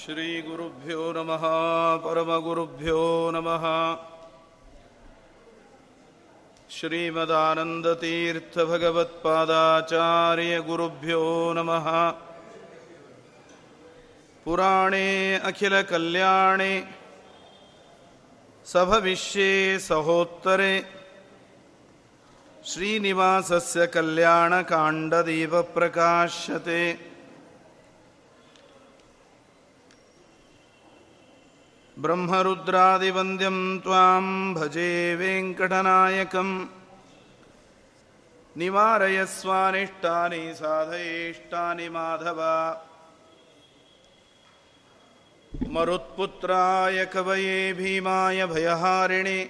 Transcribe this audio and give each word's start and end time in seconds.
श्रीगुरुभ्यो 0.00 1.02
नमः 1.16 1.44
परमगुरुभ्यो 2.04 3.00
नमः 3.34 3.64
श्रीमदानन्दतीर्थभगवत्पादाचार्यगुरुभ्यो 9.96 11.22
नमः 11.56 11.86
पुराणे 14.46 15.08
अखिलकल्याणे 15.50 16.72
सभविष्ये 18.66 19.50
सहोत्तरे 19.88 20.74
श्रीनिवासस्य 22.72 23.86
कल्याणकाण्डदेव 23.94 25.60
प्रकाश्यते 25.74 26.80
ब्रह्मरुद्रादिवन्द्यं 32.04 33.58
त्वां 33.84 34.24
भजे 34.56 34.90
वेङ्कटनायकम् 35.20 36.50
निवारयस्वानिष्टानि 38.56 40.42
साधयेष्टानि 40.58 41.88
माधव 41.96 42.40
मरुत्पुत्राय 45.74 46.98
कवये 47.14 47.56
भीमाय 47.78 48.38
भयहारिणे 48.52 49.40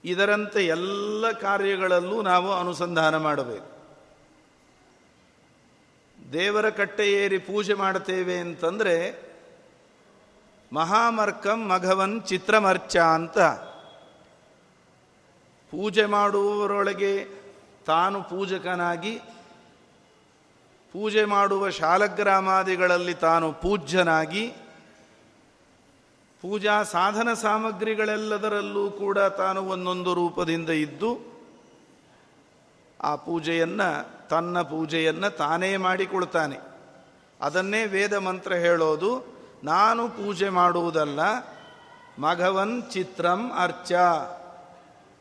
ಇದರಂತೆ 0.05 0.67
ಎಲ್ಲ 0.67 1.31
ಕಾರ್ಯಗಳಲ್ಲೂ 1.31 2.23
ನಾವು 2.23 2.53
ಅನುಸಂಧಾನ 2.53 3.17
ಮಾಡಬೇಕು. 3.17 3.81
ದೇವರ 6.33 6.71
ಕಟ್ಟೆ 6.71 7.13
ಏರಿ 7.13 7.39
ಪೂಜೆ 7.39 7.75
ಮಾಡ್ತೇವೆ 7.75 8.39
ಅಂತಂದರೆ 8.39 9.30
ಮಹಾಮರ್ಕಂ 10.73 11.69
ಮಘವನ್ 11.69 12.23
ಚಿತ್ರಮರ್ಚ 12.23 12.97
ಅಂತ 12.97 13.39
ಪೂಜೆ 15.71 16.05
ಮಾಡುವವರೊಳಗೆ 16.05 17.29
ತಾನು 17.87 18.23
ಪೂಜಕನಾಗಿ, 18.23 19.19
ಪೂಜೆ 20.93 21.25
ಮಾಡುವ 21.25 21.71
ಶಾಲಗ್ರಾಮಾದಿಗಳಲ್ಲಿ 21.71 23.15
ತಾನು 23.15 23.53
ಪೂಜ್ಯನಾಗಿ, 23.53 24.49
ಪೂಜಾ 26.43 26.83
ಸಾಧನ 26.83 27.33
ಸಾಮಗ್ರಿಗಳೆಲ್ಲದರಲ್ಲೂ 27.33 28.91
ಕೂಡ 28.91 29.19
ತಾನು 29.19 29.63
ಒಂದೊಂದು 29.63 30.15
ರೂಪದಿಂದ 30.15 30.71
ಇದ್ದು, 30.71 31.19
ಆ 33.01 33.17
ಪೂಜೆಯನ್ನು, 33.17 34.29
ತನ್ನ 34.29 34.63
ಪೂಜೆಯನ್ನು 34.63 35.37
ತಾನೇ 35.37 35.77
ಮಾಡಿಕೊಳ್ತಾನೆ. 35.77 36.59
ಅದನ್ನೇ 37.41 37.87
ವೇದ 37.87 38.15
ಮಂತ್ರ 38.15 38.53
ಹೇಳೋದು. 38.53 39.40
ನಾನು 39.65 40.09
ಪೂಜೆ 40.09 40.49
ಮಾಡುವುದಲ್ಲ, 40.49 41.21
ಮಘವನ್ 42.19 42.91
ಚಿತ್ರಂ 42.91 43.53
ಅರ್ಚ. 43.53 43.93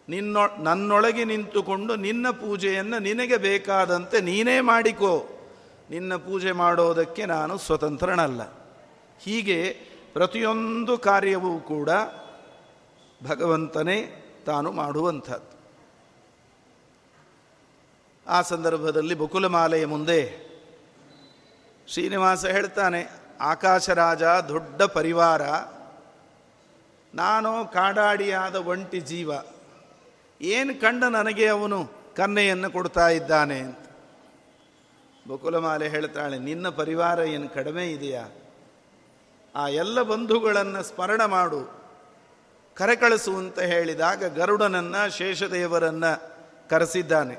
ನಿನ್ನೊ, 0.10 0.58
ನನ್ನೊಳಗೆ 0.58 1.24
ನಿಂತುಕೊಂಡು 1.24 1.96
ನಿನ್ನ 1.96 2.30
ಪೂಜೆಯನ್ನು 2.30 3.00
ನಿನಗೆ 3.00 3.38
ಬೇಕಾದಂತೆ 3.38 4.22
ನೀನೇ 4.22 4.60
ಮಾಡಿಕೋ. 4.60 5.28
ನಿನ್ನ 5.90 6.16
ಪೂಜೆ 6.16 6.52
ಮಾಡೋದಕ್ಕೆ 6.52 7.26
ನಾನು 7.26 7.58
ಸ್ವತಂತ್ರನಲ್ಲ. 7.58 8.42
ಹೀಗೆ 9.20 9.78
ಪ್ರತಿಯೊಂದು 10.14 10.98
ಕಾರ್ಯವೂ 10.98 11.60
ಕೂಡ 11.60 11.90
ಭಗವಂತನೇ 13.28 14.26
ತಾನು 14.46 14.72
ಮಾಡುವಂಥದ್ದು. 14.72 15.60
ಆ 18.28 18.42
ಸಂದರ್ಭದಲ್ಲಿ 18.42 19.16
ಬಕುಲಮಾಲೆಯ 19.16 19.86
ಮುಂದೆ 19.86 20.50
ಶ್ರೀನಿವಾಸ 21.88 22.46
ಹೇಳ್ತಾನೆ 22.46 23.19
ಆಕಾಶರಾಜ, 23.42 24.24
ದೊಡ್ಡ 24.24 24.82
ಪರಿವಾರ. 24.82 25.42
ನಾನು 27.16 27.72
ಕಾಡಾಡಿಯಾದ 27.74 28.56
ಒಂಟಿ 28.56 29.00
ಜೀವ. 29.00 29.32
ಏನು 30.42 30.82
ಕಂಡ 30.82 31.04
ನನಗೆ 31.04 31.48
ಅವನು 31.48 31.92
ಕನ್ನೆಯನ್ನು 32.16 32.72
ಕೊಡ್ತಾ 32.72 33.10
ಇದ್ದಾನೆ 33.10 33.60
ಅಂತ. 33.60 33.78
ಬಕುಲಮಾಲೆ 35.30 35.90
ಹೇಳ್ತಾಳೆ, 35.90 36.40
ನಿನ್ನ 36.40 36.70
ಪರಿವಾರ 36.70 37.20
ಏನು 37.20 37.50
ಕಡಿಮೆ 37.50 37.92
ಇದೆಯಾ? 37.92 38.28
ಆ 39.56 39.68
ಎಲ್ಲ 39.68 40.02
ಬಂಧುಗಳನ್ನು 40.02 40.84
ಸ್ಮರಣ 40.84 41.26
ಮಾಡು. 41.26 41.80
ಕರೆಕಳಿಸು 42.76 43.38
ಅಂತ 43.38 43.60
ಹೇಳಿದಾಗ 43.60 44.26
ಗರುಡನನ್ನು, 44.26 45.18
ಶೇಷದೇವರನ್ನು 45.18 46.32
ಕರೆಸಿದ್ದಾನೆ. 46.70 47.36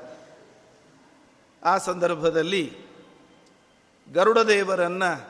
ಆ 1.65 1.79
ಸಂದರ್ಭದಲ್ಲಿ 1.79 2.79
ಗರುಡದೇವರನ್ನು 4.13 5.30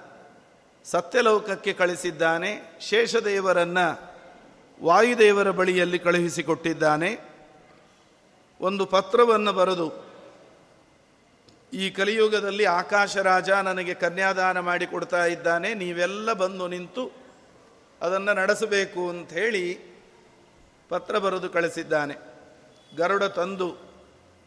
ಸತ್ಯಲೋಕಕ್ಕೆ 0.85 1.73
ಕಳಿಸಿದ್ದಾನೆ, 1.73 2.79
ಶೇಷದೇವರನ್ನು 2.81 3.87
ವಾಯುದೇವರ 4.85 5.51
ಬಳಿಯಲ್ಲಿ 5.51 5.99
ಕಳುಹಿಸಿಕೊಟ್ಟಿದ್ದಾನೆ. 5.99 7.11
ಒಂದು 8.61 8.87
ಪತ್ರವನ್ನು 8.87 9.53
ಬರೆದು, 9.53 9.89
ಈ 11.73 11.91
ಕಲಿಯುಗದಲ್ಲಿ 11.91 12.65
ಆಕಾಶ 12.65 13.17
ರಾಜ 13.17 13.51
ನನಗೆ 13.51 13.95
ಕನ್ಯಾದಾನ 13.95 14.61
ಮಾಡಿಕೊಡ್ತಾ 14.61 15.25
ಇದ್ದಾನೆ, 15.27 15.75
ನೀವೆಲ್ಲ 15.75 16.33
ಬಂದು 16.33 16.69
ನಿಂತು 16.69 17.05
ಅದನ್ನು 18.01 18.35
ನಡೆಸಬೇಕು 18.35 19.09
ಅಂತ 19.09 19.33
ಪತ್ರ 20.89 21.19
ಬರೆದು 21.19 21.49
ಕಳಿಸಿದ್ದಾನೆ. 21.49 22.15
ಗರುಡ 22.97 23.23
ತಂದು 23.23 23.90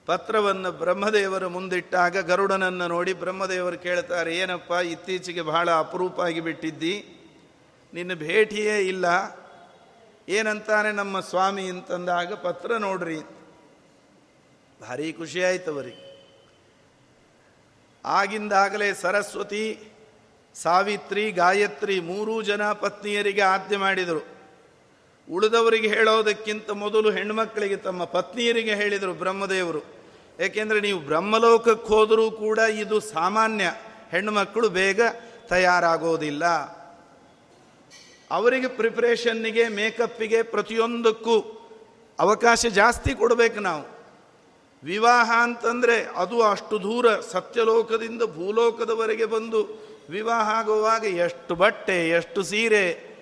ಪತ್ರವನ್ನು 0.08 0.72
ಬ್ರಹ್ಮದೇವರು 0.72 1.50
ಮುಂದಿಟ್ಟಾಗ 1.50 2.18
ಗರುಡನನ್ನು 2.18 2.88
ನೋಡಿ 2.88 3.14
ಬ್ರಹ್ಮದೇವರು 3.14 3.78
ಕೇಳ್ತಾರೆ, 3.78 4.38
ಏನಪ್ಪ, 4.38 4.72
ಇತ್ತೀಚೆಗೆ 4.72 5.42
ಬಹಳ 5.42 5.72
ಅಪರೂಪ 5.72 6.22
ಆಗಿಬಿಟ್ಟಿದ್ದಿ 6.22 7.06
ನಿನ್ನ 7.94 8.14
ಭೇಟಿಯೇ 8.14 8.80
ಇಲ್ಲ. 8.80 9.06
ಏನಂತಾನೆ 10.30 10.92
ನಮ್ಮ 10.92 11.20
ಸ್ವಾಮಿ 11.20 11.70
ಅಂತಂದಾಗ, 11.70 12.34
ಪತ್ರ 12.34 12.78
ನೋಡ್ರಿ 12.78 13.20
ಭಾರಿ 14.82 15.14
ಖುಷಿ 15.14 15.44
ಅವರಿ 15.44 15.96
ಆಗಿಂದಾಗಲೇ 18.06 18.94
ಸರಸ್ವತಿ, 18.94 19.80
ಸಾವಿತ್ರಿ, 20.56 21.32
ಗಾಯತ್ರಿ 21.32 22.00
ಮೂರೂ 22.00 22.42
ಜನ 22.42 22.72
ಪತ್ನಿಯರಿಗೆ 22.72 23.42
ಆಜ್ಞೆ 23.42 23.78
ಮಾಡಿದರು. 23.78 24.33
ಉಳಿದವರಿಗೆ 25.32 25.88
ಹೇಳೋದಕ್ಕಿಂತ 25.88 26.70
ಮೊದಲು 26.70 27.12
ಹೆಣ್ಮಕ್ಕಳಿಗೆ 27.12 27.76
ತಮ್ಮ 27.76 28.04
ಪತ್ನಿಯರಿಗೆ 28.04 28.76
ಹೇಳಿದರು 28.76 29.14
ಬ್ರಹ್ಮದೇವರು. 29.14 29.84
ಏಕೆಂದರೆ 30.40 30.82
ನೀವು 30.82 31.00
ಬ್ರಹ್ಮಲೋಕಕ್ಕೆ 31.00 31.88
ಹೋದರೂ 31.88 32.32
ಕೂಡ 32.32 32.60
ಇದು 32.60 33.00
ಸಾಮಾನ್ಯ. 33.00 33.74
ಹೆಣ್ಣುಮಕ್ಕಳು 34.12 34.70
ಬೇಗ 34.70 35.02
ತಯಾರಾಗೋದಿಲ್ಲ. 35.48 36.46
ಅವರಿಗೆ 38.32 38.68
ಪ್ರಿಪ್ರೇಷನ್ನಿಗೆ, 38.68 39.68
ಮೇಕಪ್ಪಿಗೆ 39.68 40.44
ಪ್ರತಿಯೊಂದಕ್ಕೂ 40.44 41.60
ಅವಕಾಶ 42.20 42.66
ಜಾಸ್ತಿ 42.66 43.14
ಕೊಡಬೇಕು 43.14 43.60
ನಾವು. 43.60 43.94
ವಿವಾಹ 44.84 45.32
ಅಂತಂದರೆ 45.42 46.06
ಅದು 46.16 46.42
ಅಷ್ಟು 46.42 46.84
ದೂರ 46.84 47.20
ಸತ್ಯಲೋಕದಿಂದ 47.20 48.24
ಭೂಲೋಕದವರೆಗೆ 48.24 49.26
ಬಂದು 49.26 49.84
ವಿವಾಹ 50.10 50.50
ಆಗುವಾಗ 50.50 51.04
ಎಷ್ಟು 51.04 51.56
ಬಟ್ಟೆ, 51.56 52.10
ಎಷ್ಟು 52.10 52.44
ಸೀರೆ 52.44 53.13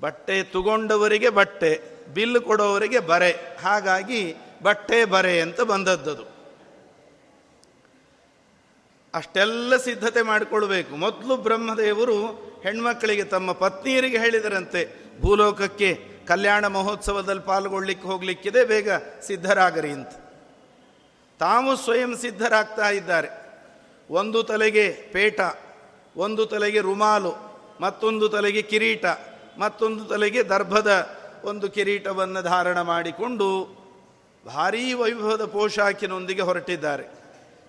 ಬಟ್ಟೆ 0.00 0.42
ತಗೊಂಡವರಿಗೆ 0.42 1.28
ಬಟ್ಟೆ, 1.28 1.80
ಬಿಲ್ 2.14 2.40
ಕೊಡೋವರಿಗೆ 2.40 2.98
ಬರೆ. 2.98 3.56
ಹಾಗಾಗಿ 3.62 4.34
ಬಟ್ಟೆ 4.62 5.04
ಬರೆ 5.04 5.40
ಅಂತ 5.40 5.60
ಬಂದದ್ದದು. 5.60 6.40
ಅಷ್ಟೆಲ್ಲ 9.14 9.76
ಸಿದ್ಧತೆ 9.76 10.22
ಮಾಡಿಕೊಳ್ಬೇಕು. 10.22 10.96
ಮೊದಲು 10.96 11.36
ಬ್ರಹ್ಮದೇವರು 11.36 12.26
ಹೆಣ್ಮಕ್ಕಳಿಗೆ 12.62 13.24
ತಮ್ಮ 13.24 13.52
ಪತ್ನಿಯರಿಗೆ 13.52 14.18
ಹೇಳಿದರಂತೆ, 14.18 14.88
ಭೂಲೋಕಕ್ಕೆ 15.20 16.04
ಕಲ್ಯಾಣ 16.26 16.66
ಮಹೋತ್ಸವದಲ್ಲಿ 16.66 17.42
ಪಾಲ್ಗೊಳ್ಳಿಕ್ಕೆ 17.42 18.08
ಹೋಗ್ಲಿಕ್ಕಿದೆ, 18.08 18.64
ಬೇಗ 18.64 18.90
ಸಿದ್ಧರಾಗರಿ 19.26 19.90
ಅಂತ. 19.90 20.08
ತಾವು 21.38 21.76
ಸ್ವಯಂ 21.76 22.16
ಸಿದ್ಧರಾಗ್ತಾ 22.16 22.90
ಇದ್ದಾರೆ. 22.90 23.28
ಒಂದು 24.10 24.42
ತಲೆಗೆ 24.42 24.92
ಪೇಟ, 25.12 25.40
ಒಂದು 26.16 26.46
ತಲೆಗೆ 26.46 26.80
ರುಮಾಲು, 26.80 27.32
ಮತ್ತೊಂದು 27.80 28.28
ತಲೆಗೆ 28.28 28.62
ಕಿರೀಟ 28.62 29.04
ಮತ್ತೊಂದು 29.58 30.04
ತಲೆಗೆ 30.04 30.42
ದರ್ಭದ 30.42 31.08
ಒಂದು 31.44 31.68
ಕಿರೀಟವನ್ನು 31.68 32.42
ಧಾರಣ 32.42 32.80
ಮಾಡಿಕೊಂಡು 32.80 33.76
ಭಾರೀ 34.46 34.92
ವೈಭವದ 34.92 35.44
ಪೋಷಾಕಿನೊಂದಿಗೆ 35.44 36.42
ಹೊರಟಿದ್ದಾರೆ. 36.42 37.06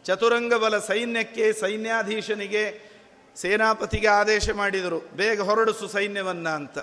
ಚತುರಂಗ 0.04 0.54
ಬಲ 0.54 0.80
ಸೈನ್ಯಕ್ಕೆ 0.80 1.54
ಸೈನ್ಯಾಧೀಶನಿಗೆ 1.54 2.92
ಸೇನಾಪತಿಗೆ 3.36 4.08
ಆದೇಶ 4.08 4.50
ಮಾಡಿದರು. 4.50 5.10
ಬೇಗ 5.16 5.42
ಹೊರಡಿಸು 5.42 5.88
ಸೈನ್ಯವನ್ನು 5.88 6.56
ಅಂತ. 6.56 6.80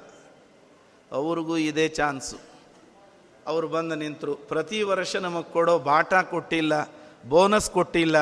ಅವ್ರಿಗೂ 1.12 1.56
ಇದೇ 1.56 1.88
ಚಾನ್ಸು. 1.88 2.36
ಅವರು 3.46 3.68
ಬಂದು 3.68 3.94
ನಿಂತರು. 3.94 4.34
ಪ್ರತಿ 4.34 4.82
ವರ್ಷ 4.82 5.16
ನಮಗೆ 5.16 5.52
ಕೊಡೋ 5.52 5.78
ಬಾಟ 5.78 6.14
ಕೊಟ್ಟಿಲ್ಲ, 6.14 6.88
ಬೋನಸ್ 7.28 7.70
ಕೊಟ್ಟಿಲ್ಲ. 7.70 8.18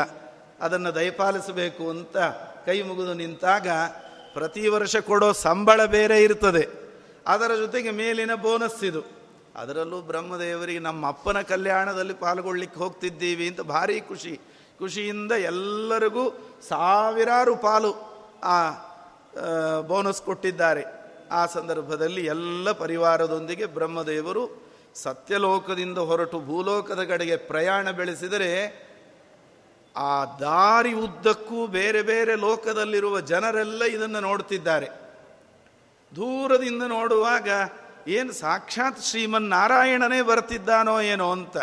ಅದನ್ನು 0.61 0.95
ದಯಪಾಲಿಸಬೇಕು 0.95 1.91
ಅಂತ 1.91 2.17
ಕೈ 2.67 2.83
ಮುಗಿದು 2.83 3.15
ನಿಂತಾಗ 3.15 3.69
ಪ್ರತಿ 4.37 4.69
ವರ್ಷ 4.69 4.97
ಕೊಡೋ 4.97 5.33
ಸಂಬಳ 5.33 5.81
ಬೇರೆ 5.85 6.23
ಇರ್ತದೆ. 6.23 6.69
ಅದರ 7.27 7.53
ಜೊತೆಗೆ 7.55 7.91
ಮೇಲಿನ 7.91 8.35
ಬೋನಸ್ 8.35 8.85
ಇದು. 8.85 9.03
ಅದರಲ್ಲೂ 9.57 9.99
ಬ್ರಹ್ಮದೇವರಿಗೆ 10.01 10.79
ನಮ್ಮ 10.79 11.03
ಅಪ್ಪನ 11.09 11.39
ಕಲ್ಯಾಣದಲ್ಲಿ 11.41 12.15
ಪಾಲ್ಗೊಳ್ಳಿಕ್ಕೆ 12.15 12.79
ಹೋಗ್ತಿದ್ದೀವಿ 12.81 13.49
ಅಂತ 13.49 13.61
ಭಾರಿ 13.61 14.01
ಖುಷಿ. 14.01 14.41
ಖುಷಿಯಿಂದ 14.79 15.33
ಎಲ್ಲರಿಗೂ 15.33 16.25
ಸಾವಿರಾರು 16.69 17.57
ಪಾಲು 17.57 17.93
ಆ 18.55 18.59
ಬೋನಸ್ 19.81 20.23
ಕೊಟ್ಟಿದ್ದಾರೆ. 20.23 20.85
ಆ 21.33 21.47
ಸಂದರ್ಭದಲ್ಲಿ 21.47 22.27
ಎಲ್ಲ 22.27 22.73
ಪರಿವಾರದೊಂದಿಗೆ 22.73 23.67
ಬ್ರಹ್ಮದೇವರು 23.67 24.43
ಸತ್ಯಲೋಕದಿಂದ 24.95 25.99
ಹೊರಟು 25.99 26.39
ಭೂಲೋಕದ 26.41 27.03
ಕಡೆಗೆ 27.05 27.37
ಪ್ರಯಾಣ 27.37 27.91
ಬೆಳೆಸಿದರೆ 27.91 28.51
ಆ 29.97 30.25
ದಾರಿ 30.25 30.93
ಉದ್ದಕ್ಕೂ 30.93 31.67
ಬೇರೆ 31.67 32.03
ಬೇರೆ 32.03 32.35
ಲೋಕದಲ್ಲಿರುವ 32.35 33.21
ಜನರೆಲ್ಲ 33.21 33.85
ಇದನ್ನು 33.85 34.21
ನೋಡ್ತಿದ್ದಾರೆ. 34.21 34.87
ದೂರದಿಂದ 36.17 36.83
ನೋಡುವಾಗ 36.83 37.49
ಏನು 38.09 38.33
ಸಾಕ್ಷಾತ್ 38.33 39.03
ಶ್ರೀಮನ್ 39.03 39.43
ನಾರಾಯಣನೇ 39.43 40.23
ಬರ್ತಿದ್ದಾನೋ 40.23 41.01
ಏನೋ 41.01 41.33
ಅಂತ. 41.33 41.59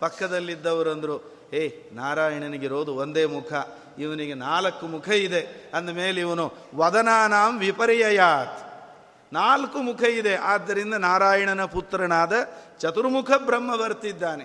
ಪಕ್ಕದಲ್ಲಿದ್ದವರಂದರು, 0.00 1.48
ಏ 1.52 1.70
ನಾರಾಯಣನಿಗಿರೋದು 1.92 2.94
ಒಂದೇ 2.94 3.26
ಮುಖ, 3.26 3.52
ಇವನಿಗೆ 3.98 4.34
ನಾಲ್ಕು 4.34 4.86
ಮುಖ 4.86 5.08
ಇದೆ. 5.08 5.70
ಅಂದಮೇಲೆ 5.74 6.20
ಇವನು, 6.20 6.54
ವದನಾನಾಂ 6.74 7.58
ವಿಪರ್ಯಯಾತ್. 7.58 8.64
ನಾಲ್ಕು 9.32 9.78
ಮುಖ 9.78 10.02
ಇದೆ, 10.02 10.36
ಆದ್ದರಿಂದ 10.36 10.94
ನಾರಾಯಣನ 10.94 11.64
ಪುತ್ರನಾದ 11.64 12.32
ಚತುರ್ಮುಖ 12.78 13.30
ಬ್ರಹ್ಮ 13.30 13.76
ಬರ್ತಿದ್ದಾನೆ. 13.76 14.44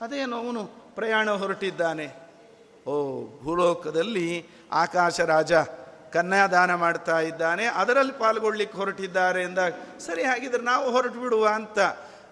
ಅದೇನು 0.00 0.36
ಅವನು 0.36 0.64
ಪ್ರಯಾಣ 0.94 1.30
ಹೊರಟಿದ್ದಾನೆ. 1.30 2.23
ಓ, 2.86 3.22
ಭೂಲೋಕದಲ್ಲಿ 3.44 4.46
ಆಕಾಶ 4.72 5.20
ರಾಜ 5.20 5.52
ಕನ್ಯಾದಾನ 6.12 6.74
ಮಾಡ್ತಾ 6.74 7.20
ಇದ್ದಾನೆ, 7.20 7.64
ಅದರಲ್ಲಿ 7.66 8.12
ಪಾಲ್ಗೊಳ್ಳಿಕ್ಕೆ 8.12 8.78
ಹೊರಟಿದ್ದಾರೆ 8.78 9.42
ಎಂದಾಗ 9.42 9.72
ಸರಿ 10.06 10.22
ಹಾಗಿದ್ರೆ 10.22 10.62
ನಾವು 10.62 10.90
ಹೊರಟು 10.90 11.20
ಬಿಡುವ 11.20 11.46
ಅಂತ. 11.46 11.78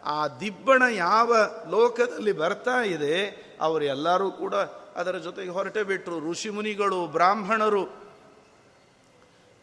ಆ 0.05 0.29
ದಿಬ್ಬಣ 0.29 0.83
ಯಾವ 0.91 1.35
ಲೋಕದಲ್ಲಿ 1.71 2.33
ಬರ್ತಾ 2.33 2.83
ಇದೆ 2.83 3.27
ಅವರೆಲ್ಲರೂ 3.61 4.31
ಕೂಡ 4.31 4.55
ಅದರ 4.97 5.19
ಜೊತೆಗೆ 5.19 5.51
ಹೊರಟೆ 5.51 5.83
ಬಿಟ್ಟರು 5.83 6.31
ಋಷಿ 6.31 6.51
ಮುನಿಗಳು, 6.51 7.07
ಬ್ರಾಹ್ಮಣರು, 7.07 7.85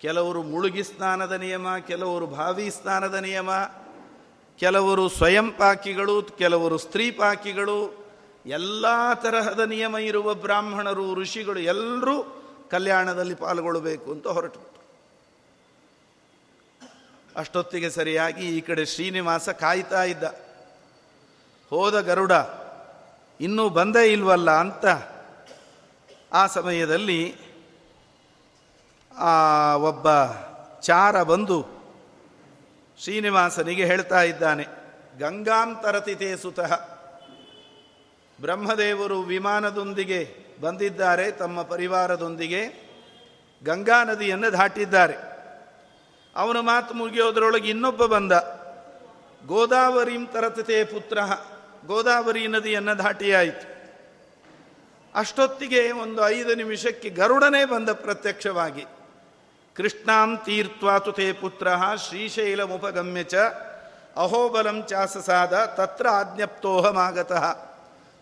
ಕೆಲವರು 0.01 0.43
ಮುಳುಗಿ 0.43 0.83
ಸ್ನಾನದ 0.83 1.31
ನಿಯಮ, 1.31 1.77
ಕೆಲವರು 1.77 2.27
ಭಾವಿ 2.27 2.69
ಸ್ನಾನದ 2.69 3.13
ನಿಯಮ, 3.13 3.49
ಕೆಲವರು 4.57 5.09
ಸ್ವಯಂ 5.09 5.51
ಪಾಕಿಗಳು 5.51 6.23
ಕೆಲವರು 6.23 6.77
ಸ್ತ್ರೀ 6.77 7.11
ಪಾಕಿಗಳು 7.11 7.98
ಎಲ್ಲ 8.49 8.85
ತರಹದ 9.13 9.59
ನಿಯಮ 9.59 9.97
ಇರುವ 9.97 10.33
ಬ್ರಾಹ್ಮಣರು, 10.33 11.15
ಋಷಿಗಳು 11.15 11.59
ಎಲ್ಲರೂ 11.59 12.15
ಕಲ್ಯಾಣದಲ್ಲಿ 12.71 13.35
ಪಾಲ್ಗೊಳ್ಳಬೇಕು 13.35 14.11
ಅಂತ 14.11 14.27
ಹೊರಟು. 14.27 14.61
ಅಷ್ಟೊತ್ತಿಗೆ 17.35 17.89
ಸರಿಯಾಗಿ 17.89 18.57
ಈ 18.57 18.61
ಕಡೆ 18.61 18.85
ಶ್ರೀನಿವಾಸ 18.85 19.49
ಕಾಯ್ತಾ 19.49 20.03
ಇದ್ದ. 20.03 20.23
ಹೋದ 21.69 22.01
ಗರುಡ, 22.01 22.31
ಇನ್ನೂ 23.41 23.69
ಬಂದೇ 23.69 24.11
ಇಲ್ವಲ್ಲ 24.11 24.51
ಅಂತ? 24.51 24.85
ಆ 26.33 26.47
ಸಮಯದಲ್ಲಿ 26.47 27.35
ಆ 29.17 29.33
ಒಬ್ಬ 29.75 30.07
ಚಾರ 30.81 31.23
ಬಂದು 31.23 31.65
ಶ್ರೀನಿವಾಸನಿಗೆ 32.99 33.85
ಹೇಳ್ತಾ 33.85 34.21
ಇದ್ದಾನೆ 34.21 34.65
ಗಂಗಾಂತರತಿತೇ 35.19 36.37
ಸುತಃ. 36.37 36.98
ಬ್ರಹ್ಮದೇವರು 38.41 39.21
ವಿಮಾನದೊಂದಿಗೆ 39.21 40.35
ಬಂದಿದ್ದಾರೆ, 40.61 41.31
ತಮ್ಮ 41.31 41.61
ಪರಿವಾರದೊಂದಿಗೆ 41.61 42.61
ಗಂಗಾ 43.63 44.03
ನದಿಯನ್ನು 44.03 44.51
ದಾಟಿದ್ದಾರೆ. 44.51 45.15
ಅವನ 46.35 46.59
ಮಾತು 46.59 46.93
ಮುಗಿಯೋದ್ರೊಳಗೆ 46.93 47.69
ಇನ್ನೊಬ್ಬ 47.69 48.05
ಬಂದ, 48.05 48.31
ಗೋದಾವರಿಂ 49.45 50.25
ತರತತೆ 50.25 50.83
ಪುತ್ರ, 50.83 51.17
ಗೋದಾವರಿ 51.85 52.47
ನದಿಯನ್ನು 52.47 52.97
ದಾಟಿಯಾಯಿತು. 52.97 53.65
ಅಷ್ಟೊತ್ತಿಗೆ 55.15 55.91
ಒಂದು 55.91 56.29
ಐದು 56.29 56.55
ನಿಮಿಷಕ್ಕೆ 56.55 57.09
ಗರುಡನೇ 57.09 57.65
ಬಂದ 57.65 57.89
ಪ್ರತ್ಯಕ್ಷವಾಗಿ, 57.89 58.85
ಕೃಷ್ಣಾಂ 59.75 60.37
ತೀರ್ಥ್ವಾತು 60.37 61.11
ತೇ 61.11 61.31
ಪುತ್ರ 61.31 61.67
ಶ್ರೀಶೈಲಮುಪಗಮ್ಯ 62.09 63.23
ಚ 63.23 63.35
ಅಹೋಬಲಂ 64.15 64.83
ಚಾಸಸಾದ 64.87 65.65
ತತ್ರ 65.65 66.07
ಆಜ್ಞಪ್ತೋಹಮಾಗತಃ. 66.07 67.68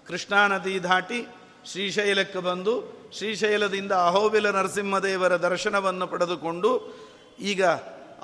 ಕೃಷ್ಣಾ 0.08 0.48
ನದಿ 0.48 0.84
ದಾಟಿ 0.84 1.20
ಶ್ರೀಶೈಲಕ್ಕೆ 1.66 2.40
ಬಂದು 2.40 2.74
ಶ್ರೀಶೈಲದಿಂದ 3.18 3.92
ಅಹೋಬಿಲ 3.92 4.48
ನರಸಿಂಹದೇವರ 4.50 5.34
ದರ್ಶನವನ್ನು 5.38 6.08
ಪಡೆದುಕೊಂಡು 6.08 6.72
ಈಗ 7.40 7.64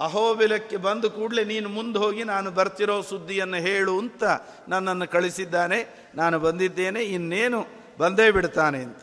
ಅಹೋಬಿಲಕ್ಕೆ 0.06 0.78
ಬಂದು 0.78 1.08
ಕೂಡಲೇ 1.10 1.44
ನೀನು 1.44 1.70
ಮುಂದೆ 1.70 2.00
ಹೋಗಿ 2.00 2.24
ನಾನು 2.24 2.52
ಬರ್ತಿರೋ 2.52 3.02
ಸುದ್ದಿಯನ್ನು 3.02 3.58
ಹೇಳು 3.58 4.00
ಅಂತ 4.00 4.24
ನನ್ನನ್ನು 4.68 5.08
ಕಳಿಸಿದ್ದಾನೆ. 5.08 5.80
ನಾನು 6.16 6.40
ಬಂದಿದ್ದೇನೆ, 6.40 7.02
ಇನ್ನೇನು 7.04 7.60
ಬಂದೇ 8.00 8.32
ಬಿಡ್ತಾನೆ 8.32 8.80
ಅಂತ. 8.84 9.02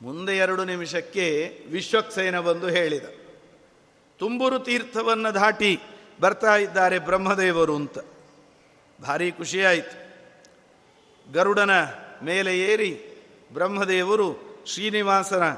ಮುಂದೆ 0.00 0.34
ಎರಡು 0.36 0.64
ನಿಮಿಷಕ್ಕೆ 0.64 1.26
ವಿಶ್ವಕ್ಸೇನ 1.70 2.40
ಬಂದು 2.40 2.68
ಹೇಳಿದ, 2.68 3.06
ತುಂಬುರು 4.20 4.58
ತೀರ್ಥವನ್ನು 4.58 5.30
ದಾಟಿ 5.34 5.72
ಬರ್ತಾ 6.20 6.56
ಇದ್ದಾರೆ 6.56 6.98
ಬ್ರಹ್ಮದೇವರು 6.98 7.76
ಅಂತ. 7.76 7.98
ಭಾರಿ 8.98 9.30
ಖುಷಿಯಾಯಿತು 9.30 9.96
ಗರುಡನ 11.32 11.70
ಮೇಲೆ 12.22 12.58
ಏರಿ 12.58 12.90
ಬ್ರಹ್ಮದೇವರು 13.52 14.58
ಶ್ರೀನಿವಾಸನ 14.66 15.54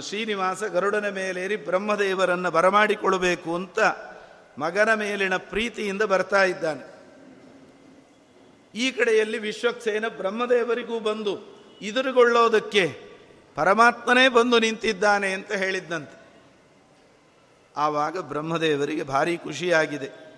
ಶ್ರೀನಿವಾಸ 0.00 0.62
ಗರುಡನ 0.64 1.08
ಮೇಲೇರಿ 1.08 1.56
ಬ್ರಹ್ಮದೇವರನ್ನು 1.56 2.50
ಬರಮಾಡಿಕೊಳ್ಳಬೇಕು 2.50 3.54
ಅಂತ 3.54 3.80
ಮಗನ 4.58 4.94
ಮೇಲಿನ 4.94 5.36
ಪ್ರೀತಿಯಿಂದ 5.36 6.02
ಬರ್ತಾ 6.02 6.44
ಇದ್ದಾನೆ. 6.44 6.94
ಈ 8.74 8.90
ಕಡೆಯಲ್ಲಿ 8.90 9.38
ವಿಶ್ವಕ್ಸೇನ 9.38 10.08
ಬ್ರಹ್ಮದೇವರಿಗೂ 10.08 11.00
ಬಂದು 11.00 11.38
ಎದುರುಗೊಳ್ಳೋದಕ್ಕೆ 11.82 13.00
ಪರಮಾತ್ಮನೇ 13.54 14.28
ಬಂದು 14.28 14.58
ನಿಂತಿದ್ದಾನೆ 14.58 15.32
ಅಂತ 15.32 15.52
ಹೇಳಿದ್ದಂತೆ. 15.52 16.24
ಆವಾಗ 17.76 18.18
ಬ್ರಹ್ಮದೇವರಿಗೆ 18.18 19.02
ಭಾರಿ 19.02 19.36
ಖುಷಿಯಾಗಿದೆ. 19.36 20.33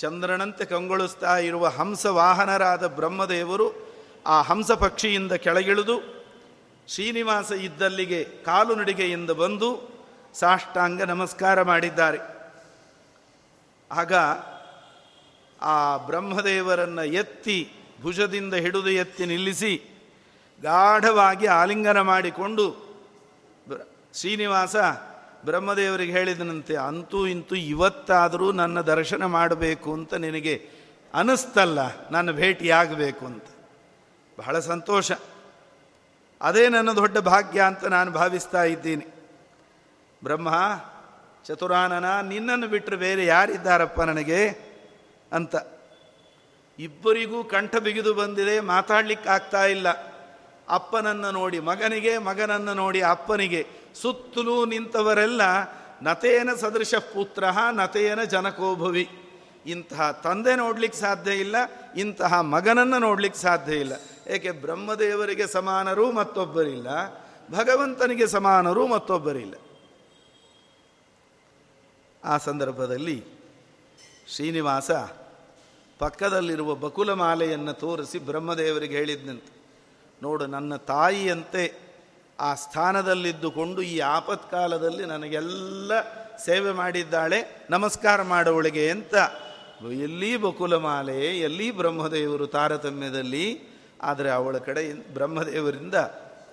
ಚಂದ್ರನಂತೆ 0.00 0.64
ಕಂಗೊಳಿಸ್ತಾ 0.64 1.38
ಇರುವ 1.38 1.66
ಹಂಸ 1.68 2.06
ವಾಹನರಾದ 2.06 2.86
ಬ್ರಹ್ಮದೇವರು 2.86 3.66
ಆ 4.26 4.42
ಹಂಸ 4.42 4.72
ಪಕ್ಷಿಯಿಂದ 4.72 5.32
ಕೆಳಗಿಳಿದು 5.32 5.96
ಶ್ರೀನಿವಾಸ 6.88 7.50
ಇದ್ದಲ್ಲಿಗೆ 7.52 8.24
ಕಾಲು 8.24 8.74
ನಡಿಗೆಯಿಂದ 8.74 9.30
ಬಂದು 9.30 9.68
ಸಾಷ್ಟಾಂಗ 10.34 11.02
ನಮಸ್ಕಾರ 11.02 11.62
ಮಾಡಿದ್ದಾರೆ. 11.62 12.18
ಆಗ 13.90 14.14
ಆ 15.62 15.96
ಬ್ರಹ್ಮದೇವರನ್ನು 15.96 17.04
ಎತ್ತಿ 17.04 17.58
ಭುಜದಿಂದ 18.02 18.54
ಹಿಡಿದು 18.54 18.90
ಎತ್ತಿ 18.90 19.26
ನಿಲ್ಲಿಸಿ 19.26 19.72
ಗಾಢವಾಗಿ 20.62 21.46
ಆಲಿಂಗನ 21.46 22.00
ಮಾಡಿಕೊಂಡು 22.00 22.64
ಶ್ರೀನಿವಾಸ 24.14 24.76
ಬ್ರಹ್ಮದೇವರಿಗೆ 25.44 26.12
ಹೇಳಿದನಂತೆ, 26.12 26.76
ಅಂತೂ 26.76 27.26
ಇಂತೂ 27.26 27.54
ಇವತ್ತಾದರೂ 27.54 28.52
ನನ್ನ 28.52 28.80
ದರ್ಶನ 28.80 29.24
ಮಾಡಬೇಕು 29.24 29.92
ಅಂತ 29.92 30.14
ನಿನಗೆ 30.14 30.68
ಅನಿಸ್ತಲ್ಲ 31.14 32.10
ನನ್ನ 32.10 32.30
ಭೇಟಿಯಾಗಬೇಕು 32.30 33.26
ಅಂತ. 33.26 33.44
ಬಹಳ 34.38 34.58
ಸಂತೋಷ. 34.58 35.12
ಅದೇ 36.40 36.68
ನನ್ನ 36.68 36.92
ದೊಡ್ಡ 36.92 37.18
ಭಾಗ್ಯ 37.18 37.60
ಅಂತ 37.60 37.84
ನಾನು 37.84 38.10
ಭಾವಿಸ್ತಾ 38.10 38.64
ಇದ್ದೀನಿ. 38.64 39.06
ಬ್ರಹ್ಮ, 40.24 40.54
ಚತುರಾನನ, 41.44 42.20
ನಿನ್ನನ್ನು 42.20 42.68
ಬಿಟ್ಟರೆ 42.68 42.96
ಬೇರೆ 42.96 43.26
ಯಾರಿದ್ದಾರಪ್ಪ 43.26 44.00
ನನಗೆ 44.00 44.48
ಅಂತ. 45.32 45.56
ಇಬ್ಬರಿಗೂ 46.78 47.44
ಕಂಠ 47.44 47.76
ಬಿಗಿದು 47.76 48.14
ಬಂದಿದೆ, 48.14 48.60
ಮಾತಾಡ್ಲಿಕ್ಕಾಗ್ತಾ 48.60 49.64
ಇಲ್ಲ. 49.64 49.88
ಅಪ್ಪನನ್ನು 50.68 51.30
ನೋಡಿ, 51.30 51.60
ಮಗನಿಗೆ, 51.60 52.18
ಮಗನನ್ನು 52.18 52.74
ನೋಡಿ, 52.74 53.02
ಅಪ್ಪನಿಗೆ. 53.02 53.79
ಸುತ್ತಲೂ 53.94 54.64
ನಿಂತವರೆಲ್ಲ 54.64 55.42
ನತೇನ 56.02 56.50
ಸದೃಶ 56.54 56.94
ಪುತ್ರ 56.94 57.44
ನತೇನ 57.70 58.22
ಜನಕೋಭವಿ. 58.22 59.08
ಇಂತಹ 59.66 60.10
ತಂದೆ 60.10 60.56
ನೋಡ್ಲಿಕ್ಕೆ 60.56 60.98
ಸಾಧ್ಯ 60.98 61.32
ಇಲ್ಲ, 61.32 61.56
ಇಂತಹ 61.96 62.40
ಮಗನನ್ನು 62.40 62.98
ನೋಡ್ಲಿಕ್ಕೆ 62.98 63.40
ಸಾಧ್ಯ 63.40 63.76
ಇಲ್ಲ. 63.76 63.92
ಏಕೆ 64.26 64.50
ಬ್ರಹ್ಮದೇವರಿಗೆ 64.50 65.46
ಸಮಾನರೂ 65.46 66.12
ಮತ್ತೊಬ್ಬರಿಲ್ಲ, 66.12 66.88
ಭಗವಂತನಿಗೆ 67.52 68.26
ಸಮಾನರೂ 68.26 68.86
ಮತ್ತೊಬ್ಬರಿಲ್ಲ. 68.86 69.54
ಆ 72.24 72.36
ಸಂದರ್ಭದಲ್ಲಿ 72.36 73.24
ಶ್ರೀನಿವಾಸ 74.28 74.90
ಪಕ್ಕದಲ್ಲಿರುವ 75.98 76.74
ಬಕುಲ 76.74 77.12
ಮಾಲೆಯನ್ನು 77.12 77.72
ತೋರಿಸಿ 77.72 78.18
ಬ್ರಹ್ಮದೇವರಿಗೆ 78.18 78.96
ಹೇಳಿದ್ನಂತೆ. 78.96 79.52
ನೋಡು, 80.22 80.46
ನನ್ನ 80.46 80.76
ತಾಯಿಯಂತೆ 80.76 81.89
ಆ 82.40 82.54
ಸ್ಥಾನದಲ್ಲಿದ್ದುಕೊಂಡು 82.54 83.82
ಈ 83.82 83.98
ಆಪತ್ಕಾಲದಲ್ಲಿ 83.98 85.06
ನನಗೆಲ್ಲ 85.06 85.92
ಸೇವೆ 86.44 86.72
ಮಾಡಿದ್ದಾಳೆ. 86.72 87.66
ನಮಸ್ಕಾರ 87.70 88.22
ಮಾಡುವಳಿಗೆ 88.22 88.90
ಅಂತ 88.90 89.14
ಎಲ್ಲಿ 89.92 90.36
ಬಕುಲಮಾಲೆ, 90.36 91.38
ಎಲ್ಲಿ 91.38 91.70
ಬ್ರಹ್ಮದೇವರು 91.70 92.46
ತಾರತಮ್ಯದಲ್ಲಿ? 92.46 93.62
ಆದರೆ 94.02 94.30
ಅವಳ 94.30 94.58
ಕಡೆ 94.58 95.14
ಬ್ರಹ್ಮದೇವರಿಂದ 95.14 95.94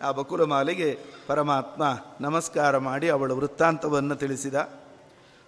ಆ 0.03 0.11
ಬಕುಲಮಾಲೆಗೆ 0.11 0.99
ಪರಮಾತ್ಮ 1.27 1.83
ನಮಸ್ಕಾರ 2.21 2.77
ಮಾಡಿ 2.77 3.09
ಅವಳ 3.09 3.31
ವೃತ್ತಾಂತವನ್ನು 3.31 4.15
ತಿಳಿಸಿದ. 4.15 4.55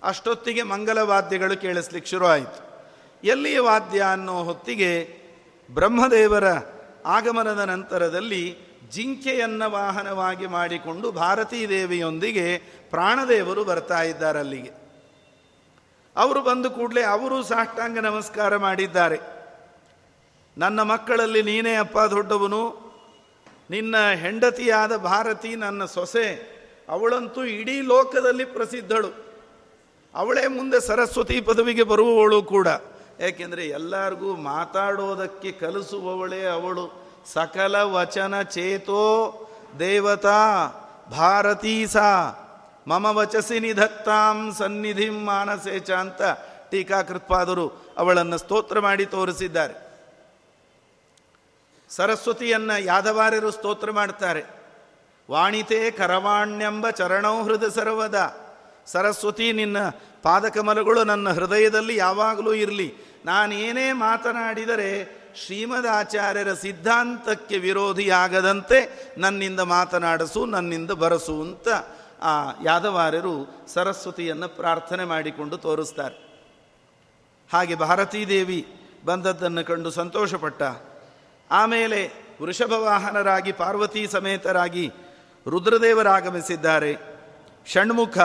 ಅಷ್ಟೊತ್ತಿಗೆ 0.03 0.63
ಮಂಗಲ 0.63 0.99
ವಾದ್ಯಗಳು 1.01 1.61
ಕೇಳಿಸ್ಲಿಕ್ಕೆ 1.61 2.11
ಶುರುವಾಯಿತು 2.11 2.83
ಎಲ್ಲಿಯ 3.23 3.59
ವಾದ್ಯ 3.59 4.01
ಅನ್ನೋ 4.01 4.43
ಹೊತ್ತಿಗೆ 4.43 5.09
ಬ್ರಹ್ಮದೇವರ 5.73 6.43
ಆಗಮನದ 7.05 7.59
ನಂತರದಲ್ಲಿ 7.59 8.68
ಜಿಂಕೆಯನ್ನ 8.89 9.63
ವಾಹನವಾಗಿ 9.65 10.47
ಮಾಡಿಕೊಂಡು 10.47 11.11
ಭಾರತೀ 11.11 11.67
ದೇವಿಯೊಂದಿಗೆ 11.67 12.57
ಪ್ರಾಣದೇವರು 12.89 13.63
ಬರ್ತಾ 13.63 14.01
ಇದ್ದಾರೆ 14.01 14.39
ಅಲ್ಲಿಗೆ. 14.39 14.71
ಅವರು 16.15 16.41
ಬಂದು 16.41 16.71
ಕೂಡಲೇ 16.71 17.01
ಅವರು 17.01 17.43
ಸಾಷ್ಟಾಂಗ 17.43 17.99
ನಮಸ್ಕಾರ 17.99 18.57
ಮಾಡಿದ್ದಾರೆ. 18.57 19.19
ನನ್ನ 20.57 20.81
ಮಕ್ಕಳಲ್ಲಿ 20.81 21.43
ನೀನೇ 21.43 21.75
ಅಪ್ಪ 21.75 21.99
ದೊಡ್ಡವನು, 21.99 22.89
ನಿನ್ನ 23.69 24.11
ಹೆಂಡತಿಯಾದ 24.11 24.95
ಭಾರತಿ 24.95 25.55
ನನ್ನ 25.55 25.85
ಸೊಸೆ, 25.85 26.59
ಅವಳಂತೂ 26.89 27.43
ಇಡೀ 27.43 27.81
ಲೋಕದಲ್ಲಿ 27.81 28.45
ಪ್ರಸಿದ್ಧಳು. 28.45 29.29
ಅವಳೇ 30.15 30.47
ಮುಂದೆ 30.47 30.79
ಸರಸ್ವತಿ 30.79 31.41
ಪದವಿಗೆ 31.41 31.83
ಬರುವವಳು 31.83 32.43
ಕೂಡ. 32.43 32.67
ಏಕೆಂದರೆ 33.19 33.67
ಎಲ್ಲರಿಗೂ 33.67 34.35
ಮಾತಾಡೋದಕ್ಕೆ 34.35 35.51
ಕಲಿಸುವವಳೇ 35.51 36.45
ಅವಳು. 36.45 36.98
ಸಕಲ 37.33 37.81
ವಚನ 37.81 38.41
ಚೇತೋ 38.41 38.99
ದೇವತಾ 39.79 40.67
ಭಾರತೀ 41.11 41.85
ಸಾ 41.85 42.31
ಮಮ 42.87 43.05
ವಚಸಿ 43.05 43.59
ನಿಧತ್ತಾಂ 43.59 44.53
ಸನ್ನಿಧಿಂ 44.57 45.25
ಮಾನಸೇಚ 45.25 45.91
ಅಂತ 45.91 46.21
ಟೀಕಾಕೃತ್ಪಾದರು 46.71 47.95
ಅವಳನ್ನು 47.97 48.37
ಸ್ತೋತ್ರ 48.37 48.79
ಮಾಡಿ 48.79 49.05
ತೋರಿಸಿದ್ದಾರೆ. 49.05 49.89
ಸರಸ್ವತಿಯನ್ನ 51.89 52.71
ಯಾದವಾರ್ಯರು 52.79 53.51
ಸ್ತೋತ್ರ 53.51 53.91
ಮಾಡ್ತಾರೆ. 53.91 54.45
ವಾಣಿತೆ 55.31 55.91
ಕರವಾಣ್ಯಂಬ 55.91 56.89
ಚರಣೌ 56.89 57.43
ಹೃದಯ 57.43 57.69
ಸರ್ವದ. 57.69 58.37
ಸರಸ್ವತಿ, 58.85 59.51
ನಿನ್ನ 59.51 59.77
ಪಾದಕಮಲಗಳು 60.23 61.03
ನನ್ನ 61.03 61.29
ಹೃದಯದಲ್ಲಿ 61.29 61.95
ಯಾವಾಗಲೂ 61.95 62.53
ಇರಲಿ. 62.53 62.95
ನಾನೇನೇ 63.25 63.91
ಮಾತನಾಡಿದರೆ 63.91 65.18
ಶ್ರೀಮದ್ 65.45 65.87
ಆಚಾರ್ಯರ 65.87 66.53
ಸಿದ್ಧಾಂತಕ್ಕೆ 66.53 67.57
ವಿರೋಧಿಯಾಗದಂತೆ 67.57 69.09
ನನ್ನಿಂದ 69.17 69.59
ಮಾತನಾಡಸು, 69.59 70.45
ನನ್ನಿಂದ 70.45 70.91
ಬರಸು 70.91 71.41
ಅಂತ 71.41 71.67
ಆ 72.21 72.51
ಯಾದವಾರ್ಯರು 72.63 73.65
ಸರಸ್ವತಿಯನ್ನು 73.73 74.47
ಪ್ರಾರ್ಥನೆ 74.47 75.05
ಮಾಡಿಕೊಂಡು 75.05 75.57
ತೋರಿಸ್ತಾರೆ. 75.57 76.45
ಹಾಗೆ 77.53 77.75
ಭಾರತೀ 77.75 78.25
ದೇವಿ 78.25 78.67
ಬಂದದ್ದನ್ನು 79.05 79.65
ಕಂಡು 79.65 79.91
ಸಂತೋಷಪಟ್ಟ. 79.91 80.63
ಆಮೇಲೆ 81.51 82.11
ವೃಷಭವಾಹನರಾಗಿ 82.41 83.51
ಪಾರ್ವತಿ 83.51 84.07
ಸಮೇತರಾಗಿ 84.07 84.91
ರುದ್ರದೇವರಾಗಮಿಸಿದ್ದಾರೆ. 85.47 86.97
ಷಣ್ಮುಖ, 87.67 88.17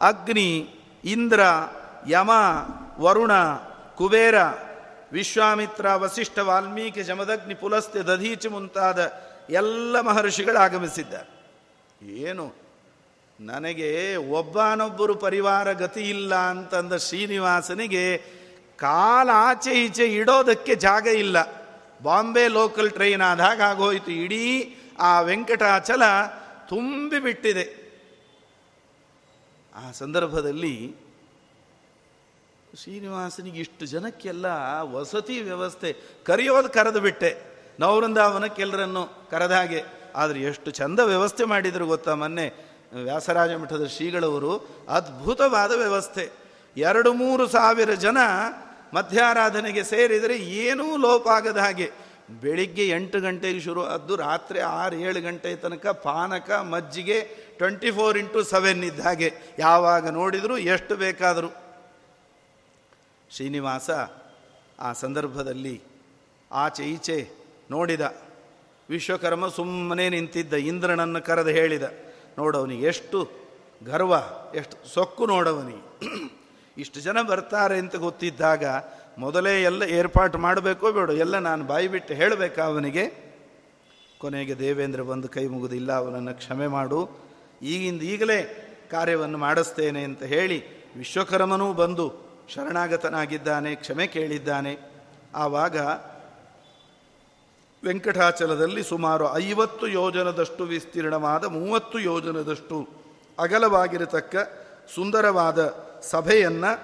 ಅಗ್ನಿ, 0.00 0.74
ಇಂದ್ರ, 1.04 1.40
ಯಮ, 2.08 2.30
ವರುಣ, 3.00 3.32
ಕುಬೇರ 3.94 4.34
ವಿಶ್ವಾಮಿತ್ರ 5.12 5.94
ವಸಿಷ್ಠ 5.94 6.38
ವಾಲ್ಮೀಕಿ 6.38 7.02
ಜಮದಗ್ನಿ 7.02 7.54
ಪುಲಸ್ತೆ 7.54 7.98
ದಧೀಚಿ 7.98 8.48
ಮುಂತಾದ 8.48 9.12
ಎಲ್ಲ 9.50 10.00
ಮಹರ್ಷಿಗಳು 10.00 10.58
ಆಗಮಿಸಿದ್ದಾರೆ 10.58 11.38
ಏನು? 12.06 12.54
ನನಗೆ 13.40 14.16
ಒಬ್ಬನೊಬ್ಬರು 14.16 15.14
ಪರಿವಾರ 15.14 15.72
ಗತಿ 15.72 16.00
ಇಲ್ಲ 16.00 16.34
ಅಂತಂದ 16.34 16.92
ಶ್ರೀನಿವಾಸನಿಗೆ 16.92 18.16
ಕಾಲ 18.76 19.30
ಆಚೆ 19.32 19.84
ಈಚೆ 19.84 20.04
ಇಡೋದಕ್ಕೆ 20.04 20.74
ಜಾಗ 20.74 21.06
ಇಲ್ಲ. 21.06 21.36
ಬಾಂಬೆ 22.02 22.48
ಲೋಕಲ್ 22.48 22.90
ಟ್ರೈನ್ 22.90 23.22
ಆದಾಗ 23.22 23.62
ಆಗೋಯಿತು. 23.62 24.10
ಇಡೀ 24.10 24.74
ಆ 24.98 25.20
ವೆಂಕಟಾಚಲ 25.20 26.02
ತುಂಬಿ 26.68 27.18
ಬಿಟ್ಟಿದೆ. 27.18 27.88
ಆ 29.74 29.92
ಸಂದರ್ಭದಲ್ಲಿ 29.92 30.96
ಶ್ರೀನಿವಾಸನಿಗೆ 32.74 33.60
ಇಷ್ಟು 33.60 33.86
ಜನಕ್ಕೆಲ್ಲ 33.86 34.46
ವಸತಿ 34.80 35.40
ವ್ಯವಸ್ಥೆ, 35.40 35.96
ಕರೆಯೋದು 36.24 36.68
ಕರೆದು 36.68 37.00
ಬಿಟ್ಟೆ. 37.00 37.36
ನವೃಂದಾವನಕ್ಕೆಲ್ಲರನ್ನು 37.80 39.28
ಕರೆದ 39.30 39.50
ಹಾಗೆ. 39.50 39.82
ಆದರೆ 40.16 40.40
ಎಷ್ಟು 40.40 40.70
ಚಂದ 40.70 41.00
ವ್ಯವಸ್ಥೆ 41.00 41.44
ಮಾಡಿದರು 41.44 41.86
ಗೊತ್ತಾ 41.86 42.14
ಮೊನ್ನೆ? 42.14 42.52
ವ್ಯಾಸರಾಜ 43.02 43.50
ಮಠದ 43.50 43.86
ಶ್ರೀಗಳವರು, 43.86 44.86
ಅದ್ಭುತವಾದ 44.88 45.72
ವ್ಯವಸ್ಥೆ. 45.72 46.30
ಎರಡು 46.76 47.12
ಮೂರು 47.12 47.48
ಸಾವಿರ 47.48 47.94
ಜನ 47.94 48.16
ಮಧ್ಯಾರಾಧನೆಗೆ 48.94 49.84
ಸೇರಿದರೆ 49.84 50.36
ಏನೂ 50.36 50.96
ಲೋಪ 50.96 51.28
ಆಗದ 51.28 51.56
ಹಾಗೆ. 51.56 51.90
ಬೆಳಿಗ್ಗೆ 52.30 52.88
ಎಂಟು 52.88 53.20
ಗಂಟೆಗೆ 53.20 53.60
ಶುರು 53.60 53.84
ಆದ್ದು 53.84 54.16
ರಾತ್ರಿ 54.16 54.60
ಆರು 54.60 54.96
ಏಳು 54.96 55.22
ಗಂಟೆ 55.22 55.56
ತನಕ 55.56 55.86
ಪಾನಕ, 55.86 56.50
ಮಜ್ಜಿಗೆ 56.50 57.20
ಟ್ವೆಂಟಿ 57.58 57.90
ಫೋರ್ 57.90 58.18
ಇಂಟು 58.18 58.42
ಸೆವೆನ್ 58.42 58.84
ಇದ್ದ 58.84 59.00
ಹಾಗೆ. 59.00 59.32
ಯಾವಾಗ 59.58 60.08
ನೋಡಿದರೂ 60.08 60.56
ಎಷ್ಟು 60.56 60.96
ಬೇಕಾದರೂ. 60.96 61.67
ಶ್ರೀನಿವಾಸ 63.30 63.90
ಆ 64.80 64.92
ಸಂದರ್ಭದಲ್ಲಿ 64.92 65.80
ಆಚೆ 66.52 66.84
ಈಚೆ 66.84 67.28
ನೋಡಿದ. 67.70 68.00
ವಿಶ್ವಕರ್ಮ 68.90 69.48
ಸುಮ್ಮನೆ 69.48 70.08
ನಿಂತಿದ್ದ, 70.08 70.52
ಇಂದ್ರನನ್ನು 70.52 71.26
ಕರೆದು 71.26 71.48
ಹೇಳಿದ 71.48 71.82
ನೋಡವನಿಗೆ 72.38 72.86
ಎಷ್ಟು 72.86 73.18
ಗರ್ವ, 73.84 74.14
ಎಷ್ಟು 74.54 74.88
ಸೊಕ್ಕು 74.88 75.26
ನೋಡವನಿ. 75.26 75.78
ಇಷ್ಟು 76.78 77.00
ಜನ 77.00 77.22
ಬರ್ತಾರೆ 77.22 77.78
ಅಂತ 77.78 77.96
ಗೊತ್ತಿದ್ದಾಗ 77.96 78.64
ಮೊದಲೇ 79.18 79.62
ಎಲ್ಲ 79.62 79.82
ಏರ್ಪಾಟು 79.82 80.38
ಮಾಡಬೇಕೋ 80.38 80.92
ಬೇಡ, 80.92 81.10
ಎಲ್ಲ 81.10 81.38
ನಾನು 81.38 81.64
ಬಾಯಿ 81.64 81.88
ಬಿಟ್ಟು 81.88 82.14
ಹೇಳಬೇಕಾ 82.14 82.62
ಅವನಿಗೆ? 82.64 83.04
ಕೊನೆಗೆ 84.18 84.58
ದೇವೇಂದ್ರ 84.58 85.02
ಬಂದು 85.02 85.28
ಕೈ 85.28 85.46
ಮುಗಿದಿಲ್ಲ, 85.46 85.92
ಅವನನ್ನು 85.92 86.34
ಕ್ಷಮೆ 86.34 86.66
ಮಾಡು, 86.66 87.00
ಈಗಿಂದ 87.62 88.02
ಈಗಲೇ 88.02 88.40
ಕಾರ್ಯವನ್ನು 88.90 89.38
ಮಾಡಿಸ್ತೇನೆ 89.38 90.04
ಅಂತ 90.04 90.22
ಹೇಳಿ 90.22 90.58
ವಿಶ್ವಕರ್ಮನೂ 90.96 91.72
ಬಂದು 91.72 92.27
ಶರಣಾಗತನಾಗಿದ್ದಾನೆ, 92.54 93.74
ಕ್ಷಮೆ 93.74 94.06
ಕೇಳಿದ್ದಾನೆ. 94.06 94.78
ಆವಾಗ 95.34 95.76
ವೆಂಕಟಾಚಲದಲ್ಲಿ 97.84 98.82
ಸುಮಾರು 98.82 99.38
ಐವತ್ತು 99.38 99.86
ಯೋಜನದಷ್ಟು 99.86 100.64
ವಿಸ್ತೀರ್ಣವಾದ, 100.64 101.44
ಮೂವತ್ತು 101.44 101.98
ಯೋಜನದಷ್ಟು 101.98 102.88
ಅಗಲವಾಗಿರತಕ್ಕ 103.38 104.36
ಸುಂದರವಾದ 104.94 105.60
ಸಭೆಯನ್ನು 106.02 106.80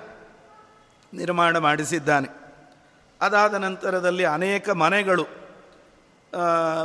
ನಿರ್ಮಾಣ 1.14 1.58
ಮಾಡಿಸಿದ್ದಾನೆ. 1.58 2.28
ಅದಾದ 3.20 3.54
ನಂತರದಲ್ಲಿ 3.54 4.24
ಅನೇಕ 4.24 4.70
ಮನೆಗಳು 4.70 5.24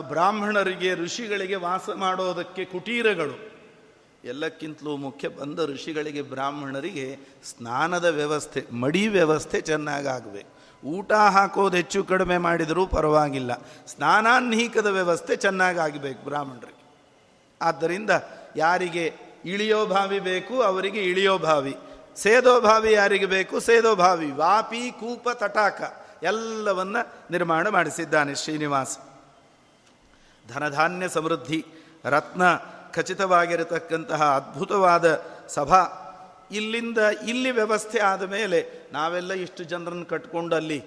ಬ್ರಾಹ್ಮಣರಿಗೆ, 0.10 0.94
ಋಷಿಗಳಿಗೆ 0.96 1.56
ವಾಸ 1.56 1.90
ಮಾಡೋದಕ್ಕೆ 1.96 2.66
ಕುಟೀರಗಳು 2.66 3.49
ಎಲ್ಲಕ್ಕಿಂತಲೂ 4.26 4.98
ಮುಖ್ಯ 4.98 5.28
ಬಂದ 5.28 5.60
ಋಷಿಗಳಿಗೆ, 5.60 6.22
ಬ್ರಾಹ್ಮಣರಿಗೆ 6.22 7.20
ಸ್ನಾನದ 7.44 8.06
ವ್ಯವಸ್ಥೆ, 8.06 8.66
ಮಡಿ 8.72 9.08
ವ್ಯವಸ್ಥೆ 9.08 9.62
ಚೆನ್ನಾಗಾಗಬೇಕು. 9.62 10.60
ಊಟ 10.88 11.14
ಹಾಕೋದು 11.14 11.78
ಹೆಚ್ಚು 11.78 12.04
ಕಡಿಮೆ 12.04 12.38
ಮಾಡಿದರೂ 12.38 12.88
ಪರವಾಗಿಲ್ಲ. 12.88 13.54
ಸ್ನಾನಾನ್ಹೀಕದ 13.88 14.86
ವ್ಯವಸ್ಥೆ 14.86 15.36
ಚೆನ್ನಾಗಾಗಬೇಕು 15.36 16.24
ಬ್ರಾಹ್ಮಣರಿಗೆ. 16.24 16.84
ಆದ್ದರಿಂದ 17.62 18.10
ಯಾರಿಗೆ 18.56 19.14
ಇಳಿಯೋ 19.46 19.86
ಭಾವಿ 19.86 20.20
ಬೇಕು, 20.20 20.62
ಅವರಿಗೆ 20.62 21.04
ಇಳಿಯೋ 21.04 21.38
ಭಾವಿ. 21.38 21.78
ಸೇದೋ 22.16 22.62
ಭಾವಿ 22.62 22.94
ಯಾರಿಗೆ 22.94 23.26
ಬೇಕು, 23.26 23.60
ಸೇದೋ 23.60 23.96
ಭಾವಿ. 23.96 24.32
ವಾಪಿ, 24.32 24.92
ಕೂಪ, 24.92 25.30
ತಟಾಕ 25.30 25.82
ಎಲ್ಲವನ್ನ 26.24 26.98
ನಿರ್ಮಾಣ 27.32 27.70
ಮಾಡಿಸಿದ್ದಾನೆ 27.70 28.36
ಶ್ರೀನಿವಾಸ. 28.36 28.98
ಧನಧಾನ್ಯ 30.54 31.10
ಸಮೃದ್ಧಿ, 31.10 31.66
ರತ್ನ 32.06 32.44
ಖಚಿತವಾಗಿರತಕ್ಕಂತಹ 32.96 34.24
ಅದ್ಭುತವಾದ 34.36 35.06
ಸಭಾ. 35.50 35.82
ಇಲ್ಲಿಂದ 36.52 36.98
ಇಲ್ಲಿ 37.28 37.52
ವ್ಯವಸ್ಥೆ 37.52 38.00
ಆದ 38.00 38.24
ಮೇಲೆ 38.24 38.60
ನಾವೆಲ್ಲ 38.94 39.34
ಇಷ್ಟು 39.34 39.64
ಜನರನ್ನು 39.64 40.06
ಕಟ್ಕೊಂಡು 40.06 40.56
ಅಲ್ಲಿ 40.56 40.80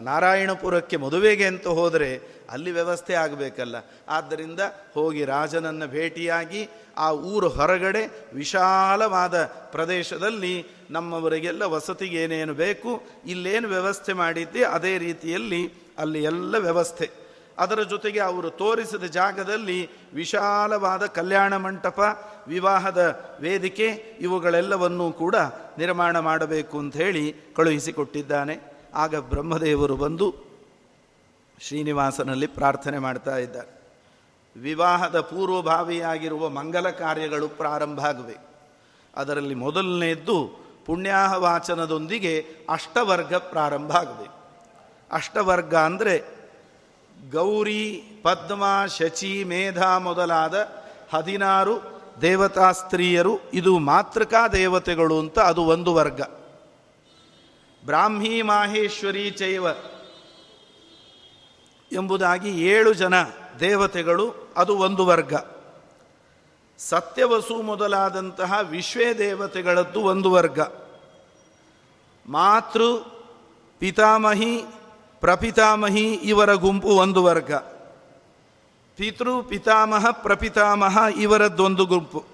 ನಾರಾಯಣಪುರಕ್ಕೆ 0.00 0.96
ಮದುವೆಗೆ 0.96 1.46
ಅಂತ 1.46 1.66
ಹೋದರೆ 1.66 2.10
ಅಲ್ಲಿ 2.50 2.70
ವ್ಯವಸ್ಥೆ 2.70 3.14
ಆಗಬೇಕಲ್ಲ. 3.14 3.76
ಆದ್ದರಿಂದ 4.08 4.60
ಹೋಗಿ 4.94 5.24
ರಾಜನನ್ನು 5.24 5.86
ಭೇಟಿಯಾಗಿ 5.86 6.68
ಆ 6.96 7.12
ಊರು 7.12 7.48
ಹೊರಗಡೆ 7.48 8.02
ವಿಶಾಲವಾದ 8.34 9.36
ಪ್ರದೇಶದಲ್ಲಿ 9.44 10.54
ನಮ್ಮವರಿಗೆಲ್ಲ 10.90 11.62
ವಸತಿಗೆ 11.62 12.18
ಏನೇನು 12.22 12.54
ಬೇಕು, 12.54 13.02
ಇಲ್ಲೇನು 13.26 13.68
ವ್ಯವಸ್ಥೆ 13.68 14.12
ಮಾಡಿದ್ದೆ 14.12 14.64
ಅದೇ 14.64 14.98
ರೀತಿಯಲ್ಲಿ 14.98 15.62
ಅಲ್ಲಿ 15.98 16.22
ಎಲ್ಲ 16.24 16.58
ವ್ಯವಸ್ಥೆ. 16.58 17.21
ಅದರ 17.58 17.82
ಜೊತೆಗೆ 17.82 18.20
ಅವರು 18.20 18.50
ತೋರಿಸಿದ 18.50 19.04
ಜಾಗದಲ್ಲಿ 19.04 19.90
ವಿಶಾಲವಾದ 20.14 21.06
ಕಲ್ಯಾಣ 21.06 21.56
ಮಂಟಪ, 21.56 22.00
ವಿವಾಹದ 22.48 23.20
ವೇದಿಕೆ, 23.40 24.16
ಇವುಗಳೆಲ್ಲವನ್ನೂ 24.20 25.12
ಕೂಡ 25.12 25.36
ನಿರ್ಮಾಣ 25.78 26.18
ಮಾಡಬೇಕು 26.18 26.78
ಅಂತ 26.78 26.96
ಹೇಳಿ 26.96 27.34
ಕಳುಹಿಸಿಕೊಟ್ಟಿದ್ದಾನೆ. 27.56 28.72
ಆಗ 28.94 29.16
ಬ್ರಹ್ಮದೇವರು 29.16 29.96
ಬಂದು 29.96 30.52
ಶ್ರೀನಿವಾಸನಲ್ಲಿ 31.60 32.46
ಪ್ರಾರ್ಥನೆ 32.46 32.98
ಮಾಡ್ತಾ 32.98 33.36
ಇದ್ದಾರೆ. 33.36 33.82
ವಿವಾಹದ 34.56 35.20
ಪೂರ್ವಭಾವಿಯಾಗಿರುವ 35.20 36.48
ಮಂಗಲ 36.48 36.90
ಕಾರ್ಯಗಳು 36.90 37.48
ಪ್ರಾರಂಭ 37.48 38.00
ಆಗಬೇಕು 38.00 38.52
ಅದರಲ್ಲಿ 39.16 39.54
ಮೊದಲನೆಯದ್ದು 39.54 40.62
ಪುಣ್ಯಾಹ 40.86 41.34
ವಾಚನದೊಂದಿಗೆ 41.34 42.46
ಅಷ್ಟವರ್ಗ 42.70 43.34
ಪ್ರಾರಂಭ 43.34 43.92
ಆಗಬೇಕು 43.92 44.34
ಅಷ್ಟವರ್ಗ 45.10 45.74
ಅಂದರೆ 45.74 46.41
ಗೌರಿ, 47.30 48.02
ಪದ್ಮ, 48.22 48.64
ಶಚಿ, 48.86 49.44
ಮೇಧ 49.44 49.82
ಮೊದಲಾದ 49.82 50.68
ಹದಿನಾರು 51.14 52.02
ದೇವತಾ 52.20 52.72
ಸ್ತ್ರೀಯರು 52.72 53.40
ಇದು 53.54 53.78
ಮಾತೃಕಾ 53.78 54.48
ದೇವತೆಗಳು 54.48 55.18
ಅಂತ 55.18 55.38
ಅದು 55.38 55.64
ಒಂದು 55.64 55.94
ವರ್ಗ. 55.94 56.20
ಬ್ರಾಹ್ಮಿ 57.84 58.42
ಮಾಹೇಶ್ವರಿ 58.42 59.30
ಚೈವ 59.30 59.66
ಎಂಬುದಾಗಿ 61.92 62.66
ಏಳು 62.68 62.92
ಜನ 62.92 63.22
ದೇವತೆಗಳು 63.60 64.52
ಅದು 64.56 64.78
ಒಂದು 64.78 65.06
ವರ್ಗ. 65.06 65.34
ಸತ್ಯವಸು 66.78 67.62
ಮೊದಲಾದಂತಹ 67.62 68.58
ವಿಶ್ವೇ 68.62 69.14
ದೇವತೆಗಳದ್ದು 69.14 70.00
ಒಂದು 70.00 70.30
ವರ್ಗ. 70.30 70.60
ಮಾತೃ, 72.28 72.96
ಪಿತಾಮಹಿ 73.78 74.64
ಪ್ರಪಿತಾಮಹಿ 75.22 76.14
ಇವರ 76.14 76.54
ಗುಂಪು 76.54 76.88
ಒಂದು 76.88 77.24
ವರ್ಗ. 77.24 77.54
ಪಿತೃ, 78.96 79.42
ಪಿತಾಮಹ, 79.48 80.10
ಪ್ರಪಿತಾಮಹ 80.10 80.98
ಇವರದ್ದೊಂದು 81.16 81.86
ಗುಂಪು. 81.86 82.24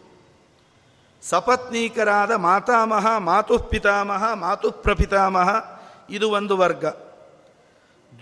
ಸಪತ್ನೀಕರಾದ 1.22 2.30
ಮಾತಾಮಹ 2.30 3.18
ಮಾತು 3.18 3.58
ಪಿತಾಮಹ 3.58 4.32
ಮಾತು 4.34 4.70
ಪ್ರಪಿತಾಮಹ 4.70 5.54
ಇದು 6.10 6.30
ಒಂದು 6.30 6.56
ವರ್ಗ. 6.56 6.84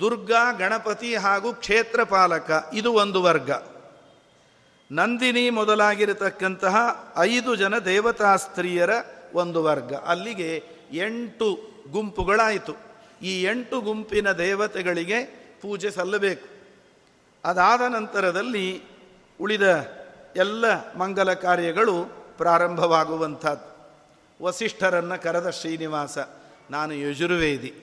ದುರ್ಗಾ, 0.00 0.52
ಗಣಪತಿ 0.52 1.16
ಹಾಗೂ 1.16 1.52
ಕ್ಷೇತ್ರಪಾಲಕ 1.52 2.70
ಇದು 2.72 2.92
ಒಂದು 2.92 3.22
ವರ್ಗ. 3.22 3.50
ನಂದಿನಿ 4.92 5.50
ಮೊದಲಾಗಿರತಕ್ಕಂತಹ 5.50 6.76
ಐದು 7.18 7.56
ಜನ 7.56 7.78
ದೇವತಾ 7.78 8.36
ಸ್ತ್ರೀಯರ 8.36 8.90
ಒಂದು 9.34 9.62
ವರ್ಗ. 9.62 9.92
ಅಲ್ಲಿಗೆ 9.94 10.64
ಎಂಟು 10.92 11.58
ಗುಂಪುಗಳಾಯಿತು. 11.90 12.85
ಈ 13.22 13.42
ಎಂಟು 13.42 13.80
ಗುಂಪಿನ 13.80 14.32
ದೇವತೆಗಳಿಗೆ 14.32 15.24
ಪೂಜೆ 15.62 15.90
ಸಲ್ಲಬೇಕು. 15.90 16.48
ಅದಾದ 17.44 17.80
ನಂತರದಲ್ಲಿ 17.80 18.82
ಉಳಿದ 19.40 19.88
ಎಲ್ಲ 20.36 20.94
ಮಂಗಲ 20.94 21.32
ಕಾರ್ಯಗಳು 21.32 22.04
ಪ್ರಾರಂಭವಾಗುವಂಥದ್ದು. 22.36 23.76
ವಸಿಷ್ಠರನ್ನು 24.44 25.22
ಕರೆದ 25.22 25.50
ಶ್ರೀನಿವಾಸ, 25.50 26.18
ನಾನು 26.70 26.94
ಯಜುರ್ವೇದಿ, 26.94 27.74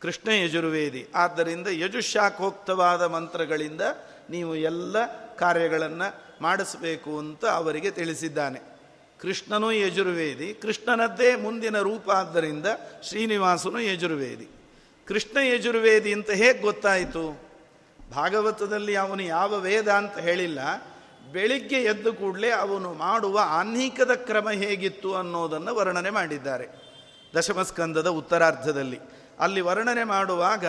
ಕೃಷ್ಣ 0.00 0.30
ಯಜುರ್ವೇದಿ, 0.30 1.08
ಆದ್ದರಿಂದ 1.14 1.66
ಯಜುಶಾಖೋಕ್ತವಾದ 1.70 3.02
ಮಂತ್ರಗಳಿಂದ 3.02 3.80
ನೀವು 4.30 4.56
ಎಲ್ಲ 4.56 5.06
ಕಾರ್ಯಗಳನ್ನು 5.34 6.22
ಮಾಡಿಸಬೇಕು 6.42 7.18
ಅಂತ 7.18 7.46
ಅವರಿಗೆ 7.46 7.90
ತಿಳಿಸಿದ್ದಾನೆ. 7.90 8.71
ಕೃಷ್ಣನೂ 9.22 9.70
ಯಜುರ್ವೇದಿ, 9.70 10.54
ಕೃಷ್ಣನದ್ದೇ 10.54 11.36
ಮುಂದಿನ 11.36 11.78
ರೂಪ 11.78 12.10
ಆದ್ದರಿಂದ 12.10 12.66
ಶ್ರೀನಿವಾಸನು 13.02 13.80
ಯಜುರ್ವೇದಿ. 13.80 14.48
ಕೃಷ್ಣ 15.06 15.38
ಯಜುರ್ವೇದಿ 15.38 16.12
ಅಂತ 16.12 16.30
ಹೇಗೆ 16.30 16.58
ಗೊತ್ತಾಯಿತು? 16.58 17.40
ಭಾಗವತದಲ್ಲಿ 18.10 18.96
ಅವನು 18.96 19.22
ಯಾವ 19.22 19.58
ವೇದ 19.58 19.88
ಅಂತ 19.88 20.18
ಹೇಳಿಲ್ಲ. 20.18 20.58
ಬೆಳಿಗ್ಗೆ 21.32 21.76
ಎದ್ದು 21.76 22.12
ಕೂಡಲೇ 22.12 22.50
ಅವನು 22.50 22.94
ಮಾಡುವ 22.94 23.40
ಆನ್ಹಿಕದ 23.44 24.10
ಕ್ರಮ 24.14 24.50
ಹೇಗಿತ್ತು 24.50 25.14
ಅನ್ನೋದನ್ನು 25.14 25.74
ವರ್ಣನೆ 25.74 26.10
ಮಾಡಿದ್ದಾರೆ. 26.10 26.68
ದಶಮಸ್ಕಂದದ 27.36 28.06
ಉತ್ತರಾರ್ಧದಲ್ಲಿ. 28.06 29.00
ಅಲ್ಲಿ 29.40 29.60
ವರ್ಣನೆ 29.60 30.04
ಮಾಡುವಾಗ 30.04 30.66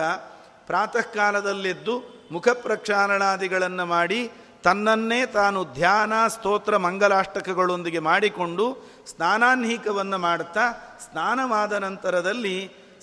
ಪ್ರಾತಃ 0.66 1.00
ಕಾಲದಲ್ಲೆದ್ದು 1.00 2.28
ಮುಖ 2.32 2.48
ಪ್ರಕ್ಷಾಳನಾದಿಗಳನ್ನು 2.48 3.86
ಮಾಡಿ 3.86 4.30
ತನ್ನನ್ನೇ 4.64 5.20
ತಾನು 5.38 5.60
ಧ್ಯಾನ, 5.78 6.12
ಸ್ತೋತ್ರ, 6.34 6.76
ಮಂಗಲಾಷ್ಟಕಗಳೊಂದಿಗೆ 6.76 8.00
ಮಾಡಿಕೊಂಡು 8.10 8.64
ಸ್ನಾನಾನ್ಹೀಕವನ್ನು 9.10 10.18
ಮಾಡುತ್ತಾ 10.18 10.64
ಸ್ನಾನವಾದ 11.06 11.72
ನಂತರದಲ್ಲಿ 11.86 12.56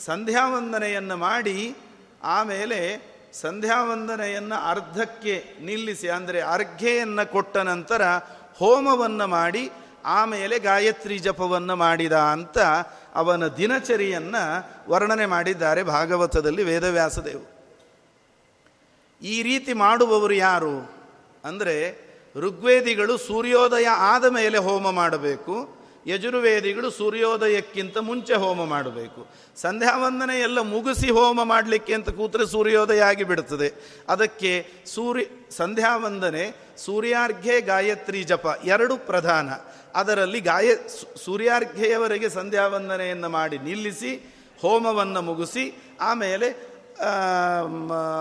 ಸಂಧ್ಯಾವಂದನೆಯನ್ನು 0.06 1.18
ಮಾಡಿ 1.28 1.58
ಆಮೇಲೆ 2.36 2.80
ಸಂಧ್ಯಾವಂದನೆಯನ್ನು 3.42 4.58
ಅರ್ಧಕ್ಕೆ 4.72 5.36
ನಿಲ್ಲಿಸಿ, 5.62 6.08
ಅಂದರೆ 6.10 6.40
ಅರ್ಘೆಯನ್ನು 6.56 7.32
ಕೊಟ್ಟ 7.32 7.58
ನಂತರ 7.72 8.02
ಹೋಮವನ್ನು 8.60 9.28
ಮಾಡಿ 9.28 9.64
ಆಮೇಲೆ 10.18 10.56
ಗಾಯತ್ರಿ 10.60 11.18
ಜಪವನ್ನು 11.18 11.76
ಮಾಡಿದ 11.76 12.16
ಅಂತ 12.36 12.58
ಅವನ 13.16 13.48
ದಿನಚರಿಯನ್ನು 13.58 14.44
ವರ್ಣನೆ 14.92 15.26
ಮಾಡಿದ್ದಾರೆ 15.26 15.82
ಭಾಗವತದಲ್ಲಿ 15.96 16.64
ವೇದವ್ಯಾಸದೇವು 16.64 17.46
ಈ 19.22 19.36
ರೀತಿ 19.44 19.74
ಮಾಡುವವರು 19.74 20.34
ಯಾರು? 20.34 21.01
ಅಂದರೆ 21.44 21.76
ಋಗ್ವೇದಿಗಳು 22.36 23.14
ಸೂರ್ಯೋದಯ 23.18 23.88
ಆದ 24.14 24.26
ಮೇಲೆ 24.38 24.58
ಹೋಮ 24.58 24.90
ಮಾಡಬೇಕು, 24.92 25.56
ಯಜುರ್ವೇದಿಗಳು 26.08 26.90
ಸೂರ್ಯೋದಯಕ್ಕಿಂತ 26.92 27.98
ಮುಂಚೆ 27.98 28.36
ಹೋಮ 28.44 28.64
ಮಾಡಬೇಕು. 28.66 29.22
ಸಂಧ್ಯಾವಂದನೆ 29.56 30.36
ಎಲ್ಲ 30.40 30.60
ಮುಗಿಸಿ 30.60 31.10
ಹೋಮ 31.18 31.44
ಮಾಡಲಿಕ್ಕೆ 31.44 31.94
ಅಂತ 31.94 32.10
ಕೂತ್ರೆ 32.10 32.46
ಸೂರ್ಯೋದಯ 32.46 33.02
ಆಗಿಬಿಡ್ತದೆ. 33.02 33.70
ಅದಕ್ಕೆ 34.10 34.52
ಸೂರ್ಯ, 34.96 35.26
ಸಂಧ್ಯಾವಂದನೆ, 35.52 36.46
ಸೂರ್ಯಾರ್ಘ್ಯ 36.86 37.60
ಗಾಯತ್ರಿ 37.62 38.24
ಜಪ 38.24 38.48
ಎರಡು 38.66 38.98
ಪ್ರಧಾನ. 39.10 39.50
ಅದರಲ್ಲಿ 39.96 40.40
ಗಾಯ 40.42 40.68
ಸೂರ್ಯಾರ್ಘ್ಯವರೆಗೆ 41.26 42.30
ಸಂಧ್ಯಾವಂದನೆಯನ್ನು 42.30 43.30
ಮಾಡಿ 43.30 43.58
ನಿಲ್ಲಿಸಿ, 43.70 44.12
ಹೋಮವನ್ನು 44.62 45.22
ಮುಗಿಸಿ, 45.22 45.66
ಆಮೇಲೆ 46.02 46.48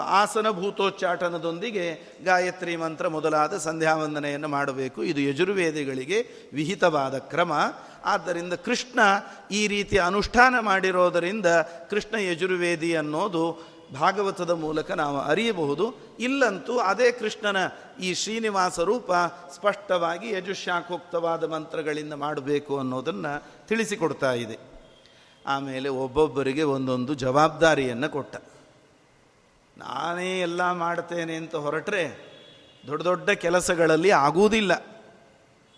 ಆಸನ 0.05 0.51
ಭೂತೋಚ್ಚಾಟನದೊಂದಿಗೆ 0.51 2.17
ಗಾಯತ್ರಿ 2.25 2.77
ಮಂತ್ರ 2.77 3.09
ಮೊದಲಾದ 3.09 3.57
ಸಂಧ್ಯಾವಂದನೆಯನ್ನು 3.57 4.49
ಮಾಡಬೇಕು. 4.49 5.03
ಇದು 5.03 5.21
ಯಜುರ್ವೇದಿಗಳಿಗೆ 5.21 6.51
ವಿಹಿತವಾದ 6.53 7.19
ಕ್ರಮ. 7.19 7.53
ಆದ್ದರಿಂದ 8.05 8.53
ಕೃಷ್ಣ 8.53 9.01
ಈ 9.51 9.67
ರೀತಿ 9.67 9.99
ಅನುಷ್ಠಾನ 9.99 10.55
ಮಾಡಿರೋದರಿಂದ 10.61 11.47
ಕೃಷ್ಣ 11.91 12.19
ಯಜುರ್ವೇದಿ 12.19 12.97
ಅನ್ನೋದು 12.97 13.71
ಭಾಗವತದ 13.95 14.51
ಮೂಲಕ 14.51 14.91
ನಾವು 14.91 15.19
ಅರಿಯಬಹುದು. 15.19 16.17
ಇಲ್ಲಂತೂ 16.21 16.79
ಅದೇ 16.79 17.13
ಕೃಷ್ಣನ 17.13 17.57
ಈ 18.01 18.15
ಶ್ರೀನಿವಾಸ 18.15 18.81
ರೂಪ 18.81 19.13
ಸ್ಪಷ್ಟವಾಗಿ 19.55 20.31
ಯಜುಶಾಖೋಕ್ತವಾದ 20.33 21.45
ಮಂತ್ರಗಳಿಂದ 21.45 22.13
ಮಾಡಬೇಕು 22.13 22.79
ಅನ್ನೋದನ್ನು 22.79 23.67
ತಿಳಿಸಿಕೊಡ್ತಾ 23.69 24.33
ಇದೆ. 24.33 24.59
ಆಮೇಲೆ 25.47 25.89
ಒಬ್ಬೊಬ್ಬರಿಗೆ 25.89 26.63
ಒಂದೊಂದು 26.63 27.15
ಜವಾಬ್ದಾರಿಯನ್ನು 27.15 28.09
ಕೊಟ್ಟ. 28.09 28.37
ನಾನೇ 29.81 30.41
ಎಲ್ಲ 30.41 30.73
ಮಾಡ್ತೇನೆ 30.73 31.35
ಅಂತ 31.35 31.57
ಹೊರಟ್ರೆ 31.57 32.31
ದೊಡ್ಡ 32.87 33.03
ದೊಡ್ಡ 33.03 33.31
ಕೆಲಸಗಳಲ್ಲಿ 33.31 34.11
ಆಗುವುದಿಲ್ಲ. 34.11 34.73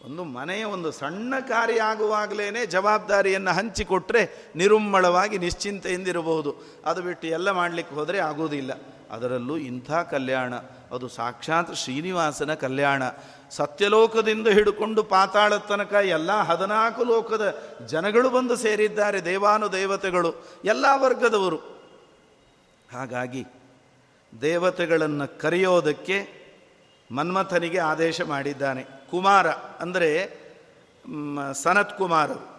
ಒಂದು 0.04 0.24
ಮನೆಯ 0.24 0.64
ಒಂದು 0.64 0.92
ಸಣ್ಣ 0.92 1.34
ಕಾರ್ಯ 1.48 1.82
ಆಗುವಾಗಲೇ 1.82 2.66
ಜವಾಬ್ದಾರಿಯನ್ನು 2.66 3.50
ಹಂಚಿಕೊಟ್ಟರೆ 3.50 4.52
ನಿರುಮ್ಮಳವಾಗಿ 4.56 5.38
ನಿಶ್ಚಿಂತೆಯಿಂದಿರಬಹುದು. 5.38 6.56
ಅದು 6.84 7.02
ಬಿಟ್ಟು 7.02 7.26
ಎಲ್ಲ 7.26 7.50
ಮಾಡಲಿಕ್ಕೆ 7.50 7.94
ಹೋದರೆ 7.94 8.18
ಆಗುವುದಿಲ್ಲ. 8.18 8.72
ಅದರಲ್ಲೂ 9.10 9.56
ಇಂಥ 9.56 9.92
ಕಲ್ಯಾಣ. 9.92 10.54
ಅದು 10.92 11.08
ಸಾಕ್ಷಾತ್ 11.08 11.76
ಶ್ರೀನಿವಾಸನ 11.76 12.54
ಕಲ್ಯಾಣ. 12.54 13.02
ಸತ್ಯಲೋಕದಿಂದ 13.50 14.48
ಹಿಡ್ಕೊಂಡು 14.48 15.02
ಪಾತಾಳ 15.02 15.56
ತನಕ 15.56 15.92
ಎಲ್ಲ 15.92 16.32
ಹದಿನಾಲ್ಕು 16.32 17.04
ಲೋಕದ 17.04 17.62
ಜನಗಳು 17.86 18.30
ಬಂದು 18.30 18.56
ಸೇರಿದ್ದಾರೆ 18.56 19.24
ದೇವಾನು 19.24 19.72
ದೇವತೆಗಳು 19.72 20.34
ಎಲ್ಲ 20.64 20.86
ವರ್ಗದವರು. 20.96 21.56
ಹಾಗಾಗಿ 22.92 23.44
ದೇವತೆಗಳನ್ನು 24.40 25.40
ಕರೆಯೋದಕ್ಕೆ 25.40 26.42
ಮನ್ಮಥನಿಗೆ 27.12 27.78
ಆದೇಶ 27.78 28.20
ಮಾಡಿದ್ದಾನೆ. 28.20 28.86
ಕುಮಾರ 29.10 29.48
ಅಂದರೆ 29.50 30.08
ಸನತ್ 31.52 31.98
ಕುಮಾರರು. 31.98 32.52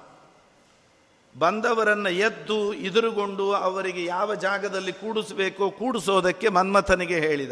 ಬಂದವರನ್ನು 1.40 2.10
ಎದ್ದು 2.10 2.74
ಎದುರುಗೊಂಡು 2.74 3.54
ಅವರಿಗೆ 3.54 4.06
ಯಾವ 4.06 4.36
ಜಾಗದಲ್ಲಿ 4.36 4.94
ಕೂಡಿಸಬೇಕೋ 4.94 5.70
ಕೂಡಿಸೋದಕ್ಕೆ 5.70 6.50
ಮನ್ಮಥನಿಗೆ 6.50 7.16
ಹೇಳಿದ. 7.16 7.52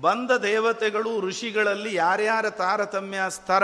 ಬಂದ 0.00 0.30
ದೇವತೆಗಳು, 0.30 1.20
ಋಷಿಗಳಲ್ಲಿ 1.20 1.94
ಯಾರ್ಯಾರ 1.94 2.50
ತಾರತಮ್ಯ 2.50 3.20
ಸ್ತರ 3.28 3.62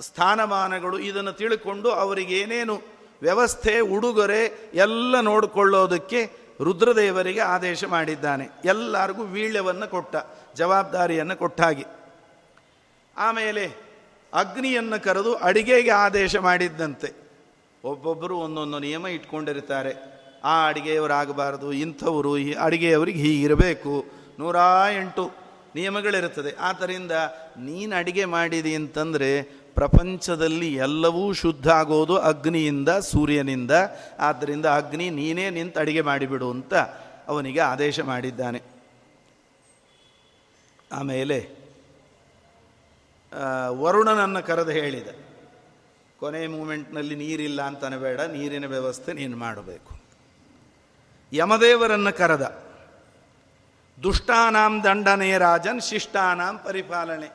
ಸ್ಥಾನಮಾನಗಳು 0.00 0.98
ಇದನ್ನು 0.98 1.32
ತಿಳ್ಕೊಂಡು 1.32 1.90
ಅವರಿಗೇನೇನು 1.90 2.82
ವ್ಯವಸ್ಥೆ, 3.22 3.80
ಉಡುಗೊರೆ 3.80 4.70
ಎಲ್ಲ 4.74 5.20
ನೋಡಿಕೊಳ್ಳೋದಕ್ಕೆ 5.20 6.41
ರುದ್ರದೇವರಿಗೆ 6.62 7.40
ಆದೇಶ 7.40 7.84
ಮಾಡಿದ್ದಾನೆ. 7.84 8.48
ಎಲ್ಲರಿಗೂ 8.64 9.22
ವೀಳ್ಯವನ್ನು 9.22 9.90
ಕೊಟ್ಟ, 9.90 10.16
ಜವಾಬ್ದಾರಿಯನ್ನು 10.54 11.36
ಕೊಟ್ಟಾಗಿ 11.36 11.84
ಆಮೇಲೆ 13.16 13.92
ಅಗ್ನಿಯನ್ನು 14.34 15.04
ಕರೆದು 15.04 15.34
ಅಡಿಗೆಗೆ 15.34 15.90
ಆದೇಶ 15.90 16.36
ಮಾಡಿದ್ದಂತೆ. 16.36 17.12
ಒಬ್ಬೊಬ್ಬರು 17.84 18.38
ಒಂದೊಂದು 18.38 18.78
ನಿಯಮ 18.78 19.06
ಇಟ್ಕೊಂಡಿರ್ತಾರೆ. 19.06 20.12
ಆ 20.44 20.68
ಅಡಿಗೆಯವರಾಗಬಾರದು, 20.68 21.72
ಇಂಥವರು 21.72 22.38
ಈ 22.38 22.52
ಅಡಿಗೆಯವರಿಗೆ 22.52 23.18
ಹೀಗಿರಬೇಕು. 23.18 24.04
ನೂರ 24.38 24.56
ಎಂಟು 24.96 25.30
ನಿಯಮಗಳಿರುತ್ತದೆ. 25.74 26.56
ಆದ್ದರಿಂದ 26.60 27.12
ನೀನು 27.58 27.96
ಅಡಿಗೆ 27.96 28.24
ಮಾಡಿದಿ 28.24 28.74
ಅಂತಂದರೆ 28.74 29.61
ಪ್ರಪಂಚದಲ್ಲಿ 29.74 30.68
ಎಲ್ಲವೂ 30.76 31.24
ಶುದ್ಧ 31.32 31.68
ಆಗೋದು 31.70 32.14
ಅಗ್ನಿಯಿಂದ, 32.20 32.88
ಸೂರ್ಯನಿಂದ. 32.88 33.70
ಆದ್ದರಿಂದ 34.18 34.66
ಅಗ್ನಿ 34.66 35.06
ನೀನೇ 35.10 35.46
ನಿಂತು 35.50 35.80
ಅಡಿಗೆ 35.80 36.00
ಮಾಡಿಬಿಡು 36.00 36.50
ಅಂತ 36.50 36.74
ಅವನಿಗೆ 37.28 37.60
ಆದೇಶ 37.60 38.00
ಮಾಡಿದ್ದಾನೆ. 38.00 38.60
ಆಮೇಲೆ 40.92 41.38
ವರುಣನನ್ನು 43.80 44.40
ಕರೆದು 44.46 44.70
ಹೇಳಿದ. 44.70 45.08
ಕೊನೆ 46.20 46.46
ಮೂಮೆಂಟ್ನಲ್ಲಿ 46.46 47.14
ನೀರಿಲ್ಲ 47.14 47.60
ಅಂತಾನೆ 47.62 47.96
ಬೇಡ 47.96 48.20
ನೀರಿನ 48.20 48.66
ವ್ಯವಸ್ಥೆ 48.66 49.12
ನೀನು 49.12 49.36
ಮಾಡಬೇಕು. 49.36 49.92
ಯಮದೇವರನ್ನು 51.32 52.12
ಕರೆದ, 52.16 52.44
ದುಷ್ಟಾನಾಂ 53.98 54.74
ದಂಡನೆಯ 54.84 55.34
ರಾಜನ್ 55.38 55.80
ಶಿಷ್ಟಾನಾಂ 55.80 56.58
ಪರಿಪಾಲನೆ. 56.58 57.28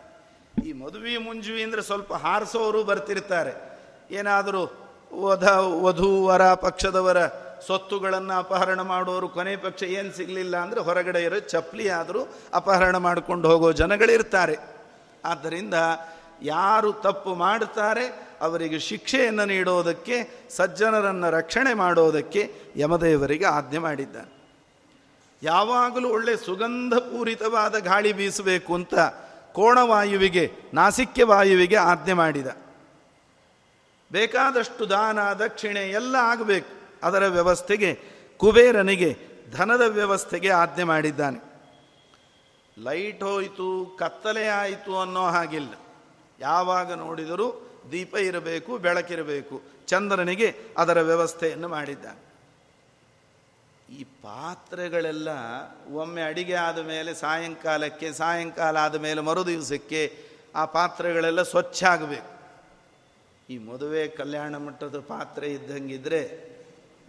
ಈ 0.65 0.71
ಮದುವೆ 0.73 1.17
ಮುಂಜುವಿ 1.17 1.63
ಅಂದರೆ 1.63 1.81
ಸ್ವಲ್ಪ 1.81 2.13
ಹಾರಿಸೋರು 2.13 2.83
ಬರ್ತಿರ್ತಾರೆ. 2.83 3.53
ಏನಾದರೂ 4.11 4.61
ವಧ, 5.13 5.47
ವಧು, 5.57 6.25
ವರ, 6.25 6.53
ಪಕ್ಷದವರ 6.53 7.17
ಸೊತ್ತುಗಳನ್ನು 7.67 8.37
ಅಪಹರಣ 8.39 8.81
ಮಾಡೋರು, 8.81 9.27
ಕೊನೆ 9.27 9.55
ಪಕ್ಷ 9.55 9.83
ಏನು 9.83 10.11
ಸಿಗಲಿಲ್ಲ 10.11 10.57
ಅಂದರೆ 10.57 10.79
ಹೊರಗಡೆ 10.79 11.23
ಇರೋ 11.23 11.39
ಚಪ್ಪಲಿ 11.39 11.89
ಆದರೂ 11.89 12.21
ಅಪಹರಣ 12.53 12.97
ಮಾಡಿಕೊಂಡು 12.97 13.49
ಹೋಗೋ 13.49 13.71
ಜನಗಳಿರ್ತಾರೆ. 13.71 14.55
ಆದ್ದರಿಂದ 15.25 15.73
ಯಾರು 16.41 16.93
ತಪ್ಪು 16.93 17.35
ಮಾಡುತ್ತಾರೆ 17.35 18.05
ಅವರಿಗೆ 18.41 18.79
ಶಿಕ್ಷೆಯನ್ನು 18.79 19.45
ನೀಡೋದಕ್ಕೆ, 19.45 20.47
ಸಜ್ಜನರನ್ನು 20.49 21.29
ರಕ್ಷಣೆ 21.29 21.73
ಮಾಡೋದಕ್ಕೆ 21.73 22.41
ಯಮದೇವರಿಗೆ 22.75 23.45
ಆಜ್ಞೆ 23.45 23.77
ಮಾಡಿದ್ದಾನೆ. 23.77 24.31
ಯಾವಾಗಲೂ 25.43 26.09
ಒಳ್ಳೆ 26.09 26.35
ಸುಗಂಧಪೂರಿತವಾದ 26.37 27.75
ಗಾಳಿ 27.79 28.13
ಬೀಸಬೇಕು 28.13 28.75
ಅಂತ 28.75 28.93
ಕೋಣವಾಯುವಿಗೆ 29.57 30.51
ನಾಸಿಕ್ಯ 30.73 31.23
ವಾಯುವಿಗೆ 31.23 31.75
ಆಜ್ಞೆ 31.75 32.13
ಮಾಡಿದ. 32.13 32.47
ಬೇಕಾದಷ್ಟು 34.11 34.89
ದಾನ, 34.89 35.33
ದಕ್ಷಿಣೆ 35.33 35.79
ಎಲ್ಲ 35.79 36.15
ಆಗಬೇಕು. 36.15 36.69
ಅದರ 37.03 37.27
ವ್ಯವಸ್ಥೆಗೆ, 37.27 37.99
ಕುಬೇರನಿಗೆ 38.37 39.17
ಧನದ 39.51 39.81
ವ್ಯವಸ್ಥೆಗೆ 39.81 40.49
ಆಜ್ಞೆ 40.49 40.83
ಮಾಡಿದ್ದಾನೆ. 40.83 41.43
ಲೈಟ್ 42.83 43.23
ಹೋಯಿತು, 43.23 43.97
ಕತ್ತಲೆ 43.99 44.47
ಆಯಿತು 44.47 44.99
ಅನ್ನೋ 44.99 45.23
ಹಾಗಿಲ್ಲ. 45.23 45.73
ಯಾವಾಗ 46.39 46.93
ನೋಡಿದರೂ 46.93 47.71
ದೀಪ 47.91 48.15
ಇರಬೇಕು, 48.17 48.77
ಬೆಳಕಿರಬೇಕು. 48.77 49.61
ಚಂದ್ರನಿಗೆ 49.87 50.55
ಅದರ 50.77 51.01
ವ್ಯವಸ್ಥೆಯನ್ನು 51.01 51.67
ಮಾಡಿದ್ದಾನೆ. 51.67 52.26
ಈ 53.89 54.03
ಪಾತ್ರೆಗಳೆಲ್ಲ 54.03 55.29
ಒಮ್ಮೆ 55.93 56.21
ಅಡಿಗೆ 56.21 56.53
ಆದ 56.53 56.77
ಮೇಲೆ 56.77 57.13
ಸಾಯಂಕಾಲಕ್ಕೆ, 57.13 58.11
ಸಾಯಂಕಾಲ 58.11 58.77
ಆದ 58.77 58.95
ಮೇಲೆ 58.95 59.21
ಮರು 59.21 59.47
ದಿವಸಕ್ಕೆ 59.47 60.17
ಆ 60.55 60.65
ಪಾತ್ರೆಗಳೆಲ್ಲ 60.65 61.41
ಸ್ವಚ್ಛ 61.41 61.83
ಆಗಬೇಕು. 61.83 62.37
ಈ 63.49 63.57
ಮದುವೆ 63.57 64.07
ಕಲ್ಯಾಣ 64.07 64.57
ಮಟ್ಟದ 64.57 64.99
ಪಾತ್ರೆ 64.99 65.53
ಇದ್ದಂಗಿದ್ರೆ 65.53 66.21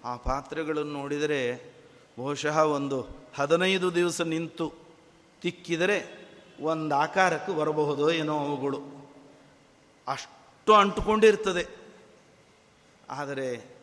ಆ 0.04 0.16
ಪಾತ್ರೆಗಳನ್ನು 0.16 0.92
ನೋಡಿದರೆ 0.92 1.72
ಬಹುಶಃ 2.18 2.58
ಒಂದು 2.58 3.08
ಹದಿನೈದು 3.36 3.94
ದಿವಸ 3.94 4.20
ನಿಂತು 4.20 4.72
ತಿಕ್ಕಿದರೆ 5.42 6.28
ಒಂದು 6.60 6.94
ಆಕಾರಕ್ಕೆ 6.94 7.52
ಬರಬಹುದು 7.52 8.12
ಏನೋ 8.12 8.38
ಅವುಗಳು. 8.38 8.80
ಅಷ್ಟು 10.08 10.74
ಅಂಟುಕೊಂಡಿರ್ತದೆ. 10.74 11.66
ಆದರೆ 13.10 13.77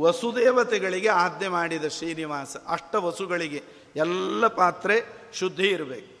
ವಸುದೇವತೆಗಳಿಗೆ 0.00 1.08
ಆಜ್ಞೆ 1.08 1.48
ಮಾಡಿದ 1.48 1.84
ಶ್ರೀನಿವಾಸ, 1.88 2.56
ಅಷ್ಟ 2.68 2.94
ವಸುಗಳಿಗೆ 2.94 3.62
ಎಲ್ಲ 3.96 4.46
ಪಾತ್ರೆ 4.46 5.02
ಶುದ್ಧಿ 5.34 5.68
ಇರಬೇಕು. 5.68 6.12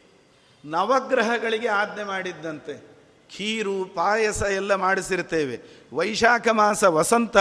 ನವಗ್ರಹಗಳಿಗೆ 0.68 1.68
ಆಜ್ಞೆ 1.68 2.04
ಮಾಡಿದ್ದಂತೆ, 2.04 2.92
ಖೀರು, 3.36 3.84
ಪಾಯಸ 3.84 4.42
ಎಲ್ಲ 4.42 4.74
ಮಾಡಿಸಿರ್ತೇವೆ. 4.74 5.60
ವೈಶಾಖ 5.94 6.48
ಮಾಸ 6.48 6.84
ವಸಂತ, 6.84 7.36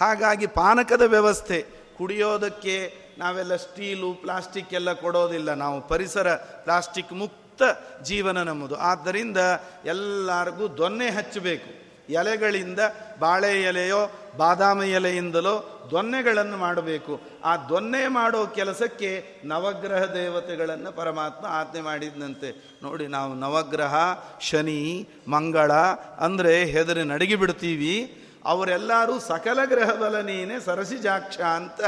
ಹಾಗಾಗಿ 0.00 0.46
ಪಾನಕದ 0.46 1.02
ವ್ಯವಸ್ಥೆ. 1.02 1.66
ಕುಡಿಯೋದಕ್ಕೆ 1.96 2.94
ನಾವೆಲ್ಲ 3.18 3.56
ಸ್ಟೀಲು, 3.56 4.14
ಪ್ಲಾಸ್ಟಿಕ್ 4.14 4.74
ಎಲ್ಲ 4.74 4.92
ಕೊಡೋದಿಲ್ಲ, 4.92 5.54
ನಾವು 5.54 5.88
ಪರಿಸರ 5.88 6.34
ಪ್ಲಾಸ್ಟಿಕ್ 6.34 7.12
ಮುಕ್ತ 7.12 7.62
ಜೀವನ 8.02 8.42
ನಮ್ಮದು. 8.42 8.76
ಆದ್ದರಿಂದ 8.76 9.36
ಎಲ್ಲರಿಗೂ 9.84 10.76
ದೊನ್ನೆ 10.76 11.10
ಹಚ್ಚಬೇಕು. 11.10 11.79
ಎಲೆಗಳಿಂದ 12.12 12.78
ಬಾಳೆ 13.20 13.62
ಎಲೆಯೋ, 13.62 14.10
ಬಾದಾಮಿ 14.36 14.90
ಎಲೆಯಿಂದಲೋ 14.90 15.54
ದೊನ್ನೆಗಳನ್ನು 15.90 16.56
ಮಾಡಬೇಕು. 16.56 17.20
ಆ 17.44 17.56
ದೊನ್ನೆ 17.56 18.08
ಮಾಡೋ 18.08 18.46
ಕೆಲಸಕ್ಕೆ 18.46 19.24
ನವಗ್ರಹ 19.44 20.04
ದೇವತೆಗಳನ್ನು 20.04 20.92
ಪರಮಾತ್ಮ 20.92 21.46
ಆಜ್ಞೆ 21.46 21.80
ಮಾಡಿದಂತೆ 21.80 22.78
ನೋಡಿ 22.82 23.06
ನಾವು 23.06 23.34
ನವಗ್ರಹ, 23.34 23.94
ಶನಿ, 24.40 25.08
ಮಂಗಳ 25.28 25.72
ಅಂದರೆ 26.18 26.64
ಹೆದರಿ 26.64 27.02
ನಡಗಿ 27.02 27.36
ಬಿಡ್ತೀವಿ. 27.36 28.26
ಅವರೆಲ್ಲರೂ 28.44 29.18
ಸಕಲ 29.18 29.64
ಗ್ರಹ 29.64 29.90
ಬಲ 29.90 30.20
ಸರಸಿ 30.20 30.64
ಸರಸಿಜಾಕ್ಷ 30.64 31.40
ಅಂತ 31.40 31.80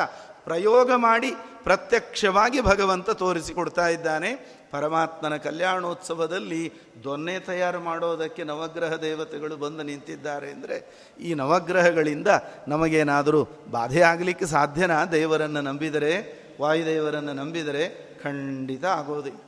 ಪ್ರಯೋಗ 0.44 0.92
ಮಾಡಿ 0.92 1.30
ಪ್ರತ್ಯಕ್ಷವಾಗಿ 1.62 2.61
ಭಗವಂತ 2.61 3.11
ತೋರಿಸಿಕೊಡ್ತಾ 3.11 3.88
ಇದ್ದಾನೆ. 3.88 4.62
ಪರಮಾತ್ಮನ 4.72 5.37
ಕಲ್ಯಾಣೋತ್ಸವದಲ್ಲಿ 5.37 6.72
ದೊನ್ನೆ 7.04 7.38
ತಯಾರು 7.38 7.80
ಮಾಡೋದಕ್ಕೆ 7.80 8.44
ನವಗ್ರಹ 8.44 8.94
ದೇವತೆಗಳು 8.94 9.56
ಬಂದು 9.56 9.82
ನಿಂತಿದ್ದಾರೆ 9.82 10.50
ಅಂದರೆ 10.50 10.76
ಈ 11.20 11.35
ನವಗ್ರಹಗಳಿಂದ 11.35 12.28
ನಮಗೇನಾದರೂ 12.68 13.48
ಬಾಧೆ 13.70 14.00
ಆಗಲಿಕ್ಕೆ 14.00 14.46
ಸಾಧ್ಯನಾ 14.46 15.04
ದೇವರನ್ನು 15.04 15.61
ನಂಬಿದರೆ, 15.61 16.12
ವಾಯುದೇವರನ್ನು 16.61 17.32
ನಂಬಿದರೆ? 17.32 17.85
ಖಂಡಿತ 18.24 18.85
ಆಗೋದಿಲ್ಲ. 18.85 19.38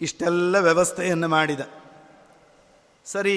ಇಷ್ಟೆಲ್ಲ 0.00 0.56
ವ್ಯವಸ್ಥೆಯನ್ನು 0.58 1.28
ಮಾಡಿದ. 1.28 1.60
ಸರಿ, 3.04 3.36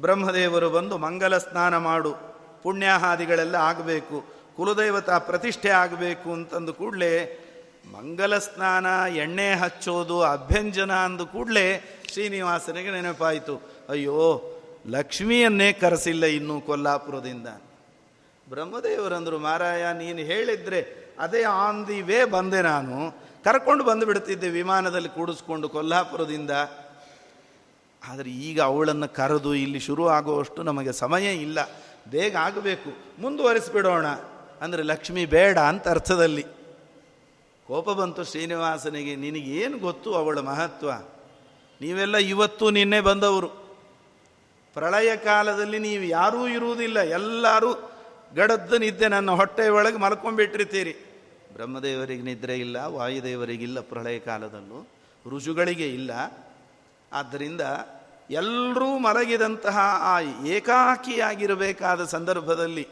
ಬ್ರಹ್ಮದೇವರು 0.00 0.70
ಬಂದು 0.70 0.98
ಮಂಗಲ 0.98 1.38
ಸ್ನಾನ 1.38 1.76
ಮಾಡು, 1.76 2.14
ಪುಣ್ಯಾಹಾದಿಗಳೆಲ್ಲ 2.62 3.54
ಆಗಬೇಕು, 3.54 4.24
ಕುಲದೇವತಾ 4.56 5.18
ಪ್ರತಿಷ್ಠೆ 5.18 5.68
ಆಗಬೇಕು 5.68 6.32
ಅಂತಂದು 6.32 6.72
ಕೂಡಲೇ 6.72 7.44
ಮಂಗಲ 7.86 8.38
ಸ್ನಾನ, 8.38 8.86
ಎಣ್ಣೆ 9.12 9.54
ಹಚ್ಚೋದು, 9.54 10.22
ಅಭ್ಯಂಜನ 10.22 10.92
ಅಂದು 10.92 11.26
ಕೂಡಲೇ 11.26 12.00
ಶ್ರೀನಿವಾಸನಿಗೆ 12.12 12.90
ನೆನಪಾಯಿತು. 12.90 13.62
ಅಯ್ಯೋ, 13.88 14.42
ಲಕ್ಷ್ಮಿಯನ್ನೇ 14.86 15.72
ಕರೆಸಿಲ್ಲ 15.72 16.26
ಇನ್ನೂ 16.26 16.60
ಕೊಲ್ಲಾಪುರದಿಂದ. 16.60 17.46
ಬ್ರಹ್ಮದೇವರಂದರು, 18.48 19.38
ಮಾರಾಯ, 19.38 19.92
ನೀನು 19.92 20.18
ಹೇಳಿದ್ರೆ 20.18 21.08
ಅದೇ 21.18 21.42
ಆನ್ 21.42 21.88
ದಿ 21.88 22.02
ವೇ 22.02 22.24
ಬಂದೆ 22.24 22.62
ನಾನು. 22.62 23.10
ಕರ್ಕೊಂಡು 23.44 23.84
ಬಂದು 23.84 24.06
ಬಿಡ್ತಿದ್ದೆ 24.06 24.48
ವಿಮಾನದಲ್ಲಿ 24.48 25.08
ಕೂಡಿಸ್ಕೊಂಡು 25.08 25.68
ಕೊಲ್ಲಾಪುರದಿಂದ. 25.68 26.50
ಆದರೆ 28.08 28.30
ಈಗ 28.30 28.60
ಅವಳನ್ನು 28.60 29.08
ಕರೆದು 29.08 29.54
ಇಲ್ಲಿ 29.54 29.80
ಶುರು 29.80 30.08
ಆಗುವಷ್ಟು 30.08 30.62
ನಮಗೆ 30.62 30.92
ಸಮಯ 30.92 31.34
ಇಲ್ಲ. 31.34 31.58
ಬೇಗ 32.08 32.36
ಆಗಬೇಕು. 32.36 33.22
ಮುಂದುವರಿಸ್ಬಿಡೋಣ. 33.22 34.06
ಅಂದರೆ 34.60 34.82
ಲಕ್ಷ್ಮಿ 34.82 35.26
ಬೇಡ 35.26 35.58
ಅಂತ 35.58 35.88
ಅರ್ಥದಲ್ಲಿ. 35.88 36.46
ಕೋಪ 37.68 37.90
ಬಂತು 37.90 38.24
ಶ್ರೀನಿವಾಸನಿಗೆ, 38.24 39.16
ನಿನಗೇನು 39.16 39.78
ಗೊತ್ತು 39.78 40.14
ಅವಳ 40.14 40.38
ಮಹತ್ವ? 40.38 40.90
ನೀವೆಲ್ಲ 41.80 42.16
ಇವತ್ತು 42.16 42.70
ನಿನ್ನೆ 42.70 43.00
ಬಂದವರು. 43.00 43.48
ಪ್ರಳಯ 44.74 45.16
ಕಾಲದಲ್ಲಿ 45.16 45.78
ನೀವು 45.78 46.04
ಯಾರೂ 46.04 46.48
ಇರುವುದಿಲ್ಲ, 46.48 46.98
ಎಲ್ಲರೂ 47.00 47.90
ಗಡದ್ದು 48.34 48.78
ನಿದ್ದೆ 48.78 49.08
ನನ್ನ 49.08 49.30
ಹೊಟ್ಟೆ 49.30 49.68
ಒಳಗೆ 49.68 49.96
ಮಲ್ಕೊಂಡ್ಬಿಟ್ಟಿರ್ತೀರಿ 49.96 50.96
ಬ್ರಹ್ಮದೇವರಿಗೆ 51.52 52.22
ನಿದ್ರೆ 52.22 52.58
ಇಲ್ಲ, 52.58 52.76
ವಾಯುದೇವರಿಗಿಲ್ಲ 52.76 53.80
ಪ್ರಳಯ 53.80 54.18
ಕಾಲದಲ್ಲೂ 54.18 54.88
ಋಷುಗಳಿಗೆ 55.36 55.94
ಇಲ್ಲ. 55.94 56.10
ಆದ್ದರಿಂದ 57.12 57.60
ಎಲ್ಲರೂ 58.30 58.98
ಮಲಗಿದಂತಹ 58.98 59.78
ಆ 60.00 60.20
ಏಕಾಕಿಯಾಗಿರಬೇಕಾದ 60.46 62.04
ಸಂದರ್ಭದಲ್ಲಿ 62.04 62.88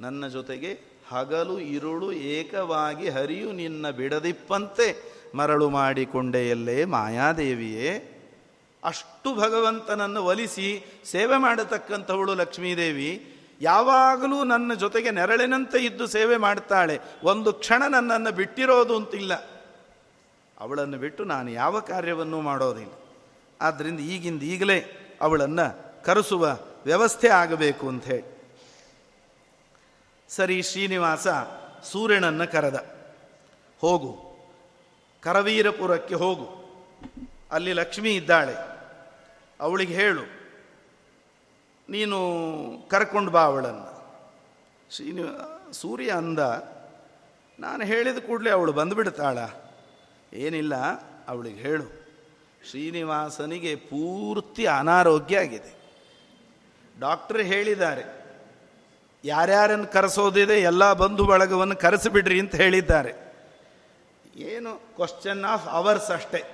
ನನ್ನ 0.00 0.26
ಜೊತೆಗೆ 0.26 0.91
ಹಗಲು 1.12 1.58
ಇರುಳು 1.58 2.12
ಏಕವಾಗಿ 2.12 3.08
ಹರಿಯು 3.08 3.52
ನಿನ್ನ 3.52 3.90
ಬಿಡದಿಪ್ಪಂತೆ 3.90 5.12
ಮರಳು 5.34 5.70
ಮಾಡಿಕೊಂಡೆಯಲ್ಲೇ 5.70 6.84
ಮಾಯಾದೇವಿಯೇ. 6.84 8.08
ಅಷ್ಟು 8.84 9.34
ಭಗವಂತನನ್ನು 9.34 10.24
ಒಲಿಸಿ 10.24 11.00
ಸೇವೆ 11.04 11.36
ಮಾಡತಕ್ಕಂಥವಳು 11.36 12.34
ಲಕ್ಷ್ಮೀದೇವಿ. 12.34 13.36
ಯಾವಾಗಲೂ 13.60 14.44
ನನ್ನ 14.44 14.74
ಜೊತೆಗೆ 14.74 15.10
ನೆರಳಿನಂತೆ 15.10 15.84
ಇದ್ದು 15.84 16.06
ಸೇವೆ 16.06 16.36
ಮಾಡ್ತಾಳೆ. 16.36 17.00
ಒಂದು 17.24 17.52
ಕ್ಷಣ 17.52 17.82
ನನ್ನನ್ನು 17.90 18.32
ಬಿಟ್ಟಿರೋದು 18.32 18.96
ಅಂತಿಲ್ಲ. 18.96 19.34
ಅವಳನ್ನು 20.60 20.98
ಬಿಟ್ಟು 20.98 21.24
ನಾನು 21.24 21.50
ಯಾವ 21.50 21.80
ಕಾರ್ಯವನ್ನು 21.80 22.40
ಮಾಡೋದಿಲ್ಲ. 22.40 22.92
ಆದ್ದರಿಂದ 23.60 24.00
ಈಗಿಂದ 24.00 24.42
ಈಗಲೇ 24.42 24.78
ಅವಳನ್ನು 25.20 26.04
ಕರೆಸುವ 26.04 26.58
ವ್ಯವಸ್ಥೆ 26.84 27.28
ಆಗಬೇಕು 27.28 27.88
ಅಂತ 27.88 28.04
ಹೇಳಿ. 28.04 28.31
ಸರಿ, 30.36 30.62
ಶ್ರೀನಿವಾಸ 30.62 31.26
ಸೂರ್ಯನನ್ನು 31.84 32.52
ಕರೆದ. 32.52 32.94
ಹೋಗು. 33.80 34.36
ಕರವೀರಪುರಕ್ಕೆ 35.20 36.14
ಹೋಗು. 36.14 36.62
ಅಲ್ಲಿ 37.50 37.72
ಲಕ್ಷ್ಮಿ 37.72 38.16
ಇದ್ದಾಳೆ. 38.16 38.54
ಅವಳಿಗೆ 39.60 39.94
ಹೇಳು. 39.94 40.22
ನೀನು 41.88 42.16
ಕರ್ಕೊಂಡು 42.88 43.32
ಬಾ 43.32 43.40
ಅವಳನ್ನು. 43.40 44.18
ಶ್ರೀನಿ, 44.90 45.22
ಸೂರ್ಯ 45.72 46.10
ಅಂದ, 46.10 46.38
ನಾನು 47.58 47.84
ಹೇಳಿದ 47.84 48.18
ಕೂಡಲೇ 48.18 48.50
ಅವಳು 48.50 48.72
ಬಂದುಬಿಡ್ತಾಳ. 48.72 49.38
ಏನಿಲ್ಲ, 50.32 50.74
ಅವಳಿಗೆ 51.28 51.60
ಹೇಳು. 51.60 51.84
ಶ್ರೀನಿವಾಸನಿಗೆ 52.70 53.76
ಪೂರ್ತಿ 53.76 54.66
ಅನಾರೋಗ್ಯ 54.66 55.38
ಆಗಿದೆ. 55.38 55.76
ಡಾಕ್ಟ್ರ್ 57.00 57.42
ಹೇಳಿದ್ದಾರೆ. 57.42 58.21
ಯಾರ್ಯಾರನ್ನು 59.24 59.86
ಕರೆಸೋದಿದೆ 59.86 60.60
ಎಲ್ಲ 60.60 60.92
ಬಂಧು 60.92 61.24
ಬಳಗವನ್ನು 61.24 61.76
ಕರೆಸಿಬಿಡ್ರಿ 61.76 62.40
ಅಂತ 62.40 62.54
ಹೇಳಿದ್ದಾರೆ. 62.54 63.32
ಏನು 64.36 64.74
ಕ್ವಶನ್ 64.74 65.44
ಆಫ್ 65.44 65.68
ಅವರ್ಸ್ 65.68 66.10
ಅಷ್ಟೇ. 66.10 66.44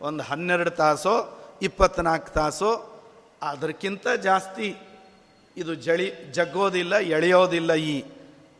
ಒಂದು 0.00 0.24
ಹನ್ನೆರಡು 0.24 0.70
ತಾಸೋ, 0.70 1.36
ಇಪ್ಪತ್ನಾಲ್ಕು 1.62 2.32
ತಾಸೋ, 2.32 3.02
ಅದಕ್ಕಿಂತ 3.42 4.08
ಜಾಸ್ತಿ 4.08 4.76
ಇದು 5.56 5.74
ಜಳಿ, 5.74 6.32
ಜಗ್ಗೋದಿಲ್ಲ, 6.32 6.96
ಎಳೆಯೋದಿಲ್ಲ 6.96 7.74
ಈ 7.74 8.02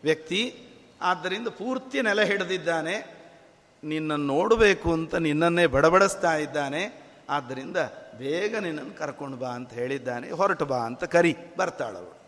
ವ್ಯಕ್ತಿ. 0.02 0.66
ಆದ್ದರಿಂದ 1.02 1.48
ಪೂರ್ತಿ 1.48 2.02
ನೆಲೆ 2.02 2.24
ಹಿಡಿದಿದ್ದಾನೆ. 2.24 3.20
ನಿನ್ನನ್ನು 3.84 4.26
ನೋಡಬೇಕು 4.26 4.92
ಅಂತ 4.92 5.14
ನಿನ್ನನ್ನೇ 5.14 5.66
ಬಡಬಡಿಸ್ತಾ 5.66 6.36
ಇದ್ದಾನೆ. 6.36 7.10
ಆದ್ದರಿಂದ 7.30 7.76
ಬೇಗ 8.18 8.56
ನಿನ್ನನ್ನು 8.56 8.98
ಕರ್ಕೊಂಡು 8.98 9.36
ಬಾ 9.36 9.48
ಅಂತ 9.48 9.72
ಹೇಳಿದ್ದಾನೆ. 9.72 10.30
ಹೊರಟು 10.30 10.64
ಬಾ 10.64 10.76
ಅಂತ 10.76 11.04
ಕರಿ. 11.04 11.36
ಬರ್ತಾಳವಳು. 11.56 12.19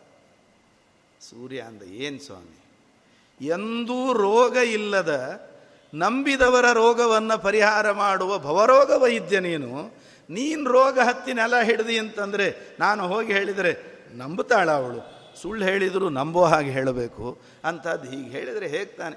ಸೂರ್ಯ 1.30 1.60
ಅಂದ 1.60 1.82
ಏನು 1.82 2.18
ಸ್ವಾಮಿ? 2.18 2.58
ಎಂದೂ 3.46 4.12
ರೋಗ 4.12 4.56
ಇಲ್ಲದ, 4.56 5.40
ನಂಬಿದವರ 5.94 6.72
ರೋಗವನ್ನು 6.72 7.42
ಪರಿಹಾರ 7.42 7.92
ಮಾಡುವ 7.92 8.38
ಭವರೋಗ 8.38 8.90
ವೈದ್ಯ 8.90 9.40
ನೀನು. 9.40 9.94
ನೀನು 10.30 10.70
ರೋಗ 10.70 10.98
ಹತ್ತಿ 10.98 11.32
ನೆಲ 11.32 11.60
ಹಿಡ್ದಿ 11.62 11.98
ಅಂತಂದರೆ, 11.98 12.76
ನಾನು 12.80 13.08
ಹೋಗಿ 13.08 13.32
ಹೇಳಿದರೆ, 13.32 14.02
ನಂಬುತ್ತಾಳ 14.14 14.70
ಅವಳು. 14.70 15.22
ಸುಳ್ಳು 15.42 15.64
ಹೇಳಿದರೂ 15.64 16.08
ನಂಬೋ 16.08 16.44
ಹಾಗೆ 16.44 16.70
ಹೇಳಬೇಕು. 16.70 17.38
ಅಂಥದ್ದು 17.64 18.10
ಹೀಗೆ 18.10 18.30
ಹೇಳಿದರೆ 18.30 18.68
ಹೇಗೆ 18.68 18.84
ತಾನೆ? 18.84 19.16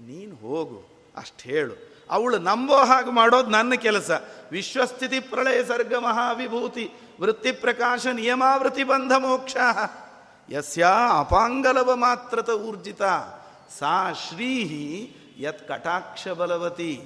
ನೀನು 0.00 0.36
ಹೋಗು, 0.36 1.10
ಅಷ್ಟು 1.16 1.48
ಹೇಳು. 1.48 1.92
ಅವಳು 2.10 2.38
ನಂಬೋ 2.38 2.76
ಹಾಗೆ 2.76 3.10
ಮಾಡೋದು 3.10 3.50
ನನ್ನ 3.50 3.74
ಕೆಲಸ. 3.74 4.10
ವಿಶ್ವಸ್ಥಿತಿ 4.50 5.20
ಪ್ರಳಯ 5.20 5.64
ಸರ್ಗ 5.64 5.94
ಮಹಾವಿಭೂತಿ 5.94 6.90
ವೃತ್ತಿ 7.20 7.52
ಪ್ರಕಾಶ 7.52 8.06
ನಿಯಮಾವೃತಿ 8.06 8.84
ಬಂಧ 8.84 9.12
ಮೋಕ್ಷ. 9.12 9.56
ಯಸ್ಯಾ 10.52 11.20
ಅಪಾಂಗಲವ 11.20 11.96
ಮಾತ್ರತ 11.96 12.50
ಊರ್ಜಿತ. 12.50 13.02
ಸಾ 13.78 14.12
ಶ್ರೀಹಿ 14.12 15.16
ಯತ್ 15.38 15.68
ಕಟಾಕ್ಷ 15.68 16.28
ಬಲವತಿ. 16.28 17.00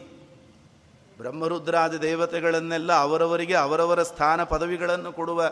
ಬ್ರಹ್ಮರುದ್ರಾದ 1.18 1.94
ದೇವತೆಗಳನ್ನೆಲ್ಲ 1.94 2.92
ಅವರವರಿಗೆ 2.92 3.54
ಅವರವರ 3.54 4.02
ಸ್ಥಾನ 4.02 4.42
ಪದವಿಗಳನ್ನು 4.42 5.12
ಕೊಡುವ. 5.12 5.50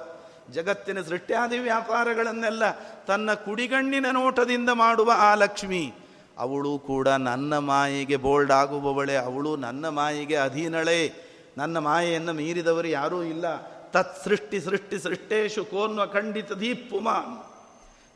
ಜಗತ್ತಿನ 0.53 1.03
ಸೃಷ್ಟ್ಯಾದಿ 1.03 1.59
ವ್ಯಾಪಾರಗಳನ್ನೆಲ್ಲ 1.59 2.63
ತನ್ನ 3.07 3.35
ಕುಡಿಗಣ್ಣಿನ 3.35 4.07
ನೋಟದಿಂದ 4.13 4.69
ಮಾಡುವ 4.73 5.13
ಆ 5.17 5.35
ಲಕ್ಷ್ಮಿ. 5.35 5.93
ಅವಳು 6.39 6.79
ಕೂಡ 6.79 7.09
ನನ್ನ 7.09 7.59
ಮಾಯೆಗೆ 7.59 8.17
ಬೋಲ್ಡ್ 8.17 8.53
ಆಗುವವಳೆ, 8.53 9.17
ಅವಳು 9.17 9.57
ನನ್ನ 9.57 9.89
ಮಾಯೆಗೆ 9.89 10.37
ಅಧೀನಳೆ. 10.37 11.13
ನನ್ನ 11.59 11.79
ಮಾಯೆಯನ್ನು 11.79 12.33
ಮೀರಿದವರು 12.33 12.89
ಯಾರೂ 12.89 13.23
ಇಲ್ಲ. 13.23 13.45
ತತ್ 13.91 14.25
ಸೃಷ್ಟಿ 14.25 14.61
ಸೃಷ್ಟಿ 14.61 14.99
ಸೃಷ್ಟೇಶು 14.99 15.65
ಕೋನ್ವ 15.65 16.07
ಖಂಡಿತ 16.07 16.53
ದೀಪುಮ 16.53 17.09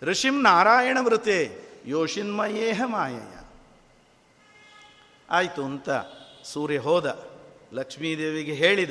ಋಷಿಂ 0.03 0.43
ನಾರಾಯಣ 0.43 0.99
ವೃತೆ 1.01 1.39
ಯೋಷಿನ್ಮಯೇಹ 1.87 2.83
ಮಾಯಯ. 2.85 3.35
ಆಯಿತು 5.31 5.65
ಅಂತ 5.65 5.89
ಸೂರ್ಯ 6.45 6.79
ಹೋದ, 6.79 7.07
ಲಕ್ಷ್ಮೀದೇವಿಗೆ 7.73 8.53
ಹೇಳಿದ. 8.53 8.91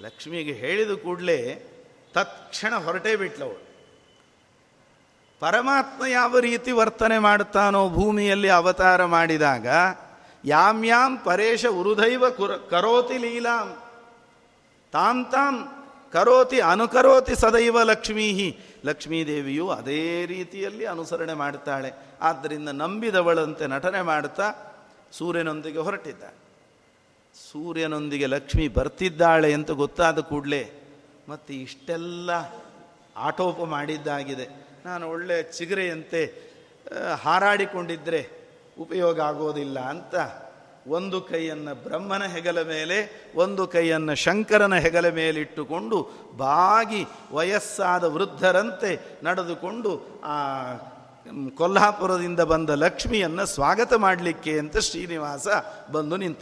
ಲಕ್ಷ್ಮಿಗೆ 0.00 0.52
ಹೇಳಿದ 0.52 0.90
ಕೂಡಲೇ 0.90 1.38
ತತ್ಕ್ಷಣ 2.14 2.74
ಹೊರಟೇ 2.74 3.16
ಬಿಟ್ಲವಳು 3.16 3.60
ಪರಮಾತ್ಮ 5.42 6.06
ಯಾವ 6.06 6.38
ರೀತಿ 6.38 6.72
ವರ್ತನೆ 6.72 7.18
ಮಾಡುತ್ತಾನೋ 7.18 7.88
ಭೂಮಿಯಲ್ಲಿ 7.88 8.48
ಅವತಾರ 8.48 9.04
ಮಾಡಿದಾಗ 9.04 9.66
ಯಾಮ್ಯಾಂ 10.44 10.84
ಯಾಮ್ 10.84 11.18
ಪರೇಶ 11.24 11.66
ಉರುದೈವ 11.66 12.30
ಕುರ 12.30 12.52
ಕರೋತಿ 12.56 13.18
ಲೀಲಾಂ, 13.18 13.68
ತಾಂ 14.92 15.24
ತಾಂ 15.24 15.54
ಕರೋತಿ 16.12 16.60
ಅನುಕರೋತಿ 16.60 17.34
ಸದೈವ 17.34 17.82
ಲಕ್ಷ್ಮೀ 17.82 18.52
ಲಕ್ಷ್ಮೀದೇವಿಯು 18.84 19.70
ಅದೇ 19.70 20.26
ರೀತಿಯಲ್ಲಿ 20.26 20.84
ಅನುಸರಣೆ 20.86 21.34
ಮಾಡ್ತಾಳೆ. 21.34 21.90
ಆದ್ದರಿಂದ 22.20 22.68
ನಂಬಿದವಳಂತೆ 22.68 23.66
ನಟನೆ 23.66 24.02
ಮಾಡ್ತಾ 24.02 24.46
ಸೂರ್ಯನೊಂದಿಗೆ 25.12 25.78
ಹೊರಟಿದ್ದ 25.78 26.22
ಸೂರ್ಯನೊಂದಿಗೆ 27.52 28.26
ಲಕ್ಷ್ಮಿ 28.26 28.68
ಬರ್ತಿದ್ದಾಳೆ 28.68 29.52
ಅಂತ 29.52 29.70
ಗೊತ್ತಾದ 29.70 30.18
ಕೂಡಲೇ 30.18 30.62
ಮತ್ತು 31.28 31.52
ಇಷ್ಟೆಲ್ಲ 31.52 32.30
ಆಟೋಪ 33.16 33.60
ಮಾಡಿದ್ದಾಗಿದೆ. 33.64 34.46
ನಾನು 34.84 35.10
ಒಳ್ಳೆ 35.10 35.42
ಚಿಗರೆಯಂತೆ 35.42 36.22
ಹಾರಾಡಿಕೊಂಡಿದ್ದರೆ 37.22 38.20
ಉಪಯೋಗ 38.78 39.20
ಆಗೋದಿಲ್ಲ 39.20 39.80
ಅಂತ 39.80 40.14
ಒಂದು 40.86 41.20
ಕೈಯನ್ನು 41.20 41.74
ಬ್ರಹ್ಮನ 41.74 42.22
ಹೆಗಲ 42.22 42.62
ಮೇಲೆ, 42.62 43.30
ಒಂದು 43.34 43.66
ಕೈಯನ್ನು 43.66 44.14
ಶಂಕರನ 44.14 44.74
ಹೆಗಲ 44.74 45.08
ಮೇಲಿಟ್ಟುಕೊಂಡು 45.08 46.02
ಬಾಗಿ 46.36 47.04
ವಯಸ್ಸಾದ 47.32 48.04
ವೃದ್ಧರಂತೆ 48.04 49.20
ನಡೆದುಕೊಂಡು 49.22 50.20
ಆ 50.24 50.36
ಕೊಲ್ಹಾಪುರದಿಂದ 51.58 52.40
ಬಂದ 52.40 52.70
ಲಕ್ಷ್ಮಿಯನ್ನು 52.70 53.46
ಸ್ವಾಗತ 53.46 53.92
ಮಾಡಲಿಕ್ಕೆ 53.92 54.58
ಅಂತ 54.58 54.76
ಶ್ರೀನಿವಾಸ 54.76 55.48
ಬಂದು 55.90 56.16
ನಿಂತ. 56.16 56.40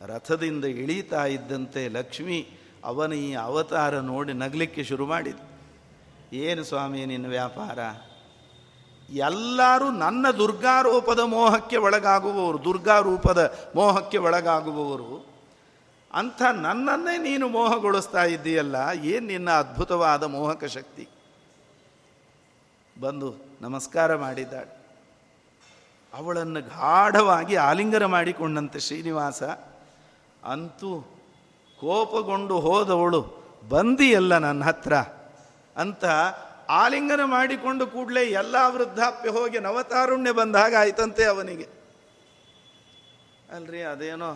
ರಥದಿಂದ 0.00 0.64
ಇಳೀತಾ 0.64 1.24
ಇದ್ದಂತೆ 1.24 1.88
ಲಕ್ಷ್ಮಿ 1.88 2.46
ಅವನ 2.84 3.12
ಈ 3.12 3.32
ಅವತಾರ 3.32 4.00
ನೋಡಿ 4.00 4.32
ನಗಲಿಕ್ಕೆ 4.32 4.84
ಶುರು 4.84 5.06
ಮಾಡಿದ 5.06 5.36
ಏನು 6.32 6.64
ಸ್ವಾಮಿ 6.64 7.06
ನಿನ್ನ 7.06 7.28
ವ್ಯಾಪಾರ? 7.28 7.78
ಎಲ್ಲರೂ 9.10 9.90
ನನ್ನ 9.90 10.30
ದುರ್ಗಾರೂಪದ 10.30 11.20
ಮೋಹಕ್ಕೆ 11.20 11.76
ಒಳಗಾಗುವವರು, 11.76 12.64
ದುರ್ಗಾರೂಪದ 12.64 13.70
ಮೋಹಕ್ಕೆ 13.74 14.18
ಒಳಗಾಗುವವರು. 14.18 15.26
ಅಂಥ 16.12 16.42
ನನ್ನನ್ನೇ 16.42 17.18
ನೀನು 17.18 17.48
ಮೋಹಗೊಳಿಸ್ತಾ 17.48 18.24
ಇದ್ದೀಯಲ್ಲ, 18.24 18.76
ಏನು 19.02 19.26
ನಿನ್ನ 19.26 19.50
ಅದ್ಭುತವಾದ 19.50 20.22
ಮೋಹಕ 20.22 20.64
ಶಕ್ತಿ? 20.64 21.08
ಬಂದು 23.00 23.34
ನಮಸ್ಕಾರ 23.60 24.16
ಮಾಡಿದ್ದಾಳೆ. 24.16 24.82
ಅವಳನ್ನು 26.14 26.60
ಗಾಢವಾಗಿ 26.60 27.56
ಆಲಿಂಗನ 27.56 28.04
ಮಾಡಿಕೊಂಡಂತೆ 28.04 28.80
ಶ್ರೀನಿವಾಸ. 28.80 29.42
ಅಂತೂ 30.44 31.00
ಕೋಪಗೊಂಡು 31.80 32.60
ಹೋದವಳು, 32.60 33.42
ಬಂದಿಯಲ್ಲ 33.68 34.38
ನನ್ನ 34.38 34.64
ಹತ್ರ? 34.64 34.94
ಅಂತ 35.76 36.04
ಆಲಿಂಗನ 36.72 37.24
ಮಾಡಿಕೊಂಡು 37.24 37.86
ಕೂಡಲೇ 37.86 38.24
ಎಲ್ಲ 38.24 38.56
ವೃದ್ಧಾಪ್ಯ 38.68 39.30
ಹೋಗಿ 39.30 39.58
ನವತಾರುಣ್ಯ 39.58 40.32
ಬಂದ 40.32 40.56
ಹಾಗೆ 40.56 40.76
ಆಯ್ತಂತೆ 40.76 41.24
ಅವನಿಗೆ. 41.24 41.66
ಅಲ್ರಿ, 43.54 43.82
ಅದೇನೋ 43.82 44.30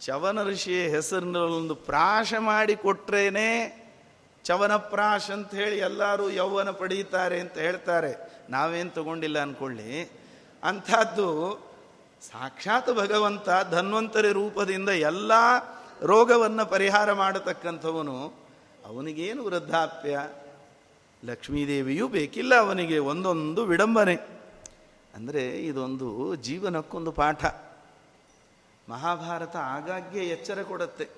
ಚವನ 0.00 0.42
ಋಷಿಯ 0.42 0.88
ಹೆಸರಿನಲ್ಲೊಂದು 0.88 1.74
ಪ್ರಾಶ 1.74 2.34
ಮಾಡಿ 2.38 2.76
ಕೊಟ್ರೇನೆ 2.76 3.48
ಚವನಪ್ರಾಶ್ 4.44 5.30
ಅಂತ 5.30 5.54
ಹೇಳಿ 5.54 5.78
ಎಲ್ಲರೂ 5.78 6.30
ಯೌವನ 6.30 6.70
ಪಡೀತಾರೆ 6.70 7.40
ಅಂತ 7.40 7.58
ಹೇಳ್ತಾರೆ. 7.58 8.12
ನಾವೇನು 8.50 8.90
ತಗೊಂಡಿಲ್ಲ 8.90 9.38
ಅಂದ್ಕೊಳ್ಳಿ 9.38 10.10
ಅಂಥದ್ದು 10.64 11.28
ಸಾಕ್ಷಾತ್ 12.32 12.90
ಭಗವಂತ 12.96 13.48
ಧನ್ವಂತರಿ 13.70 14.32
ರೂಪದಿಂದ 14.32 14.88
ಎಲ್ಲ 14.88 15.32
ರೋಗವನ್ನು 16.02 16.66
ಪರಿಹಾರ 16.66 17.12
ಮಾಡತಕ್ಕಂಥವನು. 17.12 18.16
ಅವನಿಗೇನು 18.86 19.44
ವೃದ್ಧಾಪ್ಯ? 19.44 20.18
ಲಕ್ಷ್ಮೀದೇವಿಯೂ 21.24 22.08
ಬೇಕಿಲ್ಲ 22.08 22.54
ಅವನಿಗೆ 22.54 22.98
ಒಂದೊಂದು 22.98 23.64
ವಿಡಂಬನೆ. 23.64 24.14
ಅಂದರೆ 25.14 25.60
ಇದೊಂದು 25.66 26.34
ಜೀವನಕ್ಕೊಂದು 26.34 27.12
ಪಾಠ. 27.12 27.44
ಮಹಾಭಾರತ 28.88 29.56
ಆಗಾಗ್ಗೆ 29.56 30.28
ಎಚ್ಚರ 30.28 30.62
ಕೊಡುತ್ತೆ. 30.62 31.08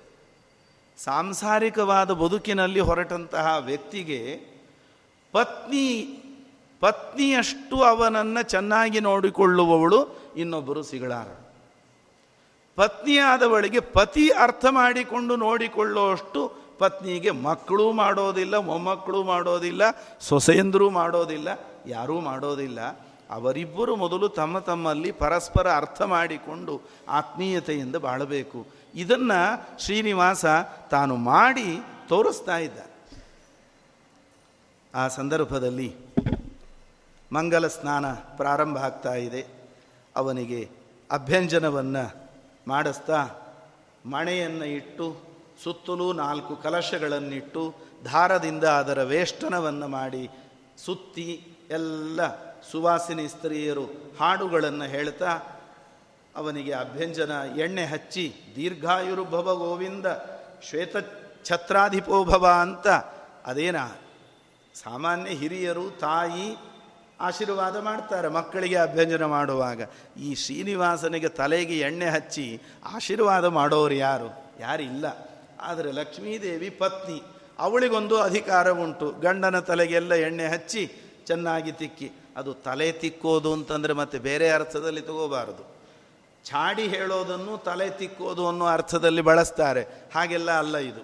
ಸಾಂಸಾರಿಕವಾದ 0.97 2.11
ಬದುಕಿನಲ್ಲಿ 2.11 2.79
ಹೊರಟಂತಹ 2.79 3.57
ವ್ಯಕ್ತಿಗೆ 3.59 4.37
ಪತ್ನಿ, 5.31 6.19
ಪತ್ನಿಯಷ್ಟು 6.79 7.83
ಅವನನ್ನು 7.83 8.43
ಚೆನ್ನಾಗಿ 8.43 8.99
ನೋಡಿಕೊಳ್ಳುವವಳು 8.99 10.33
ಇನ್ನೊಬ್ಬರು 10.35 10.83
ಸಿಗಳಾರ 10.83 11.27
ಪತ್ನಿಯಾದವಳಿಗೆ 12.75 13.79
ಪತಿ 13.79 14.29
ಅರ್ಥ 14.29 14.65
ಮಾಡಿಕೊಂಡು 14.69 15.35
ನೋಡಿಕೊಳ್ಳುವಷ್ಟು 15.35 16.62
ಪತ್ನಿಗೆ 16.79 17.31
ಮಕ್ಕಳು 17.31 17.91
ಮಾಡೋದಿಲ್ಲ, 17.91 18.57
ಮೊಮ್ಮಕ್ಕಳು 18.57 19.23
ಮಾಡೋದಿಲ್ಲ, 19.23 19.81
ಸೊಸೆಯಂದರೂ 20.19 20.89
ಮಾಡೋದಿಲ್ಲ, 20.89 21.47
ಯಾರೂ 21.87 22.19
ಮಾಡೋದಿಲ್ಲ. 22.19 22.79
ಅವರಿಬ್ಬರು 23.29 23.95
ಮೊದಲು 23.95 24.29
ತಮ್ಮ 24.29 24.59
ತಮ್ಮಲ್ಲಿ 24.59 25.11
ಪರಸ್ಪರ 25.11 25.75
ಅರ್ಥ 25.75 26.01
ಮಾಡಿಕೊಂಡು 26.01 26.81
ಆತ್ಮೀಯತೆಯಿಂದ 27.09 27.95
ಬಾಳಬೇಕು. 27.95 28.67
ಇದನ್ನು 28.95 29.39
ಶ್ರೀನಿವಾಸ 29.79 30.45
ತಾನು 30.91 31.15
ಮಾಡಿ 31.15 31.67
ತೋರಿಸ್ತಾ 32.09 32.57
ಇದ್ದ 32.57 32.79
ಆ 34.95 35.07
ಸಂದರ್ಭದಲ್ಲಿ 35.07 35.95
ಮಂಗಲ 37.33 37.67
ಸ್ನಾನ 37.67 38.13
ಪ್ರಾರಂಭ 38.13 38.77
ಆಗ್ತಾ 38.77 39.13
ಇದೆ. 39.13 39.45
ಅವನಿಗೆ 40.15 40.69
ಅಭ್ಯಂಜನವನ್ನು 41.11 42.03
ಮಾಡಿಸ್ತಾ 42.67 43.29
ಮಣೆಯನ್ನು 44.05 44.65
ಇಟ್ಟು 44.65 45.32
ಸುತ್ತಲೂ 45.63 46.13
ನಾಲ್ಕು 46.13 46.55
ಕಲಶಗಳನ್ನಿಟ್ಟು 46.55 47.75
ದಾರದಿಂದ 48.05 48.63
ಅದರ 48.63 49.03
ವೇಷ್ಟನವನ್ನು 49.03 49.87
ಮಾಡಿ 49.87 50.29
ಸುತ್ತಿ 50.85 51.47
ಎಲ್ಲ 51.69 52.19
ಸುವಾಸಿನಿ 52.71 53.27
ಸ್ತ್ರೀಯರು 53.27 53.85
ಹಾಡುಗಳನ್ನು 54.19 54.83
ಹೇಳ್ತಾ 54.83 55.31
ಅವನಿಗೆ 56.35 56.71
ಅಭ್ಯಂಜನ 56.71 57.31
ಎಣ್ಣೆ 57.57 57.85
ಹಚ್ಚಿ, 57.85 58.33
ದೀರ್ಘಾಯುರ್ಭವ 58.55 59.55
ಗೋವಿಂದ 59.55 60.05
ಶ್ವೇತ 60.69 60.95
ಛತ್ರಾಧಿಪೋಭವ 61.45 62.47
ಅಂತ 62.61 62.87
ಅದೇನ? 63.45 63.75
ಸಾಮಾನ್ಯ 64.75 65.31
ಹಿರಿಯರು, 65.31 65.89
ತಾಯಿ 65.89 66.57
ಆಶೀರ್ವಾದ 67.19 67.79
ಮಾಡ್ತಾರೆ 67.79 68.27
ಮಕ್ಕಳಿಗೆ 68.27 68.75
ಅಭ್ಯಂಜನ 68.75 69.25
ಮಾಡುವಾಗ. 69.25 69.81
ಈ 70.21 70.35
ಶ್ರೀನಿವಾಸನಿಗೆ 70.35 71.29
ತಲೆಗೆ 71.29 71.79
ಎಣ್ಣೆ 71.79 72.09
ಹಚ್ಚಿ 72.09 72.61
ಆಶೀರ್ವಾದ 72.95 73.45
ಮಾಡೋರು 73.45 73.93
ಯಾರು? 73.93 74.45
ಯಾರಿಲ್ಲ. 74.59 75.32
ಆದರೆ 75.63 75.91
ಲಕ್ಷ್ಮೀದೇವಿ 75.91 76.69
ಪತ್ನಿ, 76.69 77.17
ಅವಳಿಗೊಂದು 77.59 78.15
ಅಧಿಕಾರ 78.17 78.67
ಉಂಟು. 78.83 79.07
ಗಂಡನ 79.21 79.59
ತಲೆಗೆಲ್ಲ 79.59 80.13
ಎಣ್ಣೆ 80.13 80.47
ಹಚ್ಚಿ 80.47 80.83
ಚೆನ್ನಾಗಿ 81.27 81.71
ತಿಕ್ಕಿ. 81.71 82.11
ಅದು 82.37 82.53
ತಲೆ 82.53 82.91
ತಿಕ್ಕೋದು 82.91 83.53
ಅಂತಂದರೆ 83.53 83.93
ಮತ್ತೆ 83.93 84.19
ಬೇರೆ 84.19 84.49
ಅರ್ಥದಲ್ಲಿ 84.49 85.01
ತಗೋಬಾರದು. 85.01 85.63
ಚಾಡಿ 86.45 86.85
ಹೇಳೋದನ್ನು 86.87 87.57
ತಲೆ 87.57 87.89
ತಿಕ್ಕೋದು 87.89 88.47
ಅನ್ನೋ 88.47 88.65
ಅರ್ಥದಲ್ಲಿ 88.65 89.21
ಬಳಸ್ತಾರೆ. 89.21 89.83
ಹಾಗೆಲ್ಲ 90.15 90.51
ಅಲ್ಲ 90.51 90.77
ಇದು. 90.77 91.03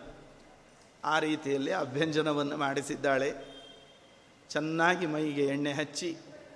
ಆ 1.05 1.19
ರೀತಿಯಲ್ಲಿ 1.19 1.71
ಅಭ್ಯಂಜನವನ್ನು 1.71 2.57
ಮಾಡಿಸಿದ್ದಾಳೆ. 2.57 3.29
ಚೆನ್ನಾಗಿ 4.49 5.05
ಮೈಗೆ 5.05 5.45
ಎಣ್ಣೆ 5.45 5.73
ಹಚ್ಚಿ, 5.73 6.09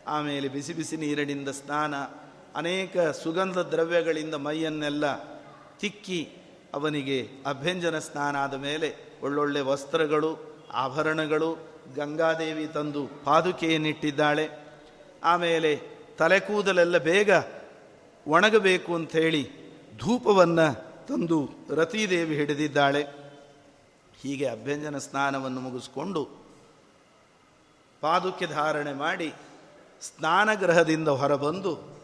ಆಮೇಲೆ 0.07 0.47
ಬಿಸಿ 0.47 0.73
ಬಿಸಿ 0.73 0.97
ನೀರಿನಿಂದ 0.97 1.49
ಸ್ನಾನ, 1.49 1.95
ಅನೇಕ 2.55 2.97
ಸುಗಂಧ 3.23 3.57
ದ್ರವ್ಯಗಳಿಂದ 3.57 4.35
ಮೈಯನ್ನೆಲ್ಲ 4.35 5.05
ತಿಕ್ಕಿ 5.79 6.19
ಅವನಿಗೆ 6.73 7.29
ಅಭ್ಯಂಜನ 7.45 7.99
ಸ್ನಾನ 7.99 8.35
ಆದ 8.35 8.53
ಮೇಲೆ 8.53 8.95
ಒಳ್ಳೊಳ್ಳೆ 9.21 9.61
ವಸ್ತ್ರಗಳು, 9.61 10.61
ಆಭರಣಗಳು, 10.73 11.57
ಗಂಗಾದೇವಿ 11.95 12.67
ತಂದು 12.67 13.07
ಪಾದುಕೆಯನ್ನಿಟ್ಟಿದ್ದಾಳೆ. 13.25 14.49
ಆಮೇಲೆ 15.23 15.81
ತಲೆ 16.17 16.39
ಕೂದಲೆಲ್ಲ 16.39 16.97
ಬೇಗ 16.97 17.29
ಒಣಗಬೇಕು 18.27 18.95
ಅಂಥೇಳಿ 18.95 19.43
ಧೂಪವನ್ನು 19.97 20.67
ತಂದು 21.07 21.49
ರತಿದೇವಿ 21.75 22.35
ಹಿಡಿದಿದ್ದಾಳೆ. 22.35 23.23
ಹೀಗೆ 24.21 24.45
ಅಭ್ಯಂಜನ 24.45 24.97
ಸ್ನಾನವನ್ನು 24.97 25.61
ಮುಗಿಸ್ಕೊಂಡು 25.61 26.43
ಪಾದುಕೆ 28.01 28.45
ಧಾರಣೆ 28.45 28.93
ಮಾಡಿ 28.93 29.33
ಸ್ನಾನಗೃಹದಿಂದ 30.01 31.07
ಹೊರಬಂದು 31.07 31.99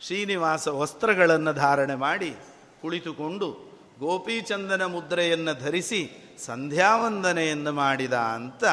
ಶ್ರೀನಿವಾಸ 0.00 0.68
ವಸ್ತ್ರಗಳನ್ನು 0.68 1.52
ಧಾರಣೆ 1.52 1.94
ಮಾಡಿ 1.94 2.36
ಕುಳಿತುಕೊಂಡು 2.82 3.73
ಗೋಪೀಚಂದನ 3.98 4.84
ಮುದ್ರೆಯನ್ನು 4.84 5.54
ಧರಿಸಿ 5.60 6.00
ಸಂಧ್ಯಾವಂದನೆಯನ್ನು 6.46 7.72
ಮಾಡಿದ 7.72 8.12
ಅಂತ 8.12 8.64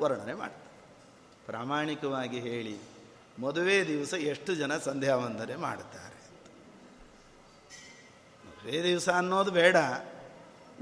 ವರ್ಣನೆ 0.00 0.34
ಮಾಡ್ತಾರೆ. 0.34 0.70
ಪ್ರಾಮಾಣಿಕವಾಗಿ 1.46 2.38
ಹೇಳಿ, 2.40 2.76
ಮದುವೆ 3.40 3.86
ದಿವಸ 3.86 4.12
ಎಷ್ಟು 4.14 4.54
ಜನ 4.54 4.72
ಸಂಧ್ಯಾವಂದನೆ 4.78 5.56
ಮಾಡುತ್ತಾರೆ 5.56 6.16
ಮದುವೆ 8.46 8.82
ದಿವಸ 8.82 9.08
ಅನ್ನೋದು 9.08 9.50
ಬೇಡ. 9.50 9.76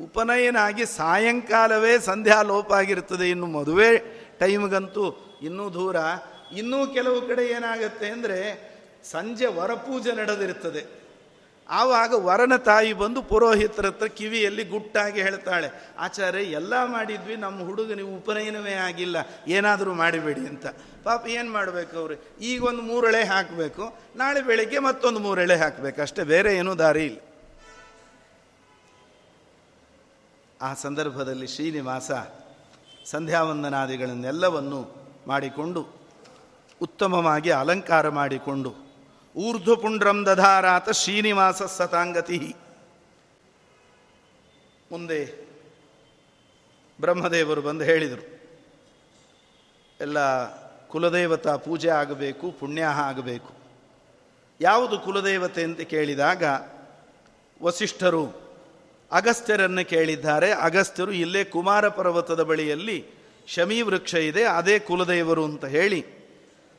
ಉಪನಯನಾಗಿ 0.01 0.85
ಸಾಯಂಕಾಲವೇ 0.87 1.99
ಸಂಧ್ಯಾ 1.99 2.43
ಲೋಪ 2.43 2.73
ಆಗಿರ್ತದೆ 2.73 3.31
ಇನ್ನು 3.31 3.47
ಮದುವೆ 3.47 3.91
ಟೈಮ್ಗಂತೂ 4.39 5.05
ಇನ್ನೂ 5.43 5.65
ದೂರ. 5.71 5.97
ಇನ್ನೂ 6.57 6.87
ಕೆಲವು 6.87 7.29
ಕಡೆ 7.29 7.45
ಏನಾಗುತ್ತೆ 7.47 8.11
ಅಂದರೆ 8.11 8.39
ಸಂಜೆ 9.05 9.47
ವರಪೂಜೆ 9.47 10.13
ನಡೆದಿರ್ತದೆ 10.17 10.83
ಆವಾಗ 11.71 12.13
ವರನ 12.15 12.57
ತಾಯಿ 12.57 12.93
ಬಂದು 12.93 13.23
ಪುರೋಹಿತರ 13.23 13.87
ಹತ್ರ 13.87 14.07
ಕಿವಿಯಲ್ಲಿ 14.07 14.65
ಗುಟ್ಟಾಗಿ 14.65 15.23
ಹೇಳ್ತಾಳೆ, 15.23 15.93
ಆಚಾರ್ಯ, 15.99 16.39
ಎಲ್ಲ 16.39 16.85
ಮಾಡಿದ್ವಿ, 16.85 17.37
ನಮ್ಮ 17.37 17.65
ಹುಡುಗನಿಗೆ 17.65 18.17
ಉಪನಯನವೇ 18.17 18.73
ಆಗಿಲ್ಲ, 18.73 19.17
ಏನಾದರೂ 19.49 19.95
ಮಾಡಿಬೇಡಿ 19.95 20.41
ಅಂತ. 20.41 20.67
ಪಾಪ 21.05 21.27
ಏನು 21.27 21.53
ಮಾಡಬೇಕು 21.53 21.99
ಅವರು? 21.99 22.39
ಈಗ 22.41 22.65
ಒಂದು 22.65 22.83
ಮೂರಳೆ 22.83 23.25
ಹಾಕಬೇಕು, 23.25 23.99
ನಾಳೆ 24.17 24.43
ಬೆಳಿಗ್ಗೆ 24.43 24.79
ಮತ್ತೊಂದು 24.79 25.21
ಮೂರಳೆ 25.21 25.57
ಹಾಕಬೇಕು, 25.57 26.03
ಅಷ್ಟೇ 26.03 26.23
ಬೇರೆ 26.23 26.57
ಏನೂ 26.57 26.75
ದಾರಿ 26.75 27.07
ಇಲ್ಲ. 27.07 27.19
ಆ 30.63 30.75
ಸಂದರ್ಭದಲ್ಲಿ 30.75 31.47
ಶ್ರೀನಿವಾಸ 31.47 32.11
ಸಂಧ್ಯಾವಂದನಾದಿಗಳನ್ನೆಲ್ಲವನ್ನು 33.07 34.95
ಮಾಡಿಕೊಂಡು 35.27 35.97
ಉತ್ತಮವಾಗಿ 36.83 37.51
ಅಲಂಕಾರ 37.51 38.09
ಮಾಡಿಕೊಂಡು 38.09 38.86
ಊರ್ಧ್ವಪುಂಡ್ರಂ 39.37 40.19
ದಧಾರಾತ 40.27 40.91
ಶ್ರೀನಿವಾಸ 40.91 41.63
ಸತಾಂಗತಿ. 41.63 42.39
ಮುಂದೆ 44.91 45.21
ಬ್ರಹ್ಮದೇವರು 47.01 47.63
ಬಂದು 47.63 47.85
ಹೇಳಿದರು, 47.85 48.25
ಎಲ್ಲ 50.01 50.19
ಕುಲದೇವತಾ 50.87 51.57
ಪೂಜೆ 51.57 51.89
ಆಗಬೇಕು 51.89 52.47
ಪುಣ್ಯ 52.51 52.83
ಆಗಬೇಕು. 53.09 53.53
ಯಾವುದು 54.61 54.97
ಕುಲದೇವತೆ 54.99 55.63
ಅಂತ 55.63 55.81
ಕೇಳಿದಾಗ, 55.81 56.45
ವಸಿಷ್ಠರು 57.63 58.25
ಅಗಸ್ತ್ಯರನ್ನು 59.11 59.85
ಕೇಳಿದ್ದಾರೆ. 59.89 60.51
ಅಗಸ್ತ್ಯರು 60.53 61.13
ಇಲ್ಲೇ 61.13 61.45
ಕುಮಾರ 61.45 61.89
ಪರ್ವತದ 61.89 62.43
ಬಳಿಯಲ್ಲಿ 62.43 62.99
ಶಮೀವೃಕ್ಷ 63.47 64.15
ಇದೆ, 64.15 64.45
ಅದೇ 64.59 64.79
ಕುಲದೇವರು 64.79 65.45
ಅಂತ 65.45 65.65
ಹೇಳಿ 65.65 66.01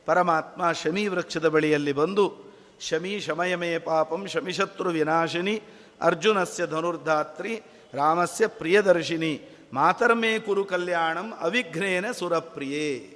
ಪರಮಾತ್ಮ 0.06 0.72
ಶಮೀವೃಕ್ಷದ 0.72 1.46
ಬಳಿಯಲ್ಲಿ 1.48 1.92
ಬಂದು 1.92 2.47
ಶಮಿ 2.80 3.20
ಶಮಯಮೇ 3.20 3.78
ಪಾಪಂ 3.78 4.26
ಶಮಿಶತ್ರು 4.26 4.90
ವಿನಾಶಿನಿ 4.90 5.62
ಅರ್ಜುನಸ್ಯ 6.00 6.66
ಧನುರ್ಧಾತ್ರಿ 6.66 7.62
ರಾಮಸ್ಯ 7.94 8.46
ಪ್ರಿಯದರ್ಶಿನಿ 8.46 9.40
ಮಾತರ್ಮೇ 9.72 10.38
ಕುರು 10.38 10.64
ಕಲ್ಯಾಣಂ 10.64 11.32
ಅವಿಘ್ನೇನ 11.40 12.10
ಸುರಪ್ರಿಯೇ. 12.10 13.14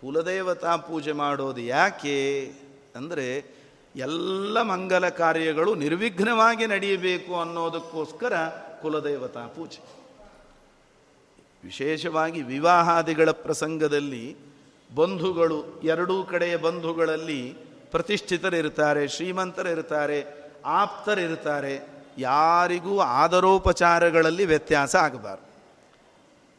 ಕುಲದೇವತಾ 0.00 0.76
ಪೂಜೆ 0.76 1.12
ಮಾಡೋದು 1.12 1.60
ಯಾಕೆ 1.60 2.52
ಅಂದರೆ 2.96 3.26
ಎಲ್ಲ 3.96 4.62
ಮಂಗಲ 4.62 5.08
ಕಾರ್ಯಗಳು 5.08 5.74
ನಿರ್ವಿಘ್ನವಾಗಿ 5.74 6.66
ನಡೆಯಬೇಕು 6.66 7.40
ಅನ್ನೋದಕ್ಕೋಸ್ಕರ 7.40 8.32
ಕುಲದೇವತಾ 8.82 9.46
ಪೂಜೆ. 9.46 9.82
ವಿಶೇಷವಾಗಿ 11.64 12.42
ವಿವಾಹಾದಿಗಳ 12.42 13.30
ಪ್ರಸಂಗದಲ್ಲಿ 13.30 14.36
ಬಂಧುಗಳು 14.94 15.80
ಎರಡೂ 15.84 16.24
ಕಡೆಯ 16.24 16.56
ಬಂಧುಗಳಲ್ಲಿ 16.56 17.73
ಪ್ರತಿಷ್ಠಿತರಿರ್ತಾರೆ 17.94 19.08
ಶ್ರೀಮಂತರಿರ್ತಾರೆ 19.08 20.18
ಆಪ್ತರಿರ್ತಾರೆ 20.64 21.74
ಯಾರಿಗೂ 22.18 23.00
ಆದರೋಪಚಾರಗಳಲ್ಲಿ 23.00 24.44
ವ್ಯತ್ಯಾಸ 24.44 24.96
ಆಗಬಾರ್ದು. 24.96 25.46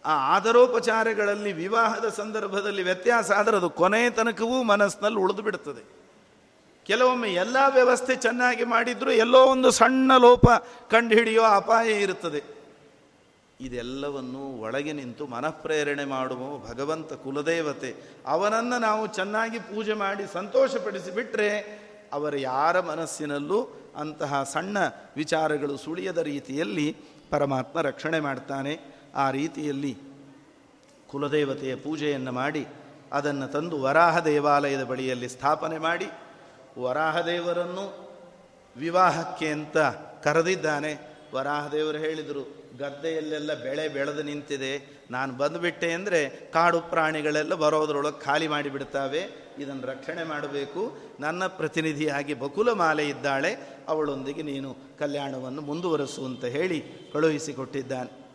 ಆ 0.05 0.35
ಆದರೋಪಚಾರಗಳಲ್ಲಿ, 0.35 1.51
ವಿವಾಹದ 1.53 2.09
ಸಂದರ್ಭದಲ್ಲಿ 2.09 2.83
ವ್ಯತ್ಯಾಸ 2.83 3.31
ಆದರೆ 3.31 3.57
ಅದು 3.57 3.69
ಕೊನೆಯ 3.69 4.09
ತನಕವೂ 4.09 4.63
ಮನಸ್ಸಿನಲ್ಲಿ 4.63 5.19
ಉಳಿದು 5.19 5.41
ಬಿಡುತ್ತದೆ 5.41 5.83
ಕೆಲವೊಮ್ಮೆ 6.85 7.29
ಎಲ್ಲ 7.33 7.57
ವ್ಯವಸ್ಥೆ 7.73 8.15
ಚೆನ್ನಾಗಿ 8.15 8.63
ಮಾಡಿದರೂ 8.63 9.11
ಎಲ್ಲೋ 9.11 9.45
ಒಂದು 9.45 9.71
ಸಣ್ಣ 9.71 10.17
ಲೋಪ 10.17 10.45
ಕಂಡುಹಿಡಿಯೋ 10.91 11.43
ಅಪಾಯ 11.43 11.89
ಇರುತ್ತದೆ. 12.01 12.54
ಇದೆಲ್ಲವನ್ನು 13.61 14.61
ಒಳಗೆ 14.61 14.93
ನಿಂತು 14.93 15.27
ಮನಃಪ್ರೇರಣೆ 15.27 16.05
ಮಾಡುವ 16.05 16.57
ಭಗವಂತ 16.57 17.13
ಕುಲದೇವತೆ. 17.13 17.95
ಅವನನ್ನು 18.25 18.79
ನಾವು 18.79 19.07
ಚೆನ್ನಾಗಿ 19.07 19.59
ಪೂಜೆ 19.59 19.93
ಮಾಡಿ 19.93 20.33
ಸಂತೋಷಪಡಿಸಿ 20.33 21.11
ಬಿಟ್ಟರೆ 21.11 21.79
ಅವರ 22.13 22.37
ಯಾರ 22.37 22.79
ಮನಸ್ಸಿನಲ್ಲೂ 22.79 23.67
ಅಂತಹ 23.95 24.43
ಸಣ್ಣ 24.43 24.77
ವಿಚಾರಗಳು 25.15 25.77
ಸುಳಿಯದ 25.77 26.17
ರೀತಿಯಲ್ಲಿ 26.17 26.97
ಪರಮಾತ್ಮ 27.29 27.81
ರಕ್ಷಣೆ 27.81 28.19
ಮಾಡ್ತಾನೆ. 28.19 28.79
ಆ 29.15 29.31
ರೀತಿಯಲ್ಲಿ 29.31 29.97
ಕುಲದೇವತೆಯ 31.07 31.75
ಪೂಜೆಯನ್ನು 31.75 32.31
ಮಾಡಿ 32.31 32.67
ಅದನ್ನು 33.13 33.47
ತಂದು 33.47 33.81
ವರಾಹ 33.81 34.19
ದೇವಾಲಯದ 34.19 34.83
ಬಳಿಯಲ್ಲಿ 34.83 35.29
ಸ್ಥಾಪನೆ 35.29 35.77
ಮಾಡಿ. 35.77 36.07
ವರಾಹದೇವರನ್ನು 36.79 38.09
ವಿವಾಹಕ್ಕೆ 38.77 39.47
ಅಂತ 39.47 39.77
ಕರೆದಿದ್ದಾನೆ. 40.23 41.21
ವರಾಹದೇವರು 41.33 41.97
ಹೇಳಿದರು 41.97 42.64
ಗದ್ದೆಯಲ್ಲೆಲ್ಲ 42.79 43.53
ಬೆಳೆ 43.53 43.87
ಬೆಳೆದು 43.87 44.23
ನಿಂತಿದೆ. 44.23 45.03
ನಾನು 45.11 45.33
ಬಂದುಬಿಟ್ಟೆ 45.33 45.93
ಅಂದರೆ 45.93 46.51
ಕಾಡು 46.51 46.81
ಪ್ರಾಣಿಗಳೆಲ್ಲ 46.81 47.53
ಬರೋದ್ರೊಳಗೆ 47.53 48.23
ಖಾಲಿ 48.23 48.47
ಮಾಡಿಬಿಡ್ತಾವೆ. 48.47 49.45
ಇದನ್ನು 49.59 49.87
ರಕ್ಷಣೆ 49.87 50.23
ಮಾಡಬೇಕು. 50.23 50.97
ನನ್ನ 51.19 51.47
ಪ್ರತಿನಿಧಿಯಾಗಿ 51.47 52.33
ಬಕುಲ 52.33 52.71
ಮಾಲೆ 52.71 53.09
ಇದ್ದಾಳೆ. 53.09 53.57
ಅವಳೊಂದಿಗೆ 53.87 54.41
ನೀನು 54.41 54.75
ಕಲ್ಯಾಣವನ್ನು 54.99 55.61
ಮುಂದುವರಿಸು 55.61 56.25
ಅಂತ 56.25 56.45
ಹೇಳಿ 56.45 56.83
ಕಳುಹಿಸಿಕೊಟ್ಟಿದ್ದಾನೆ. 57.13 58.25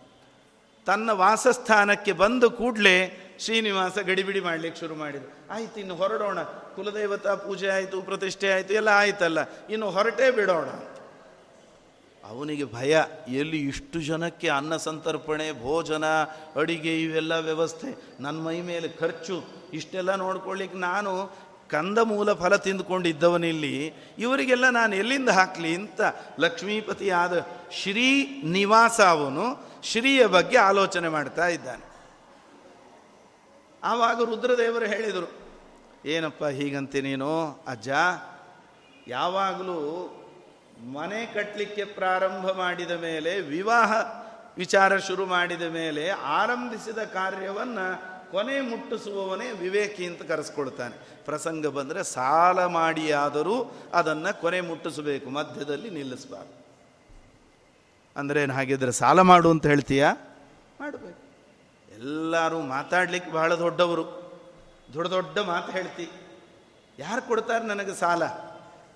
ತನ್ನ 0.87 1.11
ವಾಸಸ್ಥಾನಕ್ಕೆ 1.11 2.13
ಬಂದು 2.13 2.51
ಕೂಡಲೇ 2.51 3.27
ಶ್ರೀನಿವಾಸ 3.39 3.99
ಗಡಿಬಿಡಿ 3.99 4.41
ಮಾಡಲಿಕ್ಕೆ 4.41 4.81
ಶುರು 4.81 4.95
ಮಾಡಿದ್ರು. 4.95 5.55
ಆಯ್ತು, 5.55 5.81
ಇನ್ನು 5.81 5.95
ಹೊರಡೋಣ. 5.95 6.43
ಕುಲದೇವತಾ 6.43 7.35
ಪೂಜೆ 7.35 7.69
ಆಯಿತು, 7.69 8.03
ಪ್ರತಿಷ್ಠೆ 8.03 8.53
ಆಯಿತು, 8.53 8.75
ಎಲ್ಲ 8.75 8.89
ಆಯ್ತಲ್ಲ. 8.89 9.39
ಇನ್ನು 9.71 9.91
ಹೊರಟೇ 9.91 10.31
ಬಿಡೋಣ 10.31 10.69
ಅವನಿಗೆ 12.25 12.65
ಭಯ, 12.73 13.03
ಎಲ್ಲಿ 13.29 13.59
ಇಷ್ಟು 13.69 13.99
ಜನಕ್ಕೆ 14.01 14.49
ಅನ್ನ 14.49 14.77
ಸಂತರ್ಪಣೆ, 14.77 15.47
ಭೋಜನ, 15.63 16.05
ಅಡಿಗೆ 16.57 17.03
ಇವೆಲ್ಲ 17.03 17.35
ವ್ಯವಸ್ಥೆ. 17.39 17.89
ನನ್ನ 18.23 18.39
ಮೈ 18.41 18.61
ಮೇಲೆ 18.61 18.89
ಖರ್ಚು, 18.89 19.37
ಇಷ್ಟೆಲ್ಲ 19.73 20.15
ನೋಡ್ಕೊಳ್ಳಿಕ್ಕೆ 20.15 20.79
ನಾನು 20.79 21.13
ಕಂದ 21.69 21.99
ಮೂಲ 21.99 22.33
ಫಲ 22.33 22.57
ತಿಂದುಕೊಂಡಿದ್ದವನಿಲ್ಲಿ, 22.57 23.75
ಇವರಿಗೆಲ್ಲ 24.19 24.69
ನಾನು 24.71 24.95
ಎಲ್ಲಿಂದ 24.97 25.29
ಹಾಕಲಿ 25.29 25.75
ಅಂತ 25.75 26.01
ಲಕ್ಷ್ಮೀಪತಿಯಾದ 26.41 27.35
ಶ್ರೀ 27.73 28.09
ನಿವಾಸ 28.45 29.01
ಅವನು 29.01 29.45
ಶ್ರೀಯ 29.83 30.27
ಬಗ್ಗೆ 30.27 30.59
ಆಲೋಚನೆ 30.59 31.09
ಮಾಡ್ತಾ 31.09 31.49
ಇದ್ದಾನೆ. 31.49 31.85
ಆವಾಗ 33.83 34.23
ರುದ್ರದೇವರು 34.23 34.85
ಹೇಳಿದರು, 34.85 35.29
ಏನಪ್ಪ 36.07 36.45
ಹೀಗಂತೆ 36.45 37.01
ನೀನು, 37.01 37.31
ಅಜ್ಜ? 37.67 37.89
ಯಾವಾಗಲೂ 39.09 39.79
ಮನೆ 40.81 41.27
ಕಟ್ಟಲಿಕ್ಕೆ 41.27 41.85
ಪ್ರಾರಂಭ 41.85 42.51
ಮಾಡಿದ 42.51 42.91
ಮೇಲೆ, 42.91 43.41
ವಿವಾಹ 43.41 43.93
ವಿಚಾರ 44.57 44.99
ಶುರು 44.99 45.27
ಮಾಡಿದ 45.27 45.63
ಮೇಲೆ 45.63 46.11
ಆರಂಭಿಸಿದ 46.11 46.99
ಕಾರ್ಯವನ್ನು 46.99 48.11
ಕೊನೆ 48.33 48.61
ಮುಟ್ಟಿಸುವವನೇ 48.61 49.51
ವಿವೇಕಿ 49.51 50.07
ಅಂತ 50.07 50.23
ಕರೆಸ್ಕೊಳ್ತಾನೆ. 50.23 51.25
ಪ್ರಸಂಗ 51.25 51.67
ಬಂದರೆ 51.67 52.05
ಸಾಲ 52.05 52.67
ಮಾಡಿಯಾದರೂ 52.67 53.73
ಅದನ್ನು 53.95 54.41
ಕೊನೆ 54.41 54.61
ಮುಟ್ಟಿಸಬೇಕು, 54.61 55.31
ಮಧ್ಯದಲ್ಲಿ 55.31 55.91
ನಿಲ್ಲಿಸಬಾರ್ದು. 55.91 56.61
ಅಂದರೆ 58.17 58.47
ಹಾಗಿದ್ರೆ 58.47 58.93
ಸಾಲ 58.93 59.21
ಮಾಡು 59.21 59.51
ಅಂತ 59.51 59.67
ಹೇಳ್ತೀಯಾ? 59.67 60.15
ಮಾಡಬೇಕು. 60.81 61.31
ಎಲ್ಲರೂ 61.95 62.61
ಮಾತಾಡ್ಲಿಕ್ಕೆ 62.61 63.31
ಬಹಳ 63.31 63.55
ದೊಡ್ಡವರು. 63.55 64.05
ದೊಡ್ಡ 64.95 65.11
ದೊಡ್ಡ 65.11 65.39
ಮಾತು 65.39 65.73
ಹೇಳ್ತಿ. 65.73 66.11
ಯಾರು 66.99 67.23
ಕೊಡ್ತಾರೆ 67.23 67.65
ನನಗೆ 67.65 67.95
ಸಾಲ? 67.95 68.23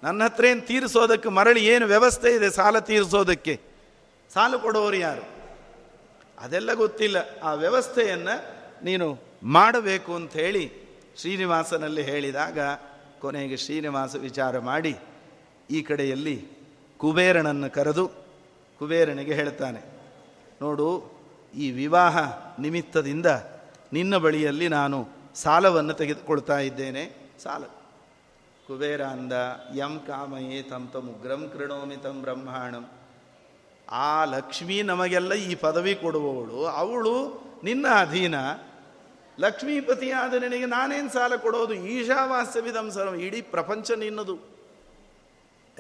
ನನ್ನ 0.05 0.25
ಹತ್ರ 0.25 0.45
ಏನು 0.45 0.63
ತೀರಿಸೋದಕ್ಕೆ 0.71 1.29
ಮರಳಿ 1.29 1.61
ಏನು 1.65 1.85
ವ್ಯವಸ್ಥೆ 1.87 2.31
ಇದೆ 2.37 2.49
ಸಾಲ 2.51 2.79
ತೀರಿಸೋದಕ್ಕೆ? 2.89 3.55
ಸಾಲ 4.31 4.57
ಕೊಡೋರು 4.57 4.97
ಯಾರು? 4.97 5.25
ಅದೆಲ್ಲ 6.39 6.71
ಗೊತ್ತಿಲ್ಲ. 6.75 7.19
ಆ 7.43 7.51
ವ್ಯವಸ್ಥೆಯನ್ನು 7.55 8.35
ನೀನು 8.85 9.07
ಮಾಡಬೇಕು 9.57 10.15
ಅಂತ 10.15 10.33
ಹೇಳಿ 10.33 10.65
ಶ್ರೀನಿವಾಸನಲ್ಲಿ 11.21 12.03
ಹೇಳಿದಾಗ 12.03 12.59
ಕೊನೆಗೆ 13.21 13.57
ಶ್ರೀನಿವಾಸ 13.57 14.15
ವಿಚಾರ 14.17 14.59
ಮಾಡಿ 14.71 14.95
ಈ 15.71 15.81
ಕಡೆಯಲ್ಲಿ 15.83 16.37
ಕುಬೇರನನ್ನು 17.01 17.69
ಕರೆದು 17.71 18.05
ಕುಬೇರನಿಗೆ 18.81 19.35
ಹೇಳ್ತಾನೆ, 19.35 19.81
ನೋಡು, 20.63 20.89
ಈ 21.55 21.67
ವಿವಾಹ 21.71 22.17
ನಿಮಿತ್ತದಿಂದ 22.61 23.29
ನಿನ್ನ 23.93 24.17
ಬಳಿಯಲ್ಲಿ 24.17 24.69
ನಾನು 24.69 24.99
ಸಾಲವನ್ನು 25.35 25.95
ತೆಗೆದುಕೊಳ್ತಾ 25.95 26.59
ಇದ್ದೇನೆ. 26.59 27.05
ಸಾಲ 27.43 27.65
ಕುಬೇರ 28.67 29.03
ಅಂದ 29.03 29.33
ಯಂ 29.75 29.99
ಕಾಮಯೇ 29.99 30.63
ತಂ 30.63 30.91
ತಮ್ 30.93 31.09
ಉಗ್ರಂ 31.09 31.53
ಕೃಣೋಮಿ 31.59 31.97
ತಂ 31.97 32.23
ಬ್ರಹ್ಮಾಣಂ 32.23 32.91
ಆ 33.91 34.25
ಲಕ್ಷ್ಮಿ 34.25 34.83
ನಮಗೆಲ್ಲ 34.83 35.35
ಈ 35.35 35.55
ಪದವಿ 35.55 35.95
ಕೊಡುವವಳು. 35.95 36.67
ಅವಳು 36.67 37.45
ನಿನ್ನ 37.65 37.87
ಅಧೀನ. 38.01 38.35
ಲಕ್ಷ್ಮೀಪತಿಯಾದ 39.41 40.35
ನಿನಗೆ 40.35 40.67
ನಾನೇನು 40.67 41.11
ಸಾಲ 41.11 41.37
ಕೊಡೋದು? 41.37 41.75
ಈಶಾವಾಸ್ಯವಿದಂ 41.75 42.91
ಸರ್ವ. 42.91 43.15
ಇಡೀ 43.15 43.41
ಪ್ರಪಂಚ 43.41 43.91
ನಿನ್ನದು. 43.91 44.39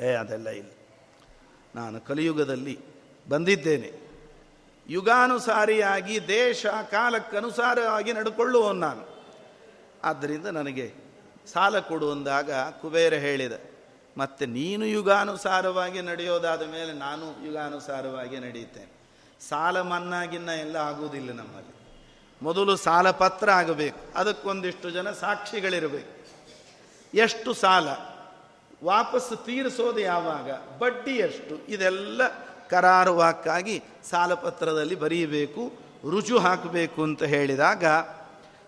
ಏ, 0.02 0.12
ಅದೆಲ್ಲ 0.12 0.48
ಇಲ್ಲ. 0.48 0.70
ನಾನು 1.74 2.00
ಕಲಿಯುಗದಲ್ಲಿ 2.00 2.78
ಬಂದಿದ್ದೇನೆ. 3.28 3.92
ಯುಗಾನುಸಾರಿಯಾಗಿ 4.88 6.28
ದೇಶ 6.28 6.66
ಕಾಲಕ್ಕನುಸಾರವಾಗಿ 6.66 8.12
ನಡ್ಕೊಳ್ಳುವನು 8.12 8.80
ನಾನು. 8.80 9.08
ಆದ್ದರಿಂದ 10.04 10.46
ನನಗೆ 10.46 11.03
ಸಾಲ 11.52 11.78
ಕೊಡು 11.78 12.06
ಅಂದಾಗ 12.10 12.50
ಕುಬೇರ 12.80 13.14
ಹೇಳಿದ, 13.14 13.52
ಮತ್ತೆ 14.18 14.44
ನೀನು 14.46 14.84
ಯುಗಾನುಸಾರವಾಗಿ 14.86 16.00
ನಡೆಯೋದಾದ 16.00 16.62
ಮೇಲೆ 16.62 16.92
ನಾನು 16.92 17.46
ಯುಗಾನುಸಾರವಾಗಿ 17.46 18.36
ನಡೆಯುತ್ತೇನೆ. 18.38 18.92
ಸಾಲ 19.48 19.80
ಮನ್ನಾಗಿನ್ನ 19.80 20.48
ಎಲ್ಲ 20.48 20.76
ಆಗುವುದಿಲ್ಲ 20.76 21.30
ನಮ್ಮಲ್ಲಿ. 21.32 21.72
ಮೊದಲು 22.42 22.76
ಸಾಲ 22.76 23.10
ಪತ್ರ 23.10 23.50
ಆಗಬೇಕು. 23.50 23.98
ಅದಕ್ಕೊಂದಿಷ್ಟು 24.14 24.90
ಜನ 24.90 25.10
ಸಾಕ್ಷಿಗಳಿರಬೇಕು. 25.12 26.12
ಎಷ್ಟು 27.14 27.50
ಸಾಲ? 27.54 27.88
ವಾಪಸ್ಸು 28.84 29.36
ತೀರಿಸೋದು 29.36 30.00
ಯಾವಾಗ? 30.00 30.50
ಬಡ್ಡಿ 30.78 31.14
ಎಷ್ಟು 31.16 31.54
ಇದೆಲ್ಲ 31.68 32.20
ಕರಾರುವಾಕ್ಕಾಗಿ 32.70 33.82
ಸಾಲಪತ್ರದಲ್ಲಿ 34.10 34.94
ಬರೀಬೇಕು, 34.94 35.62
ರುಜು 36.10 36.38
ಹಾಕಬೇಕು 36.38 37.02
ಅಂತ 37.02 37.22
ಹೇಳಿದಾಗ 37.22 37.84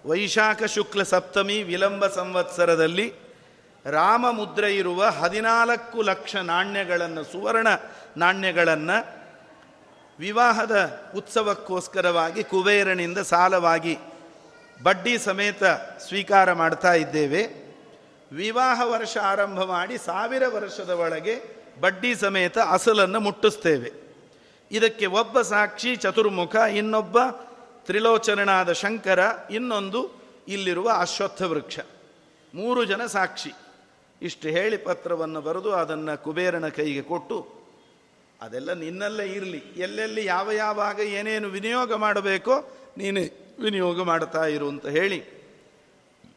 ವೈಶಾಖ 0.06 0.62
ಶುಕ್ಲ 0.64 1.02
ಸಪ್ತಮಿ 1.02 1.62
ವಿಲಂಬ 1.62 2.06
ಸಂವತ್ಸರದಲ್ಲಿ 2.06 3.14
ರಾಮ 3.90 4.26
ಮುದ್ರೆ 4.30 4.76
ಇರುವ 4.76 5.04
ಹದಿನಾಲ್ಕು 5.04 6.02
ಲಕ್ಷ 6.02 6.36
ನಾಣ್ಯಗಳನ್ನು, 6.36 7.24
ಸುವರ್ಣ 7.24 7.66
ನಾಣ್ಯಗಳನ್ನು 8.16 9.14
ವಿವಾಹದ 10.18 11.00
ಉತ್ಸವಕ್ಕೋಸ್ಕರವಾಗಿ, 11.16 12.44
ಕುಬೇರನಿಂದ 12.44 13.18
ಸಾಲವಾಗಿ 13.18 13.98
ಬಡ್ಡಿ 14.82 15.18
ಸಮೇತ 15.18 15.64
ಸ್ವೀಕಾರ 16.08 16.52
ಮಾಡ್ತಾ 16.52 16.92
ಇದ್ದೇವೆ. 16.92 17.42
ವಿವಾಹ 18.32 18.80
ವರ್ಷ 18.84 19.16
ಆರಂಭ 19.16 19.62
ಮಾಡಿ 19.62 19.98
ಸಾವಿರ 19.98 20.42
ವರ್ಷದ 20.48 20.90
ಒಳಗೆ 20.90 21.42
ಬಡ್ಡಿ 21.80 22.14
ಸಮೇತ 22.14 22.58
ಅಸಲನ್ನು 22.58 23.20
ಮುಟ್ಟಿಸ್ತೇವೆ. 23.20 23.92
ಇದಕ್ಕೆ 24.70 25.06
ಒಬ್ಬ 25.06 25.40
ಸಾಕ್ಷಿ, 25.40 25.96
ಚತುರ್ಮುಖ, 25.96 26.54
ಇನ್ನೊಬ್ಬ 26.54 27.18
ತ್ರಿಲೋಚನನಾದ 27.86 28.70
ಶಂಕರ 28.82 29.20
ಇನ್ನೊಂದು 29.50 30.00
ಇಲ್ಲಿರುವ 30.48 30.88
ಅಶ್ವತ್ಥ 30.98 31.42
ವೃಕ್ಷ. 31.42 31.78
ಮೂರು 32.54 32.80
ಜನ 32.84 33.02
ಸಾಕ್ಷಿ. 33.06 33.52
ಇಷ್ಟು 34.22 34.46
ಹೇಳಿ 34.48 34.76
ಪತ್ರವನ್ನು 34.76 35.40
ಬರೆದು 35.40 35.70
ಅದನ್ನು 35.72 36.14
ಕುಬೇರನ 36.24 36.68
ಕೈಗೆ 36.68 37.02
ಕೊಟ್ಟು, 37.02 37.38
ಅದೆಲ್ಲ 38.40 38.70
ನಿನ್ನಲ್ಲೇ 38.72 39.26
ಇರಲಿ. 39.32 39.60
ಎಲ್ಲೆಲ್ಲಿ 39.76 40.22
ಯಾವ 40.24 40.52
ಯಾವಾಗ 40.52 40.98
ಏನೇನು 41.18 41.48
ವಿನಿಯೋಗ 41.48 41.94
ಮಾಡಬೇಕೋ 41.94 42.54
ನೀನು 42.98 43.20
ವಿನಿಯೋಗ 43.62 44.02
ಮಾಡ್ತಾ 44.02 44.44
ಇರು 44.46 44.68
ಅಂತ 44.68 44.86
ಹೇಳಿ, 44.98 45.18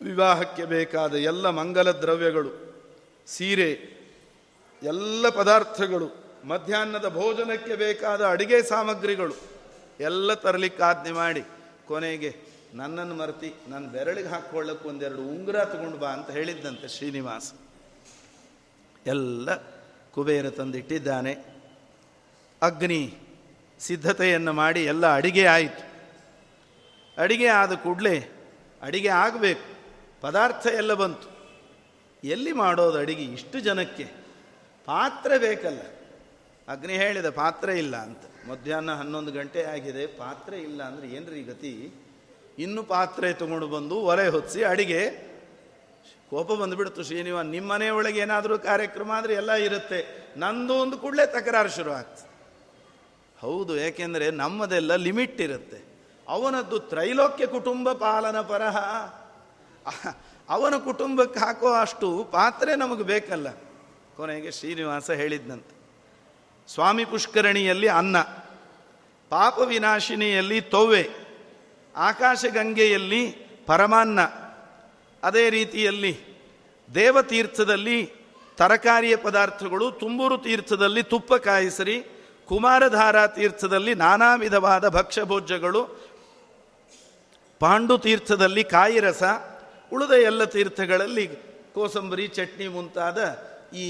ವಿವಾಹಕ್ಕೆ 0.01 0.65
ಬೇಕಾದ 0.65 1.13
ಎಲ್ಲ 1.31 1.49
ಮಂಗಲ 1.49 1.91
ದ್ರವ್ಯಗಳು, 1.91 2.51
ಸೀರೆ, 3.27 3.71
ಎಲ್ಲ 4.81 5.29
ಪದಾರ್ಥಗಳು, 5.29 6.07
ಮಧ್ಯಾಹ್ನದ 6.47 7.07
ಭೋಜನಕ್ಕೆ 7.13 7.75
ಬೇಕಾದ 7.75 8.21
ಅಡುಗೆ 8.25 8.59
ಸಾಮಗ್ರಿಗಳು 8.63 9.35
ಎಲ್ಲ 9.99 10.33
ತರಲಿಕ್ಕೆ 10.33 10.83
ಆಜ್ಞೆ 10.83 11.11
ಮಾಡಿ, 11.11 11.43
ಕೊನೆಗೆ 11.87 12.31
ನನ್ನನ್ನು 12.73 13.15
ಮರ್ತಿ 13.15 13.49
ನನ್ನ 13.67 13.85
ಬೆರಳಿಗೆ 13.87 14.27
ಹಾಕ್ಕೊಳ್ಳಕ್ಕೆ 14.27 14.87
ಒಂದೆರಡು 14.87 15.21
ಉಂಗುರ 15.27 15.63
ತಗೊಂಡು 15.65 15.97
ಬಾ 15.97 16.09
ಅಂತ 16.09 16.29
ಹೇಳಿದ್ದಂತೆ 16.29 16.87
ಶ್ರೀನಿವಾಸ. 16.87 17.47
ಎಲ್ಲ 19.05 19.55
ಕುಬೇರ 20.13 20.49
ತಂದಿಟ್ಟಿದ್ದಾನೆ. 20.49 21.33
ಅಗ್ನಿ 22.61 23.01
ಸಿದ್ಧತೆಯನ್ನು 23.79 24.53
ಮಾಡಿ 24.53 24.81
ಎಲ್ಲ 24.85 25.05
ಅಡಿಗೆ 25.15 25.45
ಆಯಿತು. 25.47 25.83
ಅಡಿಗೆ 27.17 27.47
ಆದ 27.47 27.73
ಕೂಡಲೇ 27.73 28.15
ಅಡಿಗೆ 28.81 29.11
ಆಗಬೇಕು, 29.23 29.65
ಪದಾರ್ಥ 30.21 30.67
ಎಲ್ಲ 30.67 30.93
ಬಂತು. 30.93 31.27
ಎಲ್ಲಿ 32.23 32.51
ಮಾಡೋದು 32.51 32.97
ಅಡಿಗೆ 32.99 33.23
ಇಷ್ಟು 33.33 33.59
ಜನಕ್ಕೆ? 33.59 34.05
ಪಾತ್ರೆ 34.87 35.37
ಬೇಕಲ್ಲ. 35.37 35.81
ಅಗ್ನಿ 36.67 36.93
ಹೇಳಿದ 36.93 37.29
ಪಾತ್ರೆ 37.29 37.77
ಇಲ್ಲ 37.77 37.95
ಅಂತ. 37.97 38.23
ಮಧ್ಯಾಹ್ನ 38.49 38.91
ಹನ್ನೊಂದು 38.99 39.31
ಗಂಟೆ 39.39 39.61
ಆಗಿದೆ, 39.73 40.03
ಪಾತ್ರೆ 40.21 40.57
ಇಲ್ಲ 40.67 40.79
ಅಂದರೆ 40.89 41.07
ಏನ್ರಿ 41.17 41.41
ಗತಿ? 41.49 41.73
ಇನ್ನು 42.65 42.81
ಪಾತ್ರೆ 42.93 43.27
ತಗೊಂಡು 43.41 43.67
ಬಂದು 43.73 43.95
ಒಲೆ 44.11 44.27
ಹೊತ್ತಿಸಿ 44.35 44.61
ಅಡಿಗೆ. 44.71 45.01
ಕೋಪ 46.31 46.49
ಬಂದುಬಿಡ್ತು, 46.61 47.01
ಶ್ರೀನಿವಾಸ್ 47.09 47.49
ನಿಮ್ಮ 47.55 47.69
ಮನೆಯೊಳಗೆ 47.73 48.19
ಏನಾದರೂ 48.25 48.55
ಕಾರ್ಯಕ್ರಮ 48.69 49.11
ಆದರೆ 49.17 49.33
ಎಲ್ಲ 49.41 49.51
ಇರುತ್ತೆ. 49.67 49.99
ನಂದು 50.43 50.73
ಒಂದು 50.83 50.95
ಕೂಡಲೇ 51.03 51.25
ತಕರಾರು 51.35 51.71
ಶುರು 51.77 51.91
ಆಗ್ತದೆ. 51.99 52.27
ಹೌದು, 53.43 53.73
ಏಕೆಂದರೆ 53.87 54.27
ನಮ್ಮದೆಲ್ಲ 54.41 54.91
ಲಿಮಿಟ್ 55.07 55.41
ಇರುತ್ತೆ. 55.47 55.79
ಅವನದ್ದು 56.27 56.77
ತ್ರೈಲೋಕ್ಯ 56.91 57.45
ಕುಟುಂಬ 57.55 57.93
ಪಾಲನ 58.05 58.37
ಪರಹ. 58.51 58.77
ಅವನ 60.49 60.75
ಕುಟುಂಬಕ್ಕೆ 60.89 61.39
ಹಾಕೋ 61.39 61.69
ಅಷ್ಟು 61.81 62.07
ಪಾತ್ರೆ 62.37 62.71
ನಮಗೆ 62.83 63.03
ಬೇಕಲ್ಲ. 63.03 63.47
ಕೊನೆಗೆ 64.17 64.51
ಶ್ರೀನಿವಾಸ 64.51 65.09
ಹೇಳಿದ್ನಂತೆ. 65.21 65.73
ಸ್ವಾಮಿ 66.73 67.05
ಪುಷ್ಕರಣಿಯಲ್ಲಿ 67.05 67.87
ಅನ್ನ, 67.87 68.21
ಪಾಪ 69.29 69.59
ವಿನಾಶಿನಿಯಲ್ಲಿ 69.59 70.61
ತೊವ್ವೆ 70.61 71.09
ಆಕಾಶಗಂಗೆಯಲ್ಲಿ 71.95 73.31
ಪರಮಾನ್ನ, 73.65 74.21
ಅದೇ 75.23 75.49
ರೀತಿಯಲ್ಲಿ 75.49 76.19
ದೇವತೀರ್ಥದಲ್ಲಿ 76.95 78.11
ತರಕಾರಿಯ 78.57 79.15
ಪದಾರ್ಥಗಳು, 79.15 79.91
ತುಂಬೂರು 79.91 80.37
ತೀರ್ಥದಲ್ಲಿ 80.37 81.03
ತುಪ್ಪ 81.03 81.35
ಕಾಯಿಸರಿ, 81.35 82.03
ಕುಮಾರಧಾರಾ 82.45 83.27
ತೀರ್ಥದಲ್ಲಿ 83.27 83.93
ನಾನಾ 83.93 84.35
ವಿಧವಾದ 84.35 84.89
ಭಕ್ಷ್ಯಭೋಜ್ಯಗಳು, 84.89 86.11
ಪಾಂಡು 87.59 87.97
ತೀರ್ಥದಲ್ಲಿ 87.97 88.63
ಕಾಯಿರಸ, 88.63 89.23
ಉಳಿದ 89.93 90.11
ಎಲ್ಲ 90.11 90.43
ತೀರ್ಥಗಳಲ್ಲಿ 90.43 91.27
ಕೋಸಂಬರಿ, 91.73 92.27
ಚಟ್ನಿ 92.27 92.67
ಮುಂತಾದ 92.67 93.37
ಈ 93.75 93.87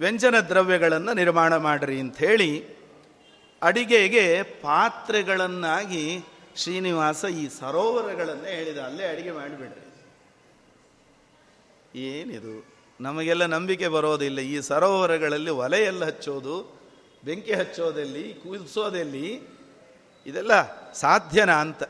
ವ್ಯಂಜನ 0.00 0.40
ದ್ರವ್ಯಗಳನ್ನು 0.40 1.12
ನಿರ್ಮಾಣ 1.12 1.56
ಮಾಡಿರಿ 1.56 2.00
ಅಂಥೇಳಿ 2.00 2.66
ಅಡಿಗೆಗೆ 3.62 4.42
ಪಾತ್ರೆಗಳನ್ನಾಗಿ 4.42 6.20
ಶ್ರೀನಿವಾಸ 6.56 7.24
ಈ 7.24 7.48
ಸರೋವರಗಳನ್ನೇ 7.48 8.50
ಹೇಳಿದ, 8.50 8.78
ಅಲ್ಲೇ 8.78 9.06
ಅಡಿಗೆ 9.06 9.30
ಮಾಡಿಬಿಡ್ರಿ 9.30 9.80
ಏನಿದು? 12.00 12.66
ನಮಗೆಲ್ಲ 13.00 13.46
ನಂಬಿಕೆ 13.46 13.88
ಬರೋದಿಲ್ಲ. 13.88 14.38
ಈ 14.38 14.60
ಸರೋವರಗಳಲ್ಲಿ 14.60 15.50
ಒಲೆಯೆಲ್ಲ 15.50 16.04
ಹಚ್ಚೋದು, 16.04 16.80
ಬೆಂಕಿ 17.24 17.52
ಹಚ್ಚೋದಲ್ಲಿ, 17.52 18.34
ಕುದಿಸೋದಲ್ಲಿ, 18.34 19.40
ಇದೆಲ್ಲ 20.26 20.92
ಸಾಧ್ಯನಾ 20.92 21.52
ಅಂತ. 21.52 21.82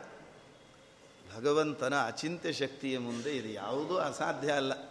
ಭಗವಂತನ 1.36 1.94
ಅಚಿಂತ್ಯ 1.94 2.52
ಶಕ್ತಿಯ 2.52 2.98
ಮುಂದೆ 2.98 3.36
ಇದು 3.36 3.48
ಯಾವುದೂ 3.48 3.96
ಅಸಾಧ್ಯ 3.96 4.52
ಅಲ್ಲ. 4.52 4.89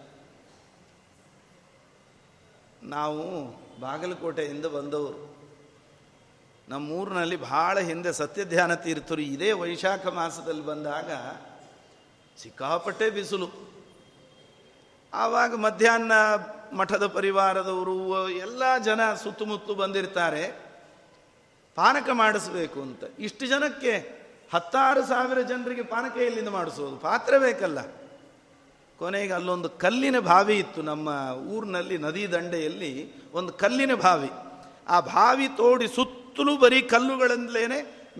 ನಾವು 2.84 3.46
ಬಾಗಲಕೋಟೆಯಿಂದ 3.80 4.66
ಬಂದವರು. 4.66 5.30
ನಮ್ಮೂರಿನಲ್ಲಿ 6.70 7.36
ಬಹಳ 7.36 7.80
ಹಿಂದೆ 7.80 8.14
ಸತ್ಯಧ್ಯಾನ 8.14 8.74
ತೀರ್ಥರು 8.74 9.22
ಇದೇ 9.22 9.52
ವೈಶಾಖ 9.52 10.08
ಮಾಸದಲ್ಲಿ 10.08 10.66
ಬಂದಾಗ 10.66 11.12
ಸಿಕ್ಕಾಪಟ್ಟೆ 12.42 13.10
ಬಿಸಿಲು. 13.10 13.70
ಆವಾಗ 15.14 15.56
ಮಧ್ಯಾಹ್ನ 15.56 16.12
ಮಠದ 16.74 17.08
ಪರಿವಾರದವರು, 17.08 18.30
ಎಲ್ಲ 18.30 18.78
ಜನ 18.78 19.14
ಸುತ್ತಮುತ್ತ 19.14 19.72
ಬಂದಿರ್ತಾರೆ. 19.72 20.70
ಪಾನಕ 21.76 22.10
ಮಾಡಿಸ್ಬೇಕು 22.10 22.82
ಅಂತ. 22.82 23.04
ಇಷ್ಟು 23.20 23.48
ಜನಕ್ಕೆ 23.48 24.20
ಹತ್ತಾರು 24.54 25.06
ಸಾವಿರ 25.06 25.42
ಜನರಿಗೆ 25.42 25.82
ಪಾನಕ 25.82 26.18
ಎಲ್ಲಿಂದ 26.18 26.48
ಮಾಡಿಸೋದು 26.48 26.98
ಪಾತ್ರ 26.98 27.38
ಬೇಕಲ್ಲ. 27.38 27.80
ಕೊನೆಗೆ 29.00 29.34
ಅಲ್ಲೊಂದು 29.34 29.70
ಕಲ್ಲಿನ 29.84 30.18
ಬಾವಿ 30.30 30.56
ಇತ್ತು 30.64 30.82
ನಮ್ಮ 30.82 31.10
ಊರಿನಲ್ಲಿ 31.54 31.98
ನದಿ 32.06 32.24
ದಂಡೆಯಲ್ಲಿ 32.32 32.92
ಒಂದು 33.34 33.52
ಕಲ್ಲಿನ 33.54 33.94
ಬಾವಿ. 34.06 34.32
ಆ 34.94 35.00
ಬಾವಿ 35.14 35.48
ತೋಡಿ 35.60 35.88
ಸುತ್ತಲೂ 35.98 36.54
ಬರೀ 36.64 36.80
ಕಲ್ಲುಗಳಿಂದಲೇ 36.94 37.64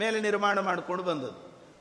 ಮೇಲೆ 0.02 0.18
ನಿರ್ಮಾಣ 0.28 0.60
ಮಾಡಿಕೊಂಡು 0.60 1.04
ಬಂದದ್ದು. 1.04 1.40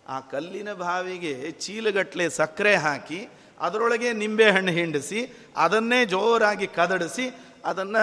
ಆ 0.09 0.17
ಕಲ್ಲಿನ 0.33 0.71
ಬಾವಿಗೆ 0.73 1.33
ಚೀಲಗಟ್ಟಲೆ 1.63 2.27
ಸಕ್ಕರೆ 2.29 2.75
ಹಾಕಿ, 2.87 3.21
ಅದರೊಳಗೆ 3.61 4.11
ನಿಂಬೆಹಣ್ಣು 4.13 4.73
ಹಿಂಡಿಸಿ, 4.73 5.21
ಅದನ್ನೇ 5.57 6.01
ಜೋರಾಗಿ 6.05 6.67
ಕದಡಿಸಿ, 6.79 7.27
ಅದನ್ನು 7.65 8.03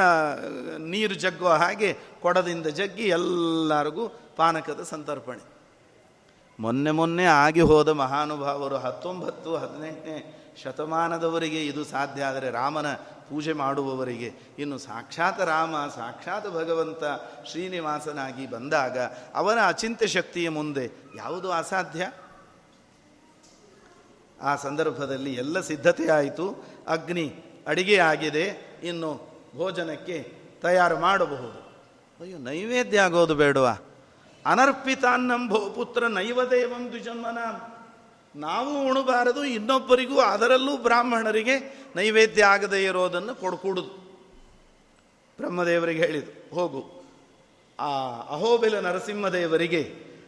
ನೀರು 0.91 1.16
ಜಗ್ಗುವ 1.24 1.52
ಹಾಗೆ 1.64 1.89
ಕೊಡದಿಂದ 2.22 2.68
ಜಗ್ಗಿ 2.80 3.06
ಎಲ್ಲರಿಗೂ 3.18 4.06
ಪಾನಕದ 4.38 4.82
ಸಂತರ್ಪಣೆ. 4.93 5.43
ಮೊನ್ನೆ 6.60 6.91
ಮೊನ್ನೆ 6.91 7.26
ಆಗಿ 7.26 7.62
ಹೋದ 7.62 7.89
ಮಹಾನುಭಾವರು 8.04 8.78
ಹತ್ತೊಂಬತ್ತು, 8.78 9.50
ಹದಿನೆಂಟನೇ 9.56 10.18
ಶತಮಾನದವರಿಗೆ 10.64 11.66
ಇದು 11.66 11.84
ಸಾಧ್ಯ, 11.86 12.24
ಆದರೆ 12.24 12.49
ರಾಮನ 12.51 12.89
ಪೂಜೆ 13.30 13.53
ಮಾಡುವವರಿಗೆ 13.53 14.30
ಇನ್ನು 14.60 14.78
ಸಾಕ್ಷಾತ್ 14.78 15.41
ರಾಮ, 15.41 15.76
ಸಾಕ್ಷಾತ್ 15.95 16.47
ಭಗವಂತ 16.53 17.03
ಶ್ರೀನಿವಾಸನಾಗಿ 17.49 18.45
ಬಂದಾಗ 18.49 18.97
ಅವನ 19.36 19.60
ಅಚಿಂತ್ಯ 19.68 20.08
ಶಕ್ತಿಯ 20.08 20.49
ಮುಂದೆ 20.49 20.86
ಯಾವುದು 21.16 21.51
ಅಸಾಧ್ಯ? 21.51 22.12
ಆ 24.41 24.56
ಸಂದರ್ಭದಲ್ಲಿ 24.56 25.34
ಎಲ್ಲ 25.34 25.60
ಸಿದ್ಧತೆ 25.60 26.08
ಆಯಿತು. 26.10 26.45
ಅಗ್ನಿ 26.88 27.28
ಅಡಿಗೆ 27.68 27.97
ಆಗಿದೆ. 27.99 28.45
ಇನ್ನು 28.84 29.12
ಭೋಜನಕ್ಕೆ 29.56 30.18
ತಯಾರು 30.62 30.97
ಮಾಡಬಹುದು. 30.99 31.60
ಅಯ್ಯೋ, 32.20 32.38
ನೈವೇದ್ಯ 32.38 32.99
ಆಗೋದು 32.99 33.36
ಬೇಡವಾ? 33.36 33.76
ಅನರ್ಪಿತಾನ್ನಂಭೋ 34.45 35.60
ಪುತ್ರ 35.70 36.08
ನೈವದೇವಂ 36.08 36.84
ದ್ವಿಜನ್ಮನ. 36.89 37.39
ನಾವು 38.36 38.72
ಉಣಬಾರದು, 38.90 39.44
ಇನ್ನೊಬ್ಬರಿಗೂ 39.44 40.20
ಅದರಲ್ಲೂ 40.20 40.78
ಬ್ರಾಹ್ಮಣರಿಗೆ 40.78 41.56
ನೈವೇದ್ಯ 41.96 42.44
ಆಗದೇ 42.44 42.84
ಇರೋದನ್ನು 42.84 43.36
ಕೊಡ್ಕೂಡುದು 43.36 43.92
ಬ್ರಹ್ಮದೇವರಿಗೆ 45.38 46.06
ಹೇಳಿದರು 46.06 46.56
ಹೋಗು. 46.56 46.82
ಆ 47.80 47.92
ಅಹೋಬೆಲ 48.30 48.80
ನರಸಿಂಹದೇವರಿಗೆ 48.80 49.82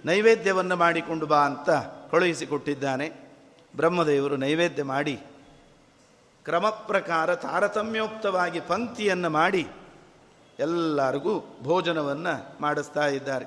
ನೈವೇದ್ಯವನ್ನು 0.05 0.75
ಮಾಡಿಕೊಂಡು 0.75 1.25
ಬಾ 1.25 1.37
ಅಂತ 1.37 1.69
ಕಳುಹಿಸಿಕೊಟ್ಟಿದ್ದಾನೆ. 2.11 3.07
ಬ್ರಹ್ಮದೇವರು 3.75 4.37
ನೈವೇದ್ಯ 4.37 4.83
ಮಾಡಿ, 4.83 5.15
ಕ್ರಮ 6.45 6.69
ಪ್ರಕಾರ 6.69 7.35
ತಾರತಮ್ಯೋಕ್ತವಾಗಿ 7.35 8.59
ಪಂಕ್ತಿಯನ್ನು 8.59 9.29
ಮಾಡಿ 9.29 9.67
ಎಲ್ಲರಿಗೂ 10.59 11.33
ಭೋಜನವನ್ನು 11.63 12.57
ಮಾಡಿಸ್ತಾ 12.61 13.07
ಇದ್ದಾರೆ. 13.07 13.45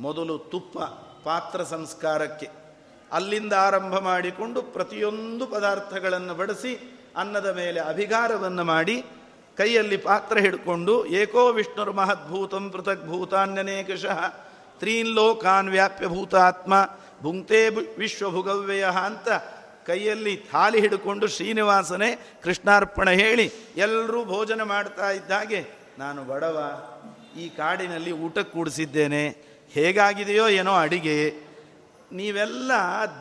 ಮೊದಲು 0.00 0.38
ತುಪ್ಪ, 0.38 0.78
ಪಾತ್ರ 1.24 1.62
ಸಂಸ್ಕಾರಕ್ಕೆ. 1.62 2.65
ಅಲ್ಲಿಂದ 3.10 3.54
ಆರಂಭ 3.58 3.94
ಮಾಡಿಕೊಂಡು 4.02 4.60
ಪ್ರತಿಯೊಂದು 4.74 5.46
ಪದಾರ್ಥಗಳನ್ನು 5.46 6.34
ಬಡಿಸಿ 6.34 6.72
ಅನ್ನದ 7.16 7.48
ಮೇಲೆ 7.56 7.80
ಅಭಿಗಾರವನ್ನು 7.88 8.64
ಮಾಡಿ 8.64 8.96
ಕೈಯಲ್ಲಿ 9.58 9.98
ಪಾತ್ರ 10.06 10.38
ಹಿಡ್ಕೊಂಡು 10.38 10.94
ಏಕೋ 11.20 11.42
ವಿಷ್ಣುರ್ 11.52 11.92
ಮಹದ್ಭೂತಂ 11.96 12.64
ಪೃಥಕ್ 12.70 13.04
ಭೂತಾನ್ಯನೇಕಶಃ 13.06 14.18
ತ್ರೀನ್ 14.80 15.12
ಲೋಕಾನ್ 15.14 15.70
ವ್ಯಾಪ್ಯ 15.70 16.06
ಭೂತಾತ್ಮ 16.06 16.74
ಭುಂಕ್ತೇ 17.22 17.60
ವಿಶ್ವಭುಗವ್ಯಯ 17.98 18.86
ಅಂತ 19.04 19.28
ಕೈಯಲ್ಲಿ 19.86 20.34
ಥಾಲಿ 20.50 20.78
ಹಿಡ್ಕೊಂಡು 20.80 21.26
ಶ್ರೀನಿವಾಸನೇ 21.28 22.10
ಕೃಷ್ಣಾರ್ಪಣ 22.42 23.08
ಹೇಳಿ 23.14 23.46
ಎಲ್ಲರೂ 23.76 24.20
ಭೋಜನ 24.24 24.62
ಮಾಡ್ತಾ 24.64 25.08
ಇದ್ದಾಗೆ 25.10 25.60
ನಾನು 25.98 26.20
ಬಡವ 26.24 26.58
ಈ 27.38 27.46
ಕಾಡಿನಲ್ಲಿ 27.56 28.12
ಊಟಕ್ಕೆ 28.20 28.52
ಕೂಡಿಸಿದ್ದೇನೆ 28.52 29.22
ಹೇಗಾಗಿದೆಯೋ 29.74 30.46
ಏನೋ 30.58 30.72
ಅಡಿಗೆ 30.78 31.16
ನೀವೆಲ್ಲ 32.12 32.72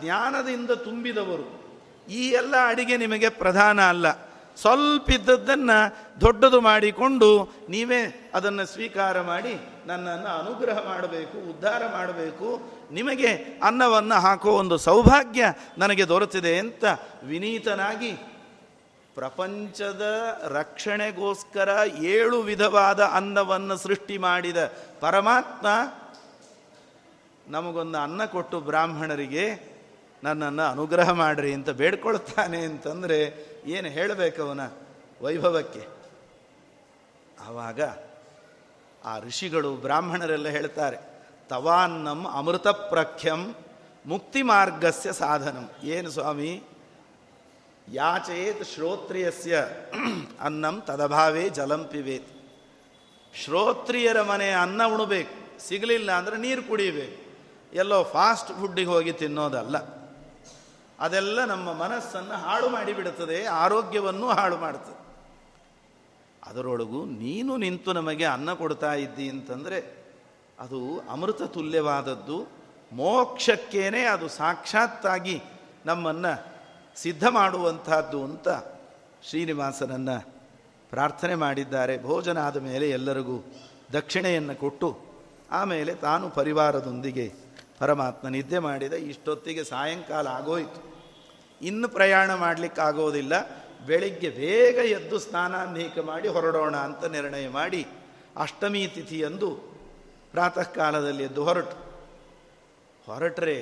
ಜ್ಞಾನದಿಂದ 0.02 0.72
ತುಂಬಿದವರು. 0.72 1.66
ಈ 2.10 2.30
ಎಲ್ಲ 2.30 2.56
ಅಡಿಗೆ 2.68 2.98
ನಿಮಗೆ 2.98 3.30
ಪ್ರಧಾನ 3.30 3.90
ಅಲ್ಲ. 3.90 4.36
ಸ್ವಲ್ಪ 4.58 5.12
ಇದ್ದದ್ದನ್ನು 5.12 5.78
ದೊಡ್ಡದು 6.22 6.62
ಮಾಡಿಕೊಂಡು 6.62 7.50
ನೀವೇ 7.70 8.32
ಅದನ್ನು 8.34 8.66
ಸ್ವೀಕಾರ 8.66 9.22
ಮಾಡಿ 9.22 9.54
ನನ್ನನ್ನು 9.86 10.40
ಅನುಗ್ರಹ 10.40 10.86
ಮಾಡಬೇಕು, 10.86 11.50
ಉದ್ಧಾರ 11.50 11.84
ಮಾಡಬೇಕು. 11.92 12.62
ನಿಮಗೆ 12.92 13.60
ಅನ್ನವನ್ನು 13.64 14.16
ಹಾಕೋ 14.16 14.52
ಒಂದು 14.52 14.78
ಸೌಭಾಗ್ಯ 14.78 15.54
ನನಗೆ 15.78 16.08
ದೊರೆತಿದೆ 16.08 16.60
ಅಂತ 16.60 16.84
ವಿನೀತನಾಗಿ 17.24 18.12
ಪ್ರಪಂಚದ 19.16 20.02
ರಕ್ಷಣೆಗೋಸ್ಕರ 20.44 21.70
ಏಳು 22.02 22.42
ವಿಧವಾದ 22.42 23.00
ಅನ್ನವನ್ನು 23.04 23.78
ಸೃಷ್ಟಿ 23.78 24.18
ಮಾಡಿದ 24.18 24.58
ಪರಮಾತ್ಮ 25.00 25.68
ನಮಗೊಂದು 27.48 27.98
ಅನ್ನ 27.98 28.22
ಕೊಟ್ಟು 28.26 28.58
ಬ್ರಾಹ್ಮಣರಿಗೆ 28.60 29.46
ನನ್ನನ್ನು 30.24 30.64
ಅನುಗ್ರಹ 30.74 31.10
ಮಾಡ್ರಿ 31.14 31.52
ಅಂತ 31.54 31.70
ಬೇಡ್ಕೊಳ್ತಾನೆ 31.82 32.60
ಅಂತಂದರೆ 32.70 33.18
ಏನು 33.66 33.90
ಹೇಳಬೇಕವನ 33.90 34.64
ವೈಭವಕ್ಕೆ? 35.22 35.84
ಆವಾಗ 37.38 37.82
ಆ 39.06 39.14
ಋಷಿಗಳು 39.20 39.72
ಬ್ರಾಹ್ಮಣರೆಲ್ಲ 39.76 40.48
ಹೇಳ್ತಾರೆ 40.48 40.98
ತವಾನ್ನಂ 41.50 42.22
ಅಮೃತ 42.40 42.68
ಪ್ರಖ್ಯಂ 42.92 43.42
ಮುಕ್ತಿ 44.06 44.42
ಮಾರ್ಗಸ್ಯ 44.42 45.12
ಸಾಧನಂ. 45.14 45.66
ಏನು 45.96 46.10
ಸ್ವಾಮಿ? 46.12 46.52
ಯಾಚೇತ್ 47.88 48.64
ಶ್ರೋತ್ರಿಯಸ್ಯ 48.66 49.56
ಅನ್ನಂ 50.40 50.76
ತದಭಾವೇ 50.82 51.44
ಜಲಂ 51.50 51.84
ಪಿಬೇತ್. 51.92 52.32
ಶ್ರೋತ್ರಿಯರ 53.34 54.20
ಮನೆ 54.22 54.50
ಅನ್ನ 54.64 54.82
ಉಣಬೇಕು, 54.94 55.36
ಸಿಗಲಿಲ್ಲ 55.60 56.10
ಅಂದರೆ 56.12 56.38
ನೀರು 56.38 56.64
ಕುಡಿಬೇಕು. 56.64 57.18
ಎಲ್ಲೋ 57.74 58.04
ಫಾಸ್ಟ್ 58.04 58.52
ಫುಡ್ಡಿಗೆ 58.52 58.90
ಹೋಗಿ 58.90 59.12
ತಿನ್ನೋದಲ್ಲ. 59.12 59.78
ಅದೆಲ್ಲ 61.00 61.46
ನಮ್ಮ 61.46 61.74
ಮನಸ್ಸನ್ನು 61.74 62.34
ಹಾಳು 62.34 62.70
ಮಾಡಿಬಿಡುತ್ತದೆ 62.70 63.46
ಆರೋಗ್ಯವನ್ನು 63.46 64.28
ಹಾಳು 64.28 64.58
ಮಾಡ್ತದೆ. 64.58 65.06
ಅದರೊಳಗೂ 66.50 67.06
ನೀನು 67.06 67.58
ನಿಂತು 67.58 67.94
ನಮಗೆ 67.94 68.26
ಅನ್ನ 68.26 68.54
ಕೊಡ್ತಾ 68.54 68.94
ಇದ್ದಿ 68.94 69.30
ಅಂತಂದರೆ 69.30 70.06
ಅದು 70.60 71.00
ಅಮೃತ 71.00 71.42
ತುಲ್ಯವಾದದ್ದು, 71.42 72.48
ಮೋಕ್ಷಕ್ಕೇನೆ 72.92 74.06
ಅದು 74.06 74.28
ಸಾಕ್ಷಾತ್ತಾಗಿ 74.28 75.42
ನಮ್ಮನ್ನು 75.86 76.56
ಸಿದ್ಧ 76.96 77.28
ಮಾಡುವಂತಹದ್ದು 77.28 78.24
ಅಂತ 78.24 78.48
ಶ್ರೀನಿವಾಸನನ್ನು 79.24 80.36
ಪ್ರಾರ್ಥನೆ 80.90 81.36
ಮಾಡಿದ್ದಾರೆ. 81.36 82.04
ಭೋಜನ 82.04 82.38
ಆದ 82.38 82.58
ಮೇಲೆ 82.58 82.90
ಎಲ್ಲರಿಗೂ 82.90 83.54
ದಕ್ಷಿಣೆಯನ್ನು 83.94 84.56
ಕೊಟ್ಟು, 84.56 85.00
ಆಮೇಲೆ 85.52 85.96
ತಾನು 85.96 86.30
ಪರಿವಾರದೊಂದಿಗೆ 86.30 87.45
ಪರಮಾತ್ಮ 87.80 88.28
ನಿದ್ದೆ 88.28 88.60
ಮಾಡಿದ 88.60 88.94
ಇಷ್ಟೊತ್ತಿಗೆ 88.94 89.64
ಸಾಯಂಕಾಲ 89.64 90.28
ಆಗೋಯಿತು. 90.28 90.96
ಇನ್ನು 91.62 91.88
ಪ್ರಯಾಣ 91.88 92.34
ಮಾಡಲಿಕ್ಕಾಗೋದಿಲ್ಲ 92.34 93.34
ಬೆಳಿಗ್ಗೆ 93.86 94.30
ಬೇಗ 94.30 94.76
ಎದ್ದು 94.76 95.20
ಸ್ನಾನಾನ್ಹೀಕ 95.20 96.00
ಮಾಡಿ 96.00 96.28
ಹೊರಡೋಣ 96.28 96.78
ಅಂತ 96.78 97.04
ನಿರ್ಣಯ 97.06 97.50
ಮಾಡಿ 97.50 97.88
ಅಷ್ಟಮಿ 98.38 98.88
ತಿಥಿಯಂದು 98.88 99.50
ಪ್ರಾತಃ 100.32 100.62
ಕಾಲದಲ್ಲಿ 100.62 101.24
ಎದ್ದು 101.24 101.44
ಹೊರಟು. 101.44 101.86
ಹೊರಟ್ರೆ 103.06 103.58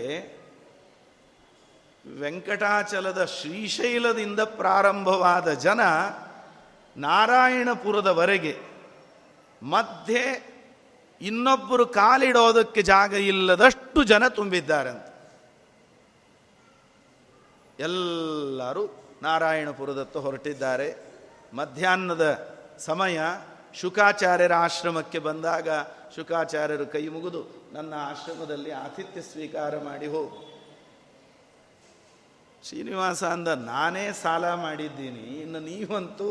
ವೆಂಕಟಾಚಲದ 2.20 3.26
ಶ್ರೀಶೈಲದಿಂದ 3.26 4.40
ಪ್ರಾರಂಭವಾದ 4.40 5.54
ಜನ 5.54 5.82
ನಾರಾಯಣಪುರದವರೆಗೆ 6.98 8.58
ಮಧ್ಯೆ 9.64 10.53
ಇನ್ನೊಬ್ಬರು 11.24 11.86
ಕಾಲಿಡೋದಕ್ಕೆ 11.86 12.82
ಜಾಗ 12.82 13.14
ಇಲ್ಲದಷ್ಟು 13.14 14.04
ಜನ 14.04 14.28
ತುಂಬಿದ್ದಾರಂತೆ. 14.28 15.12
ಎಲ್ಲರೂ 17.80 18.84
ನಾರಾಯಣಪುರದತ್ತ 19.22 20.18
ಹೊರಟಿದ್ದಾರೆ. 20.18 20.88
ಮಧ್ಯಾಹ್ನದ 21.54 22.26
ಸಮಯ 22.80 23.20
ಶುಕಾಚಾರ್ಯರ 23.74 24.54
ಆಶ್ರಮಕ್ಕೆ 24.54 25.20
ಬಂದಾಗ 25.20 25.70
ಶುಕಾಚಾರ್ಯರು 26.16 26.86
ಕೈ 26.86 27.08
ಮುಗಿದು, 27.08 27.42
ನನ್ನ 27.74 27.94
ಆಶ್ರಮದಲ್ಲಿ 27.98 28.72
ಆತಿಥ್ಯ 28.72 29.22
ಸ್ವೀಕಾರ 29.22 29.80
ಮಾಡಿ 29.84 30.08
ಹೋಗು. 30.08 30.40
ಶ್ರೀನಿವಾಸ 32.64 33.24
ಅಂದ, 33.24 33.48
ನಾನೇ 33.48 34.06
ಸಾಲ 34.12 34.54
ಮಾಡಿದ್ದೀನಿ. 34.54 35.24
ಇನ್ನು 35.42 35.60
ನೀವಂತೂ 35.60 36.28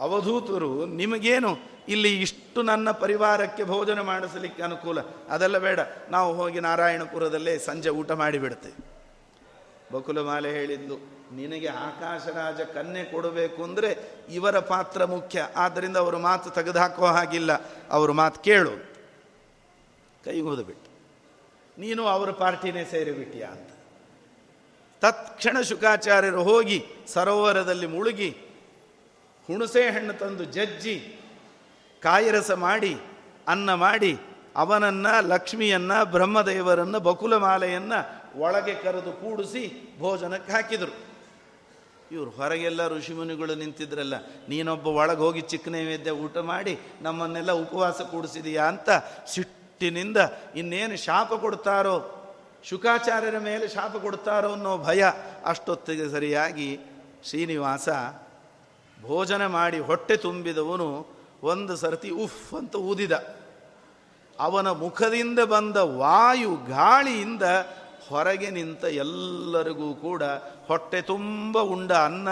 ಅವಧೂತರು, 0.00 0.86
ನಿಮಗೇನು 0.86 1.77
ಇಲ್ಲಿ 1.88 2.10
ಇಷ್ಟು 2.22 2.62
ನನ್ನ 2.62 2.90
ಪರಿವಾರಕ್ಕೆ 2.90 3.64
ಭೋಜನ 3.64 4.00
ಮಾಡಿಸಲಿಕ್ಕೆ 4.00 4.62
ಅನುಕೂಲ. 4.62 4.98
ಅದೆಲ್ಲ 5.28 5.58
ಬೇಡ. 5.58 5.80
ನಾವು 6.10 6.30
ಹೋಗಿ 6.34 6.60
ನಾರಾಯಣಪುರದಲ್ಲೇ 6.60 7.54
ಸಂಜೆ 7.58 7.90
ಊಟ 7.90 8.10
ಮಾಡಿಬಿಡ್ತೇವೆ. 8.12 8.78
ಬಕುಲಮಾಲೆ 9.92 10.50
ಹೇಳಿದ್ದು, 10.52 10.96
ನಿನಗೆ 11.32 11.68
ಆಕಾಶರಾಜ 11.68 12.60
ಕನ್ನೆ 12.60 13.04
ಕೊಡಬೇಕು 13.04 13.60
ಅಂದರೆ 13.64 13.90
ಇವರ 14.30 14.58
ಪಾತ್ರ 14.58 15.04
ಮುಖ್ಯ. 15.04 15.46
ಆದ್ದರಿಂದ 15.56 15.96
ಅವರು 15.96 16.18
ಮಾತು 16.18 16.50
ತೆಗೆದುಹಾಕೋ 16.50 17.06
ಹಾಗಿಲ್ಲ. 17.06 17.52
ಅವರು 17.90 18.12
ಮಾತು 18.12 18.40
ಕೇಳು. 18.40 18.74
ಕೈಗೋದು 20.24 20.64
ಬಿಟ್ಟು 20.64 20.90
ನೀನು 21.76 22.02
ಅವರ 22.06 22.30
ಪಾರ್ಟಿನೇ 22.30 22.84
ಸೇರಿಬಿಟ್ಟಿಯ 22.84 23.44
ಅಂತ. 23.44 23.70
ತತ್ಕ್ಷಣ 25.02 25.56
ಶುಕಾಚಾರ್ಯರು 25.60 26.42
ಹೋಗಿ 26.42 26.78
ಸರೋವರದಲ್ಲಿ 27.08 27.86
ಮುಳುಗಿ 27.86 28.30
ಹುಣಸೆ 29.48 29.82
ಹಣ್ಣು 29.90 30.12
ತಂದು 30.12 30.44
ಜಜ್ಜಿ 30.44 30.94
ಕಾಯಿರಸ 32.02 32.50
ಮಾಡಿ, 32.50 32.96
ಅನ್ನ 33.48 33.74
ಮಾಡಿ, 33.74 34.18
ಅವನನ್ನ, 34.56 35.06
ಲಕ್ಷ್ಮಿಯನ್ನ, 35.20 36.04
ಬ್ರಹ್ಮದೇವರನ್ನ, 36.04 36.98
ಬಕುಲಮಾಲೆಯನ್ನು 36.98 37.98
ಒಳಗೆ 38.40 38.74
ಕರೆದು 38.74 39.12
ಕೂಡಿಸಿ 39.12 39.96
ಭೋಜನಕ್ಕೆ 39.98 40.52
ಹಾಕಿದರು. 40.52 41.08
ಇವರು 42.12 42.30
ಹೊರಗೆಲ್ಲ 42.30 42.88
ಋಷಿಮುನಿಗಳು 42.88 43.54
ನಿಂತಿದ್ರಲ್ಲ, 43.54 44.14
ನೀನೊಬ್ಬ 44.48 44.86
ಒಳಗೆ 44.86 45.20
ಹೋಗಿ 45.20 45.40
ಚಿಕ್ಕ 45.40 45.68
ನೈವೇದ್ಯ 45.68 46.10
ಊಟ 46.10 46.38
ಮಾಡಿ, 46.38 46.78
ನಮ್ಮನ್ನೆಲ್ಲ 47.00 47.52
ಉಪವಾಸ 47.52 48.00
ಕೂಡಿಸಿದೀಯಾ 48.00 48.64
ಅಂತ 48.64 48.90
ಸಿಟ್ಟಿನಿಂದ 49.26 50.16
ಇನ್ನೇನು 50.56 50.96
ಶಾಪ 50.96 51.34
ಕೊಡ್ತಾರೋ, 51.34 52.14
ಶುಕಾಚಾರ್ಯರ 52.64 53.38
ಮೇಲೆ 53.38 53.68
ಶಾಪ 53.68 53.96
ಕೊಡ್ತಾರೋ 53.96 54.52
ಅನ್ನೋ 54.52 54.78
ಭಯ 54.78 55.04
ಅಷ್ಟೊತ್ತಿಗೆ 55.44 56.08
ಸರಿಯಾಗಿ 56.08 56.78
ಶ್ರೀನಿವಾಸ 57.24 57.88
ಭೋಜನ 59.02 59.46
ಮಾಡಿ 59.46 59.78
ಹೊಟ್ಟೆ 59.78 60.16
ತುಂಬಿದವನು 60.16 61.17
ಒಂದು 61.42 61.76
ಸರ್ತಿ 61.76 62.10
ಉಫ್ 62.10 62.54
ಅಂತ 62.54 62.76
ಊದಿದ. 62.76 63.12
ಅವನ 64.38 64.70
ಮುಖದಿಂದ 64.70 65.38
ಬಂದ 65.38 65.76
ವಾಯು 65.76 66.56
ಗಾಳಿಯಿಂದ 66.56 67.42
ಹೊರಗೆ 68.08 68.50
ನಿಂತ 68.50 68.84
ಎಲ್ಲರಿಗೂ 68.84 69.94
ಕೂಡ 69.94 70.22
ಹೊಟ್ಟೆ 70.66 71.02
ತುಂಬ 71.02 71.60
ಉಂಡ 71.60 71.92
ಅನ್ನ, 71.92 72.28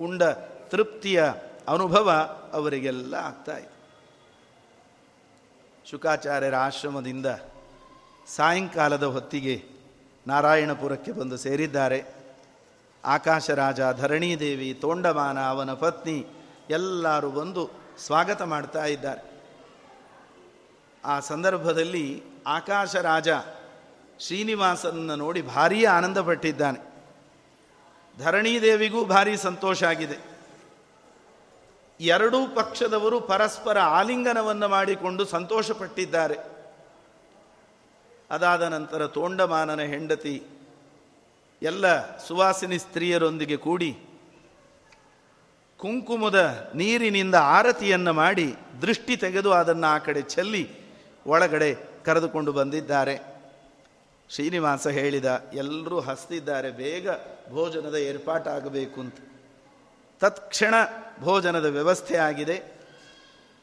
ಉಂಡ 0.00 0.22
ತೃಪ್ತಿಯ 0.68 1.24
ಅನುಭವ 1.68 2.10
ಅವರಿಗೆಲ್ಲ 2.52 3.14
ಆಗ್ತಾ 3.14 3.56
ಇತ್ತು 3.56 3.72
ಶುಕಾಚಾರ್ಯರ 5.90 6.54
ಆಶ್ರಮದಿಂದ 6.54 7.26
ಸಾಯಂಕಾಲದ 8.26 9.02
ಹೊತ್ತಿಗೆ 9.02 9.64
ನಾರಾಯಣಪುರಕ್ಕೆ 10.26 11.12
ಬಂದು 11.12 11.36
ಸೇರಿದ್ದಾರೆ. 11.36 12.14
ಆಕಾಶರಾಜ 13.04 13.80
ಧರಣೀದೇವಿ, 13.80 14.74
ತೋಂಡಮಾನ, 14.74 15.40
ಅವನ 15.40 15.72
ಪತ್ನಿ 15.72 16.26
ಎಲ್ಲರೂ 16.70 17.30
ಬಂದು 17.30 17.81
ಸ್ವಾಗತ 18.06 18.42
ಮಾಡ್ತಾ 18.42 18.84
ಇದ್ದಾರೆ. 18.84 19.32
ಆ 21.04 21.20
ಸಂದರ್ಭದಲ್ಲಿ 21.20 22.22
ಆಕಾಶ 22.46 22.96
ರಾಜ 22.96 23.28
ಶ್ರೀನಿವಾಸನ 24.20 25.14
ನೋಡಿ 25.14 25.42
ಭಾರೀ 25.42 25.84
ಆನಂದಪಟ್ಟಿದ್ದಾನೆ. 25.84 26.92
ಧರಣೀದೇವಿಗೂ 28.18 29.04
ಭಾರಿ 29.04 29.36
ಸಂತೋಷ 29.36 29.84
ಆಗಿದೆ. 29.84 30.18
ಎರಡೂ 32.00 32.46
ಪಕ್ಷದವರು 32.46 33.20
ಪರಸ್ಪರ 33.20 33.78
ಆಲಿಂಗನವನ್ನು 33.78 34.68
ಮಾಡಿಕೊಂಡು 34.68 35.24
ಸಂತೋಷಪಟ್ಟಿದ್ದಾರೆ. 35.24 36.38
ಅದಾದ 38.30 38.62
ನಂತರ 38.62 39.06
ತೋಂಡಮಾನನ 39.06 39.80
ಹೆಂಡತಿ 39.80 40.42
ಎಲ್ಲ 41.62 42.18
ಸುವಾಸಿನಿ 42.18 42.78
ಸ್ತ್ರೀಯರೊಂದಿಗೆ 42.78 43.56
ಕೂಡಿ 43.56 44.06
ಕುಂಕುಮದ 45.82 46.70
ನೀರಿನಿಂದ 46.74 47.34
ಆರತಿಯನ್ನು 47.34 48.12
ಮಾಡಿ 48.12 48.54
ದೃಷ್ಟಿ 48.82 49.16
ತೆಗೆದು 49.16 49.52
ಅದನ್ನು 49.52 49.86
ಆ 49.86 49.98
ಕಡೆ 49.98 50.22
ಚೆಲ್ಲಿ 50.22 50.70
ಒಳಗಡೆ 51.26 51.74
ಕರೆದುಕೊಂಡು 52.04 52.52
ಬಂದಿದ್ದಾರೆ. 52.52 53.16
ಶ್ರೀನಿವಾಸ 54.30 54.86
ಹೇಳಿದ, 54.86 55.44
ಎಲ್ಲರೂ 55.52 56.00
ಹಸ್ತಿದ್ದಾರೆ, 56.00 56.70
ಬೇಗ 56.70 57.08
ಭೋಜನದ 57.50 57.94
ಏರ್ಪಾಟಾಗಬೇಕು 57.94 59.00
ಅಂತ. 59.00 59.16
ತತ್ಕ್ಷಣ 60.20 60.74
ಭೋಜನದ 61.20 61.64
ವ್ಯವಸ್ಥೆ 61.64 62.16
ಆಗಿದೆ. 62.16 62.62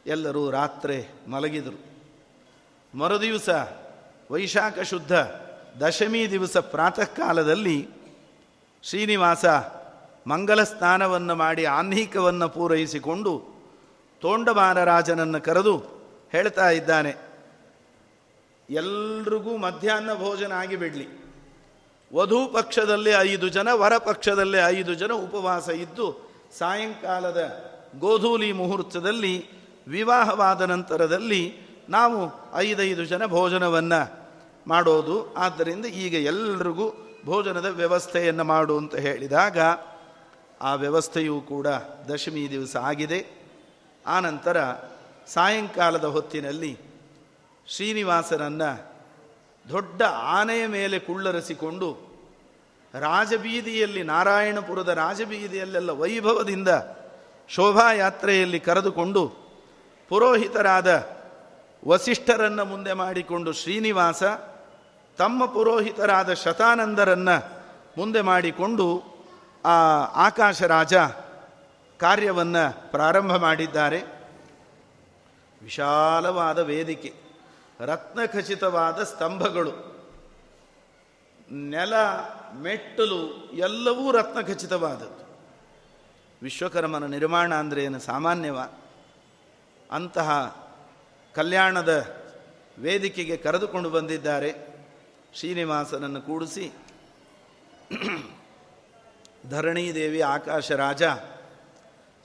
ಎಲ್ಲರೂ 0.05 0.49
ರಾತ್ರಿ 0.49 1.09
ಮಲಗಿದರು. 1.27 1.79
ಮರುದಿವಸ 2.97 3.49
ವೈಶಾಖ 4.31 4.79
ಶುದ್ಧ 4.79 5.13
ದಶಮಿ 5.83 6.31
ದಿವಸ 6.31 6.57
ಪ್ರಾತಃ 6.57 7.03
ಕಾಲದಲ್ಲಿ 7.03 7.89
ಶ್ರೀನಿವಾಸ 8.83 9.45
ಮಂಗಲ 10.29 10.61
ಸ್ನಾನವನ್ನು 10.71 11.35
ಮಾಡಿ 11.35 11.63
ಆಹ್ನಿಕವನ್ನು 11.77 12.47
ಪೂರೈಸಿಕೊಂಡು 12.55 13.33
ತೋಂಡಮಾನರಾಜನನ್ನು 14.21 15.39
ಕರೆದು 15.47 15.73
ಹೇಳ್ತಾ 16.33 16.67
ಇದ್ದಾನೆ, 16.79 17.13
ಎಲ್ರಿಗೂ 18.69 19.53
ಮಧ್ಯಾಹ್ನ 19.65 20.11
ಭೋಜನ 20.23 20.51
ಆಗಿಬಿಡಲಿ. 20.61 21.07
ವಧು 22.11 22.39
ಪಕ್ಷದಲ್ಲಿ 22.57 23.11
ಐದು 23.29 23.47
ಜನ, 23.55 23.67
ವರ 23.81 23.93
ಪಕ್ಷದಲ್ಲಿ 24.09 24.59
ಐದು 24.75 24.93
ಜನ 25.01 25.11
ಉಪವಾಸ 25.25 25.67
ಇದ್ದು 25.83 26.07
ಸಾಯಂಕಾಲದ 26.59 27.41
ಗೋಧೂಲಿ 28.03 28.49
ಮುಹೂರ್ತದಲ್ಲಿ, 28.59 29.35
ವಿವಾಹವಾದ 29.87 30.61
ನಂತರದಲ್ಲಿ 30.71 31.43
ನಾವು 31.89 32.17
ಐದೈದು 32.65 33.03
ಜನ 33.11 33.25
ಭೋಜನವನ್ನು 33.35 34.01
ಮಾಡೋದು. 34.71 35.15
ಆದ್ದರಿಂದ 35.45 35.85
ಈಗ 36.05 36.15
ಎಲ್ರಿಗೂ 36.31 36.87
ಭೋಜನದ 37.25 37.69
ವ್ಯವಸ್ಥೆಯನ್ನು 37.81 38.43
ಮಾಡು 38.53 38.73
ಅಂತ 38.81 38.95
ಹೇಳಿದಾಗ 39.05 39.57
ಆ 40.61 40.73
ವ್ಯವಸ್ಥೆಯೂ 40.73 41.41
ಕೂಡ 41.41 41.67
ದಶಮಿ 42.13 42.49
ದಿವಸ 42.49 42.75
ಆಗಿದೆ. 42.75 43.25
ಆನಂತರ 44.07 44.73
ಸಾಯಂಕಾಲದ 45.27 46.03
ಹೊತ್ತಿನಲ್ಲಿ 46.03 46.77
ಶ್ರೀನಿವಾಸನನ್ನು 47.67 48.89
ದೊಡ್ಡ 49.69 50.01
ಆನೆಯ 50.03 50.67
ಮೇಲೆ 50.67 50.99
ಕುಳ್ಳರಿಸಿಕೊಂಡು 50.99 52.09
ರಾಜಬೀದಿಯಲ್ಲಿ, 52.99 54.03
ನಾರಾಯಣಪುರದ 54.03 54.89
ರಾಜಬೀದಿಯಲ್ಲೆಲ್ಲ 54.89 55.89
ವೈಭವದಿಂದ 55.89 56.67
ಶೋಭಾಯಾತ್ರೆಯಲ್ಲಿ 57.49 58.59
ಕರೆದುಕೊಂಡು 58.59 59.33
ಪುರೋಹಿತರಾದ 60.09 61.07
ವಸಿಷ್ಠರನ್ನು 61.87 62.65
ಮುಂದೆ 62.65 62.93
ಮಾಡಿಕೊಂಡು 62.93 63.53
ಶ್ರೀನಿವಾಸ, 63.53 64.23
ತಮ್ಮ 65.17 65.45
ಪುರೋಹಿತರಾದ 65.45 66.33
ಶತಾನಂದರನ್ನು 66.33 67.59
ಮುಂದೆ 67.97 68.21
ಮಾಡಿಕೊಂಡು 68.21 69.08
ಆ 69.65 69.77
ಆಕಾಶ 70.27 70.63
ರಾಜ 70.63 70.93
ಕಾರ್ಯವನ್ನು 71.97 72.91
ಪ್ರಾರಂಭ 72.91 73.35
ಮಾಡಿದ್ದಾರೆ. 73.35 74.03
ವಿಶಾಲವಾದ 75.63 76.59
ವೇದಿಕೆ, 76.59 77.13
ರತ್ನಖಚಿತವಾದ 77.79 79.03
ಸ್ತಂಭಗಳು, 79.03 79.89
ನೆಲ, 81.51 81.93
ಮೆಟ್ಟಲು 82.53 83.49
ಎಲ್ಲವೂ 83.53 84.11
ರತ್ನಖಚಿತವಾದದ್ದು. 84.11 85.29
ವಿಶ್ವಕರ್ಮನ 86.41 87.05
ನಿರ್ಮಾಣ 87.05 87.53
ಅಂದರೆ 87.53 87.83
ಏನು? 87.83 87.99
ಸಾಮಾನ್ಯವ? 87.99 88.59
ಅಂತಹ 89.91 90.29
ಕಲ್ಯಾಣದ 91.35 92.17
ವೇದಿಕೆಗೆ 92.79 93.37
ಕರೆದುಕೊಂಡು 93.37 93.89
ಬಂದಿದ್ದಾರೆ 93.89 94.55
ಶ್ರೀನಿವಾಸನನ್ನು 95.33 96.21
ಕೂಡಿಸಿ. 96.21 96.71
ಧರಣೀದೇವಿ 99.49 100.21
ಆಕಾಶ 100.21 100.71
ರಾಜ 100.71 101.03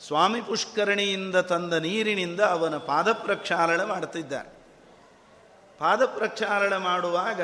ಸ್ವಾಮಿ 0.07 0.41
ಪುಷ್ಕರಣಿಯಿಂದ 0.41 1.37
ತಂದ 1.37 1.73
ನೀರಿನಿಂದ 1.73 2.41
ಅವನ 2.41 2.77
ಪಾದ 2.77 3.13
ಪ್ರಕ್ಷಾಳನ 3.13 3.85
ಮಾಡ್ತಿದ್ದಾರೆ. 3.85 4.49
ಪಾದ 5.79 6.03
ಮಾಡುವಾಗ 6.79 7.41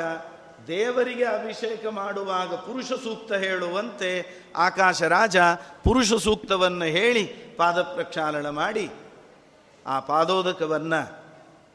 ದೇವರಿಗೆ 0.67 1.23
ಅಭಿಷೇಕ 1.23 1.85
ಮಾಡುವಾಗ 1.87 2.53
ಪುರುಷ 2.53 2.85
ಸೂಕ್ತ 2.85 3.33
ಹೇಳುವಂತೆ 3.33 4.41
ಆಕಾಶ 4.55 5.03
ರಾಜ 5.03 5.37
ಪುರುಷ 5.83 6.13
ಸೂಕ್ತವನ್ನು 6.13 6.85
ಹೇಳಿ 6.85 7.23
ಪಾದ 7.57 7.81
ಪ್ರಕ್ಷಾಳನ 7.81 8.49
ಮಾಡಿ. 8.49 8.89
ಆ 9.87 9.99
ಪಾದೋದಕವನ್ನು 9.99 11.23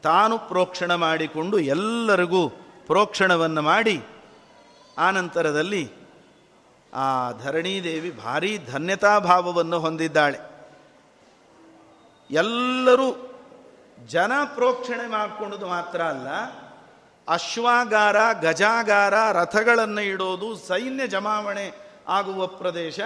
ತಾನು 0.01 0.39
ಪ್ರೋಕ್ಷಣ 0.39 0.95
ಮಾಡಿಕೊಂಡು 0.95 1.59
ಎಲ್ಲರಿಗೂ 1.59 2.49
ಪ್ರೋಕ್ಷಣವನ್ನು 2.87 3.61
ಮಾಡಿ. 3.61 4.01
ಆನಂತರದಲ್ಲಿ 4.97 5.96
ಆ 6.93 7.31
ಧರಣೀದೇವಿ 7.31 8.11
ಭಾರೀ 8.11 8.57
ಧನ್ಯತಾಭಾವವನ್ನು 8.57 9.79
ಹೊಂದಿದ್ದಾಳೆ. 9.79 10.39
ಎಲ್ಲರೂ 12.31 13.33
ಜನ 14.07 14.31
ಪ್ರೋಕ್ಷಣೆ 14.55 15.07
ಮಾಡಿಕೊಂಡು 15.07 15.67
ಮಾತ್ರ 15.67 16.01
ಅಲ್ಲ, 16.01 16.27
ಅಶ್ವಾಗಾರ, 17.27 18.15
ಗಜಾಗಾರ, 18.41 19.31
ರಥಗಳನ್ನು 19.31 20.01
ಇಡೋದು, 20.01 20.55
ಸೈನ್ಯ 20.55 21.07
ಜಮಾವಣೆ 21.07 21.71
ಆಗುವ 22.07 22.47
ಪ್ರದೇಶ, 22.47 22.99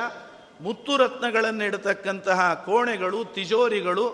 ಮುತ್ತು 0.62 0.98
ರತ್ನಗಳನ್ನು 0.98 1.64
ಇಡತಕ್ಕಂತಹ 1.64 2.64
ಕೋಣೆಗಳು, 2.66 3.26
ತಿಜೋರಿಗಳು, 3.26 4.08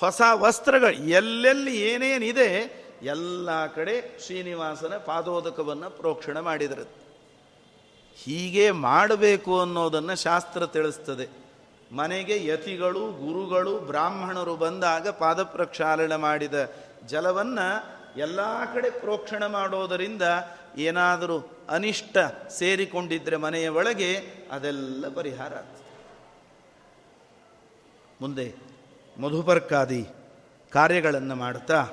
ಹೊಸ 0.00 0.20
ವಸ್ತ್ರಗಳು, 0.32 0.92
ಎಲ್ಲೆಲ್ಲಿ 0.92 1.80
ಏನೇನಿದೆ, 1.80 2.82
ಎಲ್ಲ 3.02 3.66
ಕಡೆ 3.66 4.26
ಶ್ರೀನಿವಾಸನ 4.26 4.94
ಪಾದೋದಕವನ್ನು 4.96 5.90
ಪ್ರೋಕ್ಷಣೆ 5.90 6.40
ಮಾಡಿದರೆ. 6.40 7.01
ಹೀಗೆ 8.16 8.70
ಮಾಡಬೇಕು 8.70 9.60
ಅನ್ನೋದನ್ನು 9.60 10.16
ಶಾಸ್ತ್ರ 10.16 10.66
ತಿಳಿಸ್ತದೆ. 10.66 11.28
ಮನೆಗೆ 11.92 12.46
ಯತಿಗಳು, 12.46 13.12
ಗುರುಗಳು, 13.12 13.78
ಬ್ರಾಹ್ಮಣರು 13.78 14.56
ಬಂದಾಗ 14.56 15.08
ಪಾದ 15.08 15.42
ಪ್ರಕ್ಷಾಲನೆ 15.42 16.16
ಮಾಡಿದ 16.16 16.54
ಜಲವನ್ನು 17.06 18.02
ಎಲ್ಲ 18.16 18.40
ಕಡೆ 18.74 18.90
ಪ್ರೋಕ್ಷಣ 18.90 19.46
ಮಾಡೋದರಿಂದ 19.46 20.22
ಏನಾದರೂ 20.76 21.50
ಅನಿಷ್ಟ 21.68 22.18
ಸೇರಿಕೊಂಡಿದ್ದರೆ 22.50 23.36
ಮನೆಯ 23.36 23.68
ಒಳಗೆ 23.68 24.16
ಅದೆಲ್ಲ 24.52 25.08
ಪರಿಹಾರ 25.08 25.54
ಆಗ್ತದೆ. 25.54 25.82
ಮುಂದೆ 28.20 28.54
ಮಧುಪರ್ಕಾದಿ 29.20 30.06
ಕಾರ್ಯಗಳನ್ನು 30.70 31.34
ಮಾಡ್ತಾ 31.34 31.86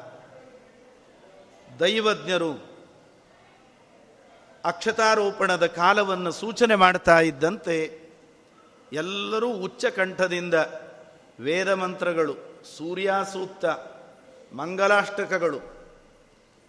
ದೈವಜ್ಞರು 1.79 2.68
ಅಕ್ಷತಾರೋಪಣದ 4.63 5.65
ಕಾಲವನ್ನು 5.65 6.31
ಸೂಚನೆ 6.31 6.75
ಮಾಡ್ತಾ 6.75 7.19
ಇದ್ದಂತೆ 7.19 7.99
ಎಲ್ಲರೂ 8.93 9.49
ಉಚ್ಚ 9.49 9.85
ಕಂಠದಿಂದ 9.85 10.53
ವೇದ 11.39 11.73
ಮಂತ್ರಗಳು, 11.73 12.35
ಸೂರ್ಯಾಸೂಕ್ತ, 12.77 13.65
ಮಂಗಲಾಷ್ಟಕಗಳು, 14.53 15.59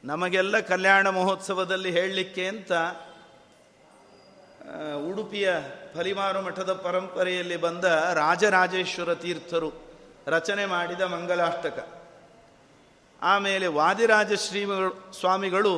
ನಮಗೆಲ್ಲ 0.04 0.60
ಕಲ್ಯಾಣ 0.60 1.08
ಮಹೋತ್ಸವದಲ್ಲಿ 1.08 1.90
ಹೇಳಲಿಕ್ಕೆ 1.90 2.48
ಅಂತ 2.48 2.72
ಉಡುಪಿಯ 5.10 5.50
ಫಲಿಮಾರು 5.94 6.42
ಮಠದ 6.42 6.72
ಪರಂಪರೆಯಲ್ಲಿ 6.72 7.56
ಬಂದ 7.56 7.84
ರಾಜರಾಜೇಶ್ವರ 8.14 9.14
ತೀರ್ಥರು 9.14 9.72
ರಚನೆ 10.26 10.66
ಮಾಡಿದ 10.66 11.00
ಮಂಗಲಾಷ್ಟಕ. 11.00 11.88
ಆಮೇಲೆ 13.22 13.66
ವಾದಿರಾಜ 13.66 14.32
ಸ್ವಾಮಿಗಳು 14.32 15.74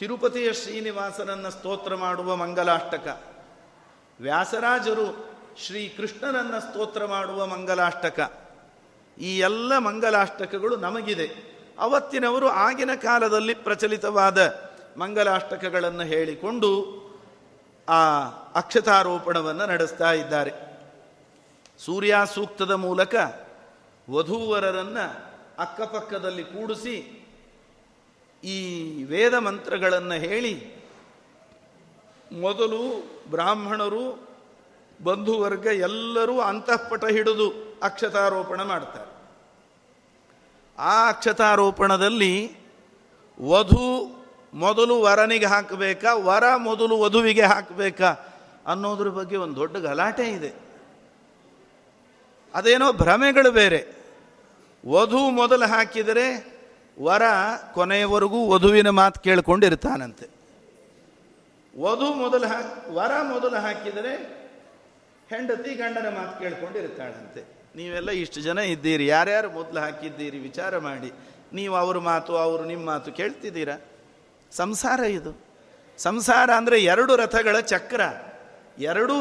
ತಿರುಪತಿಯ 0.00 0.52
ಶ್ರೀನಿವಾಸನನ್ನು 0.52 1.50
ಸ್ತೋತ್ರ 1.50 1.94
ಮಾಡುವ 1.94 2.36
ಮಂಗಲಾಷ್ಟಕ. 2.36 3.22
ವ್ಯಾಸರಾಜರು 4.20 5.26
ಶ್ರೀ 5.66 5.88
ಕೃಷ್ಣನನ್ನು 5.88 6.60
ಸ್ತೋತ್ರ 6.60 7.04
ಮಾಡುವ 7.04 7.46
ಮಂಗಲಾಷ್ಟಕ. 7.46 8.32
ಈ 9.18 9.38
ಎಲ್ಲ 9.38 9.78
ಮಂಗಲಾಷ್ಟಕಗಳು 9.78 10.76
ನಮಗಿದೆ. 10.76 11.30
ಅವತ್ತಿನವರು 11.78 12.48
ಆಗಿನ 12.48 12.90
ಕಾಲದಲ್ಲಿ 12.94 13.54
ಪ್ರಚಲಿತವಾದ 13.54 14.70
ಮಂಗಲಾಷ್ಟಕಗಳನ್ನು 14.98 16.02
ಹೇಳಿಕೊಂಡು 16.02 17.00
ಆ 17.88 18.20
ಅಕ್ಷತಾರೋಪಣವನ್ನು 18.54 19.66
ನಡೆಸ್ತಾ 19.66 20.12
ಇದ್ದಾರೆ. 20.12 20.52
ಸೂರ್ಯ 21.78 22.16
ಸೂಕ್ತದ 22.34 22.70
ಮೂಲಕ 22.70 23.14
ವಧೂವರರನ್ನು 24.10 25.34
ಅಕ್ಕಪಕ್ಕದಲ್ಲಿ 25.58 26.44
ಕೂಡಿಸಿ 26.44 27.19
ಈ 28.44 29.04
ವೇದ 29.04 29.34
ಮಂತ್ರಗಳನ್ನು 29.34 30.14
ಹೇಳಿ 30.14 30.84
ಮೊದಲು 32.32 33.04
ಬ್ರಾಹ್ಮಣರು, 33.30 34.30
ಬಂಧುವರ್ಗ 35.02 35.66
ಎಲ್ಲರೂ 35.66 36.40
ಅಂತಃಪಟ 36.40 37.04
ಹಿಡಿದು 37.04 37.78
ಅಕ್ಷತಾರೋಪಣ 37.82 38.62
ಮಾಡ್ತಾರೆ. 38.62 39.10
ಆ 40.78 41.08
ಅಕ್ಷತಾರೋಪಣದಲ್ಲಿ 41.08 42.52
ವಧು 43.42 44.16
ಮೊದಲು 44.54 45.02
ವರನಿಗೆ 45.02 45.46
ಹಾಕಬೇಕಾ, 45.46 46.14
ವರ 46.14 46.56
ಮೊದಲು 46.56 47.00
ವಧುವಿಗೆ 47.00 47.42
ಹಾಕಬೇಕಾ 47.42 48.16
ಅನ್ನೋದ್ರ 48.66 49.08
ಬಗ್ಗೆ 49.08 49.36
ಒಂದು 49.36 49.56
ದೊಡ್ಡ 49.56 49.76
ಗಲಾಟೆ 49.76 50.28
ಇದೆ. 50.28 50.52
ಅದೇನೋ 52.54 52.92
ಭ್ರಮೆಗಳು 52.92 53.50
ಬೇರೆ. 53.50 53.86
ವಧು 54.88 55.18
ಮೊದಲು 55.18 55.68
ಹಾಕಿದರೆ 55.68 56.59
ವರ 57.00 57.22
ಕೊನೆಯವರೆಗೂ 57.74 58.48
ವಧುವಿನ 58.48 58.88
ಮಾತು 58.88 59.20
ಕೇಳ್ಕೊಂಡಿರ್ತಾನಂತೆ. 59.20 60.26
ವಧು 61.78 62.14
ಮೊದಲು 62.14 62.46
ಹಾಕಿ 62.46 62.90
ವರ 62.90 63.22
ಮೊದಲು 63.22 63.56
ಹಾಕಿದರೆ 63.56 64.12
ಹೆಂಡತಿ 65.30 65.74
ಗಂಡನ 65.74 66.08
ಮಾತು 66.08 66.40
ಕೇಳ್ಕೊಂಡಿರ್ತಾಳಂತೆ. 66.40 67.60
ನೀವೆಲ್ಲ 67.76 68.10
ಇಷ್ಟು 68.10 68.40
ಜನ 68.40 68.58
ಇದ್ದೀರಿ, 68.58 69.06
ಯಾರ್ಯಾರು 69.06 69.50
ಮೊದಲು 69.50 69.80
ಹಾಕಿದ್ದೀರಿ 69.80 70.38
ವಿಚಾರ 70.38 70.78
ಮಾಡಿ. 70.78 71.12
ನೀವು 71.52 71.74
ಅವ್ರ 71.74 71.98
ಮಾತು, 71.98 72.36
ಅವರು 72.36 72.64
ನಿಮ್ಮ 72.64 72.86
ಮಾತು 72.86 73.12
ಕೇಳ್ತಿದ್ದೀರಾ? 73.12 73.80
ಸಂಸಾರ 74.52 75.00
ಇದು. 75.00 75.32
ಸಂಸಾರ 75.98 76.50
ಅಂದರೆ 76.56 76.82
ಎರಡು 76.82 77.16
ರಥಗಳ 77.16 77.60
ಚಕ್ರ. 77.60 78.00
ಎರಡು 78.78 79.16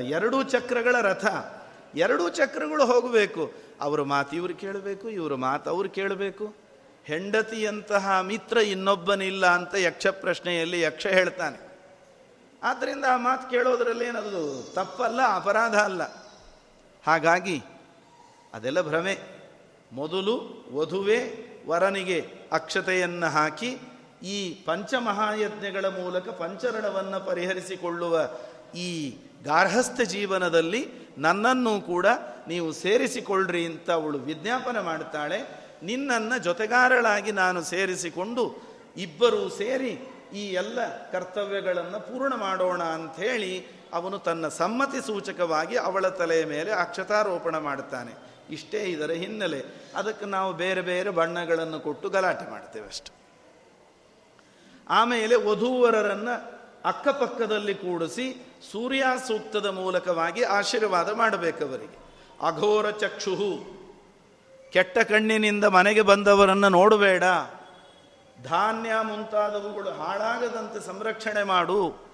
ಎರಡು 0.00 0.42
ಚಕ್ರಗಳ 0.42 1.00
ರಥ. 1.00 1.26
ಎರಡೂ 1.94 2.28
ಚಕ್ರಗಳು 2.28 2.86
ಹೋಗಬೇಕು. 2.86 3.52
ಅವರ 3.80 4.02
ಮಾತು 4.02 4.36
ಇವರು 4.36 4.54
ಕೇಳಬೇಕು, 4.54 5.10
ಇವರ 5.10 5.34
ಮಾತು 5.34 5.70
ಅವ್ರು 5.70 5.90
ಕೇಳಬೇಕು. 5.90 6.61
ಹೆಂಡತಿಯಂತಹ 7.04 8.20
ಮಿತ್ರ 8.20 8.56
ಇನ್ನೊಬ್ಬನಿಲ್ಲ 8.56 9.46
ಅಂತ 9.46 9.74
ಯಕ್ಷ 9.74 10.06
ಪ್ರಶ್ನೆಯಲ್ಲಿ 10.06 10.80
ಯಕ್ಷ 10.80 11.06
ಹೇಳ್ತಾನೆ. 11.06 11.72
ಆದ್ದರಿಂದ 12.62 13.04
ಆ 13.04 13.16
ಮಾತು 13.16 13.50
ಕೇಳೋದ್ರಲ್ಲಿ 13.50 14.04
ಏನದು? 14.04 14.72
ತಪ್ಪಲ್ಲ, 14.74 15.20
ಅಪರಾಧ 15.34 15.76
ಅಲ್ಲ. 15.76 16.02
ಹಾಗಾಗಿ 17.06 17.62
ಅದೆಲ್ಲ 18.54 18.80
ಭ್ರಮೆ. 18.80 19.18
ಮೊದಲು 19.92 20.64
ವಧುವೆ 20.72 21.34
ವರನಿಗೆ 21.66 22.28
ಅಕ್ಷತೆಯನ್ನು 22.52 23.26
ಹಾಕಿ 23.26 23.78
ಈ 24.22 24.54
ಪಂಚಮಹಾಯಜ್ಞಗಳ 24.54 25.84
ಮೂಲಕ 25.84 26.28
ಪಂಚರಣವನ್ನು 26.28 27.26
ಪರಿಹರಿಸಿಕೊಳ್ಳುವ 27.26 28.30
ಈ 28.74 29.16
ಗಾರ್ಹಸ್ಥ 29.44 30.00
ಜೀವನದಲ್ಲಿ 30.00 30.88
ನನ್ನನ್ನು 31.18 31.80
ಕೂಡ 31.80 32.06
ನೀವು 32.48 32.72
ಸೇರಿಸಿಕೊಳ್ಳ್ರಿ 32.72 33.66
ಅಂತ 33.66 33.90
ಅವಳು 33.90 34.18
ವಿಜ್ಞಾಪನೆ 34.18 34.80
ಮಾಡ್ತಾಳೆ. 34.80 35.61
ನಿನ್ನನ್ನು 35.82 36.38
ಜೊತೆಗಾರಳಾಗಿ 36.38 37.32
ನಾನು 37.32 37.62
ಸೇರಿಸಿಕೊಂಡು 37.62 38.56
ಇಬ್ಬರೂ 38.96 39.48
ಸೇರಿ 39.48 40.08
ಈ 40.34 40.52
ಎಲ್ಲ 40.52 41.10
ಕರ್ತವ್ಯಗಳನ್ನು 41.10 42.00
ಪೂರ್ಣ 42.00 42.34
ಮಾಡೋಣ 42.34 42.82
ಅಂಥೇಳಿ 42.82 43.66
ಅವನು 43.92 44.18
ತನ್ನ 44.18 44.48
ಸಮ್ಮತಿ 44.48 45.06
ಸೂಚಕವಾಗಿ 45.06 45.76
ಅವಳ 45.76 46.08
ತಲೆಯ 46.08 46.44
ಮೇಲೆ 46.44 46.70
ಅಕ್ಷತಾರೋಪಣ 46.72 47.58
ಮಾಡುತ್ತಾನೆ. 47.58 48.12
ಇಷ್ಟೇ 48.50 48.78
ಇದರ 48.78 49.10
ಹಿನ್ನೆಲೆ. 49.10 49.64
ಅದಕ್ಕೆ 49.96 50.24
ನಾವು 50.24 50.52
ಬೇರೆ 50.52 50.80
ಬೇರೆ 50.80 51.10
ಬಣ್ಣಗಳನ್ನು 51.10 51.80
ಕೊಟ್ಟು 51.80 52.08
ಗಲಾಟೆ 52.08 52.50
ಮಾಡ್ತೇವೆ 52.50 52.86
ಅಷ್ಟು. 52.86 53.12
ಆಮೇಲೆ 54.90 55.34
ವಧೂವರರನ್ನು 55.34 56.62
ಅಕ್ಕಪಕ್ಕದಲ್ಲಿ 56.84 57.74
ಕೂಡಿಸಿ 57.74 58.46
ಸೂರ್ಯ 58.72 59.04
ಸೂಕ್ತದ 59.26 59.66
ಮೂಲಕವಾಗಿ 59.66 60.42
ಆಶೀರ್ವಾದ 60.42 61.12
ಮಾಡಬೇಕವರಿಗೆ 61.12 61.98
ಅಘೋರ 62.46 62.90
ಚಕ್ಷುಹು. 62.90 63.81
ಕೆಟ್ಟ 64.72 64.98
ಕಣ್ಣಿನಿಂದ 64.98 65.64
ಮನೆಗೆ 65.64 66.02
ಬಂದವರನ್ನು 66.02 66.68
ನೋಡಬೇಡ. 66.68 67.24
ಧಾನ್ಯ 68.44 68.90
ಮುಂತಾದವುಗಳು 69.02 69.90
ಹಾಳಾಗದಂತೆ 69.90 70.86
ಸಂರಕ್ಷಣೆ 70.86 71.42
ಮಾಡು. 71.42 72.06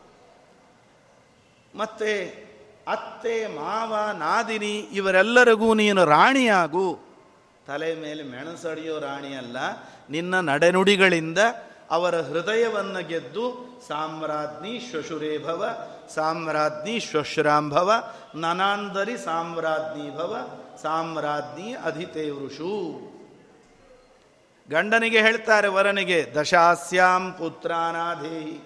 ಮತ್ತೆ 1.74 2.48
ಅತ್ತೆ, 2.88 3.46
ಮಾವ, 3.46 4.16
ನಾದಿನಿ 4.18 4.78
ಇವರೆಲ್ಲರಿಗೂ 4.78 5.74
ನೀನು 5.74 6.04
ರಾಣಿಯಾಗು. 6.04 6.98
ತಲೆ 7.66 7.94
ಮೇಲೆ 7.94 8.22
ಮೆಣಸಡಿಯೋ 8.22 8.98
ರಾಣಿಯಲ್ಲ, 8.98 9.56
ನಿನ್ನ 10.10 10.40
ನಡೆನುಡಿಗಳಿಂದ 10.40 11.38
ಅವರ 11.90 12.20
ಹೃದಯವನ್ನು 12.20 13.06
ಗೆದ್ದು 13.06 13.67
ಸಾಮ್ರಾಜ್ಞಿ 13.88 14.80
ಶ್ವಶುರೇಭವ 14.80 15.88
ಸಾಮ್ರಾಜ್ಞಿ 16.14 17.00
ಶ್ವಶ್ರಾಂಭವ, 17.00 18.12
ನನಾಂದರಿ 18.34 19.18
ಸಾಮ್ರಾಜ್ಞಿ 19.18 20.16
ಭವ, 20.16 20.36
ಸಾಮ್ರಾಜ್ಞಿ 20.82 21.74
ಅಧಿತೇವೃಷು 21.74 23.00
ಗಂಡನಿಗೆ 24.70 25.20
ಹೇಳ್ತಾರೆ 25.20 25.68
ವರನಿಗೆ, 25.68 26.34
ದಶಾಸ್ಯಾಂ 26.34 27.32
ಪುತ್ರಾನಾಧೇಹಿ 27.32 28.62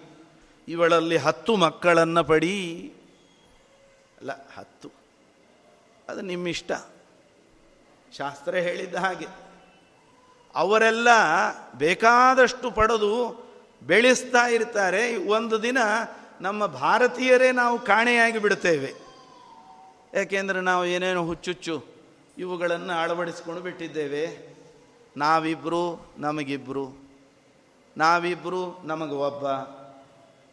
ಇವಳಲ್ಲಿ 0.68 1.16
ಹತ್ತು 1.16 1.56
ಮಕ್ಕಳನ್ನು 1.56 2.24
ಪಡಿ. 2.24 2.92
ಅಲ್ಲ, 4.20 4.30
ಹತ್ತು. 4.58 4.90
ಅದು 6.08 6.20
ನಿಮ್ಮಿಷ್ಟ. 6.20 6.72
ಶಾಸ್ತ್ರ 8.18 8.54
ಹೇಳಿದ್ದ 8.54 8.94
ಹಾಗೆ. 8.94 9.26
ಅವರೆಲ್ಲ 10.54 11.08
ಬೇಕಾದಷ್ಟು 11.74 12.70
ಪಡೆದು 12.70 13.41
ಬೆಳೆಸ್ತಾ 13.86 14.46
ಇರ್ತಾರೆ. 14.48 15.16
ಒಂದು 15.16 15.62
ದಿನ 15.62 15.78
ನಮ್ಮ 16.40 16.66
ಭಾರತೀಯರೇ 16.66 17.52
ನಾವು 17.52 17.78
ಕಾಣೆಯಾಗಿ 17.78 18.38
ಬಿಡ್ತೇವೆ 18.38 18.92
ಯಾಕೆಂದರೆ 20.14 20.60
ನಾವು 20.60 20.86
ಏನೇನೋ 20.86 21.26
ಹುಚ್ಚುಚ್ಚು 21.26 21.84
ಇವುಗಳನ್ನು 22.38 22.92
ಅಳವಡಿಸ್ಕೊಂಡು 22.92 23.60
ಬಿಟ್ಟಿದ್ದೇವೆ. 23.60 24.52
ನಾವಿಬ್ಬರು 25.16 26.12
ನಮಗಿಬ್ಬರು 26.18 27.02
ನಾವಿಬ್ಬರು 27.96 28.82
ನಮಗೆ 28.84 29.14
ಒಬ್ಬ. 29.14 29.46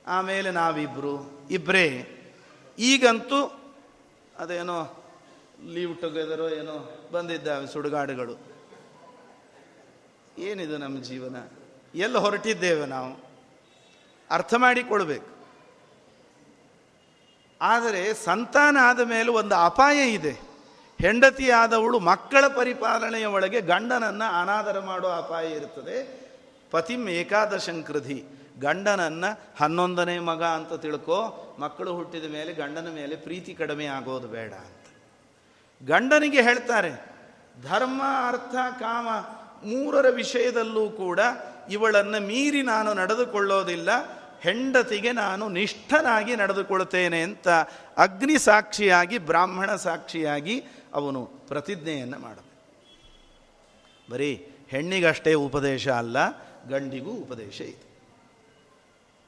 ಆಮೇಲೆ 0.07 0.51
ನಾವಿಬ್ಬರು 0.51 1.41
ಇಬ್ಬರೇ 1.51 2.07
ಈಗಂತೂ 2.79 3.61
ಅದೇನೋ 4.39 5.03
ಲೀವ್ 5.67 6.01
ಟುಗೆದರೋ 6.01 6.49
ಏನೋ 6.49 6.99
ಬಂದಿದ್ದಾವೆ 7.11 7.67
ಸುಡುಗಾಡುಗಳು. 7.67 8.39
ಏನಿದು 10.37 10.77
ನಮ್ಮ 10.77 11.03
ಜೀವನ? 11.03 11.35
ಎಲ್ಲ 11.95 12.17
ಹೊರಟಿದ್ದೇವೆ 12.17 12.85
ನಾವು. 12.85 13.29
ಅರ್ಥ 14.31 14.53
ಮಾಡಿಕೊಳ್ಬೇಕು. 14.57 15.39
ಆದರೆ 17.61 18.13
ಸಂತಾನ 18.13 18.77
ಆದ 18.81 18.99
ಮೇಲೆ 18.99 19.31
ಒಂದು 19.31 19.55
ಅಪಾಯ 19.55 20.09
ಇದೆ. 20.09 20.49
ಹೆಂಡತಿಯಾದವಳು 21.01 21.99
ಮಕ್ಕಳ 21.99 22.47
ಪರಿಪಾಲನೆಯ 22.47 23.25
ಒಳಗೆ 23.25 23.61
ಗಂಡನನ್ನು 23.61 24.41
ಅನಾದರ 24.41 24.79
ಮಾಡೋ 24.79 25.07
ಅಪಾಯ 25.07 25.51
ಇರುತ್ತದೆ. 25.51 26.29
ಪತಿಂ 26.71 27.09
ಏಕಾದಶಂಕೃಧಿ 27.09 28.23
ಗಂಡನನ್ನು 28.59 29.39
ಹನ್ನೊಂದನೇ 29.59 30.19
ಮಗ 30.19 30.43
ಅಂತ 30.43 30.73
ತಿಳ್ಕೋ, 30.73 31.55
ಮಕ್ಕಳು 31.59 31.93
ಹುಟ್ಟಿದ 31.93 32.31
ಮೇಲೆ 32.31 32.53
ಗಂಡನ 32.53 32.87
ಮೇಲೆ 32.95 33.15
ಪ್ರೀತಿ 33.15 33.53
ಕಡಿಮೆ 33.53 33.85
ಆಗೋದು 33.85 34.27
ಬೇಡ 34.27 34.53
ಅಂತ. 34.53 34.97
ಗಂಡನಿಗೆ 35.87 36.41
ಹೇಳ್ತಾರೆ, 36.41 36.91
ಧರ್ಮ, 37.61 38.01
ಅರ್ಥ, 38.27 38.79
ಕಾಮ 38.79 39.07
ಮೂರರ 39.67 40.09
ವಿಷಯದಲ್ಲೂ 40.09 40.89
ಕೂಡ 40.89 41.19
ಇವಳನ್ನು 41.69 42.19
ಮೀರಿ 42.27 42.61
ನಾನು 42.61 42.93
ನಡೆದುಕೊಳ್ಳೋದಿಲ್ಲ, 42.93 43.89
ಹೆಂಡತಿಗೆ 44.41 45.11
ನಾನು 45.11 45.49
ನಿಷ್ಠನಾಗಿ 45.49 46.35
ನಡೆದುಕೊಳ್ತೇನೆ 46.35 47.21
ಅಂತ 47.21 47.47
ಅಗ್ನಿ 47.97 48.37
ಸಾಕ್ಷಿಯಾಗಿ, 48.37 49.17
ಬ್ರಾಹ್ಮಣ 49.17 49.75
ಸಾಕ್ಷಿಯಾಗಿ 49.75 50.63
ಅವನು 50.93 51.25
ಪ್ರತಿಜ್ಞೆಯನ್ನು 51.25 52.19
ಮಾಡಬೇಕು 52.19 52.47
ಬರೀ 54.11 54.31
ಹೆಣ್ಣಿಗಷ್ಟೇ 54.69 55.33
ಉಪದೇಶ 55.33 55.87
ಅಲ್ಲ, 55.87 56.17
ಗಂಡಿಗೂ 56.69 57.11
ಉಪದೇಶ 57.11 57.61
ಇದೆ. 57.61 57.85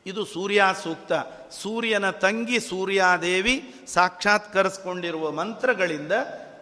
ಇದು 0.05 0.25
ಸೂರ್ಯ 0.25 0.61
ಸೂಕ್ತ 0.83 1.11
ಸೂರ್ಯನ 1.51 2.09
ತಂಗಿ 2.09 2.59
ಸೂರ್ಯಾದೇವಿ 2.59 3.55
ಸಾಕ್ಷಾತ್ಕರಿಸ್ಕೊಂಡಿರುವ 3.87 5.31
ಮಂತ್ರಗಳಿಂದ 5.31 6.11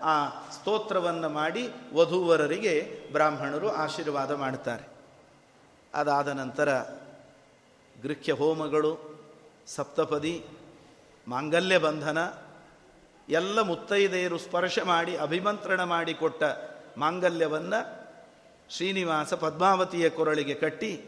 ಆ 0.04 0.16
ಸ್ತೋತ್ರವನ್ನು 0.52 1.30
ಮಾಡಿ 1.30 1.64
ವಧುವರರಿಗೆ 1.94 2.74
ಬ್ರಾಹ್ಮಣರು 3.12 3.70
ಆಶೀರ್ವಾದ 3.72 4.32
ಮಾಡ್ತಾರೆ. 4.32 4.89
ಅದಾದ 5.94 6.28
ನಂತರ 6.28 6.70
ಗೃಹ್ಯ 8.04 8.32
ಹೋಮಗಳು, 8.34 8.92
ಸಪ್ತಪದಿ, 9.68 10.46
ಮಾಂಗಲ್ಯ 11.28 11.78
ಬಂಧನ, 11.78 12.18
ಎಲ್ಲ 13.30 13.62
ಮುತ್ತೈದೆಯರು 13.62 14.38
ಸ್ಪರ್ಶ 14.38 14.80
ಮಾಡಿ 14.84 15.18
ಅಭಿಮಂತ್ರಣ 15.18 15.84
ಮಾಡಿಕೊಟ್ಟ 15.84 16.44
ಮಾಂಗಲ್ಯವನ್ನು 16.98 17.80
ಶ್ರೀನಿವಾಸ 18.70 19.34
ಪದ್ಮಾವತಿಯ 19.34 20.10
ಕೊರಳಿಗೆ 20.10 20.54
ಕಟ್ಟಿ, 20.54 21.02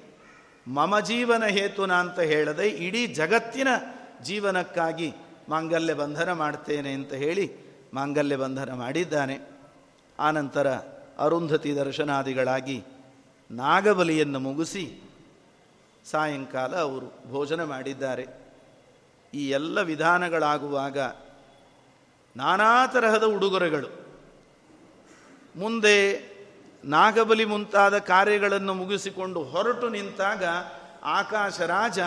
ಮಮ 0.68 1.00
ಜೀವನ 1.00 1.44
ಹೇತುನ 1.46 1.94
ಅಂತ 1.94 2.20
ಹೇಳದೆ 2.20 2.68
ಇಡೀ 2.70 3.08
ಜಗತ್ತಿನ 3.08 3.68
ಜೀವನಕ್ಕಾಗಿ 4.24 5.14
ಮಾಂಗಲ್ಯ 5.50 5.94
ಬಂಧನ 5.94 6.32
ಮಾಡ್ತೇನೆ 6.32 6.94
ಅಂತ 6.94 7.14
ಹೇಳಿ 7.14 7.46
ಮಾಂಗಲ್ಯ 7.94 8.36
ಬಂಧನ 8.36 8.74
ಮಾಡಿದ್ದಾನೆ. 8.74 9.40
ಆನಂತರ 10.20 10.68
ಅರುಂಧತಿ 11.20 11.76
ದರ್ಶನಾದಿಗಳಾಗಿ 11.76 12.84
ನಾಗಬಲಿಯನ್ನು 13.52 14.40
ಮುಗಿಸಿ 14.40 15.02
ಸಾಯಂಕಾಲ 16.12 16.76
ಅವರು 16.76 17.30
ಭೋಜನ 17.30 17.64
ಮಾಡಿದ್ದಾರೆ. 17.64 18.28
ಈ 19.34 19.50
ಎಲ್ಲ 19.50 19.82
ವಿಧಾನಗಳಾಗುವಾಗ 19.82 21.00
ನಾನಾ 22.36 22.88
ತರಹದ 22.88 23.24
ಉಡುಗೊರೆಗಳು. 23.24 24.02
ಮುಂದೆ 25.56 26.32
ನಾಗಬಲಿ 26.86 27.46
ಮುಂತಾದ 27.46 27.98
ಕಾರ್ಯಗಳನ್ನು 27.98 28.74
ಮುಗಿಸಿಕೊಂಡು 28.74 29.44
ಹೊರಟು 29.44 29.90
ನಿಂತಾಗ 29.90 30.44
ಆಕಾಶ 31.04 31.62
ರಾಜ 31.62 32.00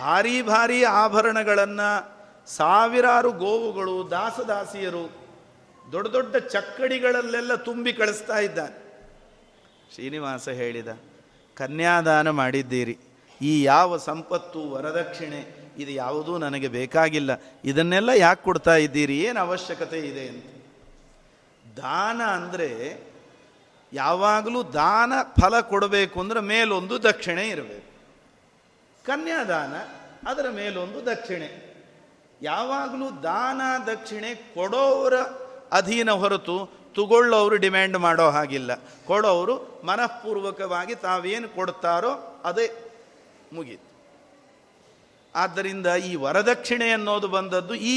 ಭಾರೀ 0.00 0.42
ಭಾರೀ 0.42 0.82
ಆಭರಣಗಳನ್ನು 0.82 2.12
ಸಾವಿರಾರು 2.46 3.32
ಗೋವುಗಳು 3.32 4.10
ದಾಸದಾಸಿಯರು 4.10 5.12
ದೊಡ್ಡ 5.92 6.08
ದೊಡ್ಡ 6.08 6.36
ಚಕ್ಕಡಿಗಳಲ್ಲೆಲ್ಲ 6.36 7.54
ತುಂಬಿ 7.54 7.92
ಕಳಿಸ್ತಾ 7.92 8.38
ಇದ್ದಾನೆ. 8.38 8.91
ಶ್ರೀನಿವಾಸ 9.94 10.48
ಹೇಳಿದ, 10.48 10.88
ಕನ್ಯಾದಾನ 11.56 12.30
ಮಾಡಿದ್ದೀರಿ. 12.30 12.98
ಈ 13.40 13.62
ಯಾವ 13.62 13.96
ಸಂಪತ್ತು 13.96 14.70
ವರದಕ್ಷಿಣೆ, 14.70 15.40
ಇದು 15.78 15.90
ಯಾವುದೂ 15.90 16.38
ನನಗೆ 16.38 16.68
ಬೇಕಾಗಿಲ್ಲ. 16.68 17.30
ಇದನ್ನೆಲ್ಲ 17.64 18.10
ಯಾಕೆ 18.16 18.44
ಕೊಡ್ತಾ 18.44 18.76
ಇದ್ದೀರಿ? 18.76 19.18
ಏನು 19.18 19.40
ಅವಶ್ಯಕತೆ 19.40 19.98
ಇದೆ 19.98 20.28
ಅಂತ. 20.28 20.44
ದಾನ 21.76 22.20
ಅಂದರೆ 22.22 22.68
ಯಾವಾಗಲೂ 23.92 24.62
ದಾನ 24.62 25.12
ಫಲ 25.40 25.60
ಕೊಡಬೇಕು 25.60 26.20
ಅಂದ್ರೆ 26.20 26.40
ಮೇಲೊಂದು 26.40 27.02
ದಕ್ಷಿಣೆ 27.02 27.48
ಇರಬೇಕು. 27.48 27.90
ಕನ್ಯಾದಾನ 29.04 29.74
ಅದರ 30.28 30.46
ಮೇಲೊಂದು 30.50 31.06
ದಕ್ಷಿಣೆ. 31.06 31.48
ಯಾವಾಗಲೂ 32.42 33.22
ದಾನ 33.22 33.60
ದಕ್ಷಿಣೆ 33.86 34.34
ಕೊಡೋರ 34.34 35.14
ಅಧೀನ 35.72 36.10
ಹೊರತು 36.10 36.81
ತಗೊಳ್ಳೋರು 36.96 37.56
ಡಿಮ್ಯಾಂಡ್ 37.56 37.98
ಮಾಡೋ 37.98 38.26
ಹಾಗಿಲ್ಲ. 38.30 38.70
ಕೊಡೋರು 39.06 39.54
ಮನಃಪೂರ್ವಕವಾಗಿ 39.84 40.94
ತಾವೇನು 40.94 41.48
ಕೊಡ್ತಾರೋ 41.48 42.12
ಅದೇ 42.44 42.66
ಮುಗೀತು. 43.52 43.88
ಆದ್ದರಿಂದ 45.34 45.86
ಈ 45.86 46.14
ವರದಕ್ಷಿಣೆ 46.14 46.88
ಅನ್ನೋದು 46.90 47.28
ಬಂದದ್ದು 47.28 47.74
ಈ 47.74 47.94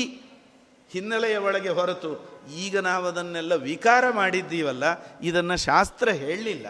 ಹಿನ್ನೆಲೆಯ 0.94 1.38
ಒಳಗೆ 1.38 1.70
ಹೊರತು 1.70 2.12
ಈಗ 2.56 2.78
ನಾವು 2.78 3.06
ಅದನ್ನೆಲ್ಲ 3.06 3.54
ವಿಕಾರ 3.70 4.10
ಮಾಡಿದ್ದೀವಲ್ಲ, 4.12 4.84
ಇದನ್ನು 5.22 5.56
ಶಾಸ್ತ್ರ 5.58 6.10
ಹೇಳಲಿಲ್ಲ. 6.10 6.68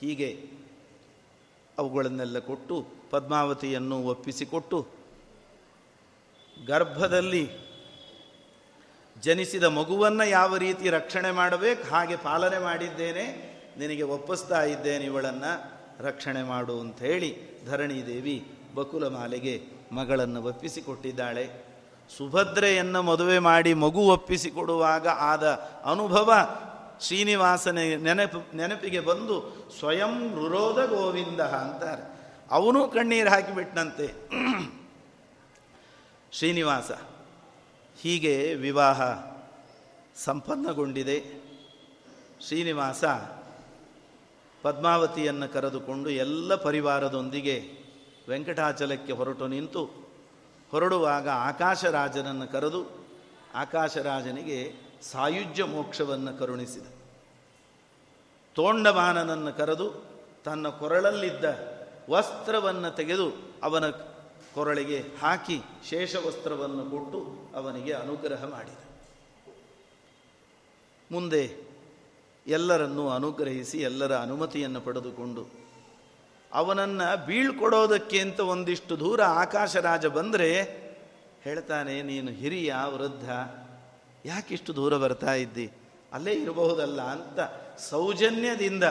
ಹೀಗೆ 0.00 0.30
ಅವುಗಳನ್ನೆಲ್ಲ 1.78 2.38
ಕೊಟ್ಟು, 2.38 2.76
ಪದ್ಮಾವತಿಯನ್ನು 3.10 3.96
ಒಪ್ಪಿಸಿಕೊಟ್ಟು 4.04 4.78
ಗರ್ಭದಲ್ಲಿ 6.66 7.63
ಜನಿಸಿದ 9.24 9.64
ಮಗುವನ್ನು 9.64 10.28
ಯಾವ 10.28 10.56
ರೀತಿ 10.56 10.90
ರಕ್ಷಣೆ 10.90 11.30
ಮಾಡಬೇಕು, 11.30 11.94
ಹಾಗೆ 11.94 12.16
ಪಾಲನೆ 12.16 12.58
ಮಾಡಿದ್ದೇನೆ, 12.58 13.54
ನಿನಗೆ 13.78 14.02
ಒಪ್ಪಿಸ್ತಾ 14.02 14.64
ಇದ್ದೇನೆ, 14.64 15.04
ಇವಳನ್ನು 15.04 15.74
ರಕ್ಷಣೆ 16.04 16.42
ಮಾಡು 16.42 16.80
ಅಂತ 16.80 17.00
ಹೇಳಿ 17.00 17.60
ಧರಣಿ 17.66 18.06
ದೇವಿ 18.06 18.46
ಬಕುಲ 18.74 19.08
ಮಾಲೆಗೆ 19.08 19.60
ಮಗಳನ್ನು 19.92 20.42
ಒಪ್ಪಿಸಿಕೊಟ್ಟಿದ್ದಾಳೆ. 20.42 21.74
ಸುಭದ್ರೆಯನ್ನು 22.16 23.02
ಮದುವೆ 23.02 23.38
ಮಾಡಿ 23.38 23.74
ಮಗು 23.74 24.00
ಒಪ್ಪಿಸಿಕೊಡುವಾಗ 24.00 25.08
ಆದ 25.08 25.74
ಅನುಭವ 25.84 26.32
ಶ್ರೀನಿವಾಸನ 27.00 27.78
ನೆನಪು, 28.02 28.56
ನೆನಪಿಗೆ 28.56 29.00
ಬಂದು 29.00 29.66
ಸ್ವಯಂ 29.78 30.34
ರುರೋಧ 30.34 30.90
ಗೋವಿಂದ 30.90 31.40
ಅಂತಾರೆ. 31.40 32.02
ಅವನು 32.50 32.88
ಕಣ್ಣೀರು 32.88 33.30
ಹಾಕಿಬಿಟ್ಟನಂತೆ 33.30 34.06
ಶ್ರೀನಿವಾಸ 36.32 36.90
ಹೀಗೆ 38.00 38.54
ವಿವಾಹ 38.54 39.02
ಸಂಪನ್ನಗೊಂಡಿದೆ. 40.16 41.44
ಶ್ರೀನಿವಾಸ 42.40 43.04
ಪದ್ಮಾವತಿಯನ್ನು 44.62 45.52
ಕರೆದುಕೊಂಡು 45.52 46.10
ಎಲ್ಲ 46.10 46.54
ಪರಿವಾರದೊಂದಿಗೆ 46.54 47.56
ವೆಂಕಟಾಚಲಕ್ಕೆ 48.28 49.12
ಹೊರಟು 49.12 49.46
ನಿಂತು 49.46 49.84
ಹೊರಡುವಾಗ 50.70 51.28
ಆಕಾಶರಾಜನನ್ನು 51.28 52.52
ಕರೆದು 52.52 53.06
ಆಕಾಶರಾಜನಿಗೆ 53.54 54.72
ಸಾಯುಜ್ಯ 55.02 55.64
ಮೋಕ್ಷವನ್ನು 55.64 56.38
ಕರುಣಿಸಿದ. 56.38 56.86
ತೋಂಡಮಾನನನ್ನು 58.54 59.56
ಕರೆದು 59.56 60.04
ತನ್ನ 60.44 60.68
ಕೊರಳಲ್ಲಿದ್ದ 60.68 61.44
ವಸ್ತ್ರವನ್ನು 62.10 62.96
ತೆಗೆದು 62.96 63.30
ಅವನ 63.62 63.90
ಕೊರಳಿಗೆ 64.54 64.98
ಹಾಕಿ 65.22 65.58
ಶೇಷವಸ್ತ್ರವನ್ನು 65.90 66.84
ಕೊಟ್ಟು 66.90 67.20
ಅವನಿಗೆ 67.58 67.92
ಅನುಗ್ರಹ 67.92 68.42
ಮಾಡಿದ. 68.44 68.80
ಮುಂದೆ 71.10 71.44
ಎಲ್ಲರನ್ನು 72.46 73.04
ಅನುಗ್ರಹಿಸಿ 73.08 73.78
ಎಲ್ಲರ 73.80 74.12
ಅನುಮತಿಯನ್ನು 74.16 74.80
ಪಡೆದುಕೊಂಡು 74.80 75.42
ಅವನನ್ನು 76.52 77.26
ಬೀಳ್ಕೊಡೋದಕ್ಕೆ 77.26 78.18
ಅಂತ 78.20 78.40
ಒಂದಿಷ್ಟು 78.40 78.94
ದೂರ 79.00 79.20
ಆಕಾಶರಾಜ 79.22 80.06
ಬಂದರೆ 80.06 80.50
ಹೇಳ್ತಾನೆ, 81.44 82.02
ನೀನು 82.02 82.30
ಹಿರಿಯ 82.32 82.74
ವೃದ್ಧ, 82.94 83.28
ಯಾಕಿಷ್ಟು 84.24 84.70
ದೂರ 84.76 84.96
ಬರ್ತಾ 84.96 85.32
ಇದ್ದಿ? 85.34 85.66
ಅಲ್ಲೇ 86.12 86.34
ಇರಬಹುದಲ್ಲ 86.34 87.00
ಅಂತ 87.14 87.40
ಸೌಜನ್ಯದಿಂದ 87.90 88.84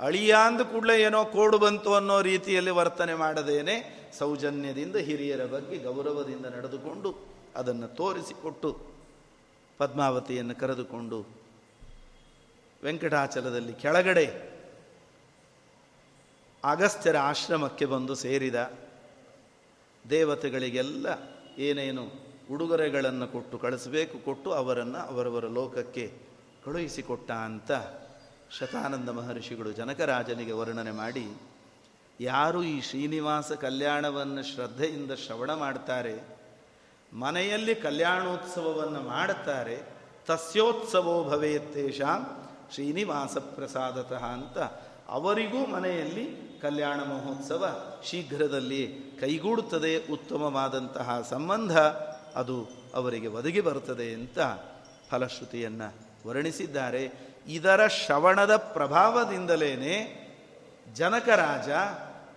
ಅಳಿಯ 0.00 0.32
ಅಂದ 0.46 0.60
ಕೂಡಲೇ 0.72 0.96
ಏನೋ 1.02 1.20
ಕೋಡು 1.24 1.58
ಬಂತು 1.58 1.90
ಅನ್ನೋ 1.94 2.16
ರೀತಿಯಲ್ಲಿ 2.22 2.70
ವರ್ತನೆ 2.70 3.14
ಮಾಡದೇನೆ. 3.14 3.76
ಸೌಜನ್ಯದಿಂದ 4.18 4.96
ಹಿರಿಯರ 4.96 5.46
ಬಗ್ಗೆ 5.46 5.78
ಗೌರವದಿಂದ 5.78 6.46
ನಡೆದುಕೊಂಡು 6.46 7.10
ಅದನ್ನು 7.56 7.88
ತೋರಿಸಿಕೊಟ್ಟು 7.94 8.70
ಪದ್ಮಾವತಿಯನ್ನು 9.78 10.54
ಕರೆದುಕೊಂಡು 10.54 11.18
ವೆಂಕಟಾಚಲದಲ್ಲಿ 12.84 13.72
ಕೆಳಗಡೆ 13.72 14.26
ಅಗಸ್ತ್ಯರ 16.64 17.16
ಆಶ್ರಮಕ್ಕೆ 17.16 17.86
ಬಂದು 17.86 18.14
ಸೇರಿದ 18.14 18.54
ದೇವತೆಗಳಿಗೆಲ್ಲ 20.10 21.06
ಏನೇನು 21.58 22.04
ಉಡುಗೊರೆಗಳನ್ನು 22.56 23.26
ಕೊಟ್ಟು 23.26 23.58
ಕಳಿಸಬೇಕು 23.58 24.18
ಕೊಟ್ಟು 24.18 24.50
ಅವರನ್ನು 24.50 24.98
ಅವರವರ 24.98 25.46
ಲೋಕಕ್ಕೆ 25.48 26.04
ಕಳುಹಿಸಿಕೊಟ್ಟ 26.64 27.30
ಅಂತ 27.30 27.70
ಶತಾನಂದ 28.50 29.08
ಮಹರ್ಷಿಗಳು 29.08 29.72
ಜನಕರಾಜನಿಗೆ 29.72 30.52
ವರ್ಣನೆ 30.52 30.90
ಮಾಡಿ 30.90 31.24
ಯಾರು 32.20 32.62
ಈ 32.62 32.80
ಶ್ರೀನಿವಾಸ 32.80 33.52
ಕಲ್ಯಾಣವನ್ನು 33.52 34.42
ಶ್ರದ್ಧೆಯಿಂದ 34.42 35.12
ಶ್ರವಣ 35.12 35.54
ಮಾಡ್ತಾರೆ, 35.54 36.14
ಮನೆಯಲ್ಲಿ 37.12 37.74
ಕಲ್ಯಾಣೋತ್ಸವವನ್ನು 37.74 39.00
ಮಾಡುತ್ತಾರೆ 39.02 39.76
ತಸ್ಯೋತ್ಸವೋ 40.26 41.24
ಭವೇತ್ತೇಷಾಂ 41.24 42.20
ಶ್ರೀನಿವಾಸ 42.74 43.36
ಪ್ರಸಾದತಃ 43.36 44.24
ಅಂತ 44.24 44.58
ಅವರಿಗೂ 45.08 45.66
ಮನೆಯಲ್ಲಿ 45.66 46.26
ಕಲ್ಯಾಣ 46.62 46.98
ಮಹೋತ್ಸವ 47.00 47.62
ಶೀಘ್ರದಲ್ಲಿ 48.04 48.82
ಕೈಗೂಡುತ್ತದೆ. 49.20 49.92
ಉತ್ತಮವಾದಂತಹ 50.12 51.26
ಸಂಬಂಧ 51.30 51.78
ಅದು 52.34 52.58
ಅವರಿಗೆ 52.94 53.28
ಒದಗಿ 53.28 53.60
ಬರುತ್ತದೆ 53.60 54.12
ಅಂತ 54.14 54.38
ಫಲಶ್ರುತಿಯನ್ನು 55.10 55.88
ವರ್ಣಿಸಿದ್ದಾರೆ. 56.28 57.02
ಇದರ 57.48 57.86
ಶ್ರವಣದ 57.86 58.56
ಪ್ರಭಾವದಿಂದಲೇ 58.56 59.72
ಜನಕರಾಜ 60.94 61.68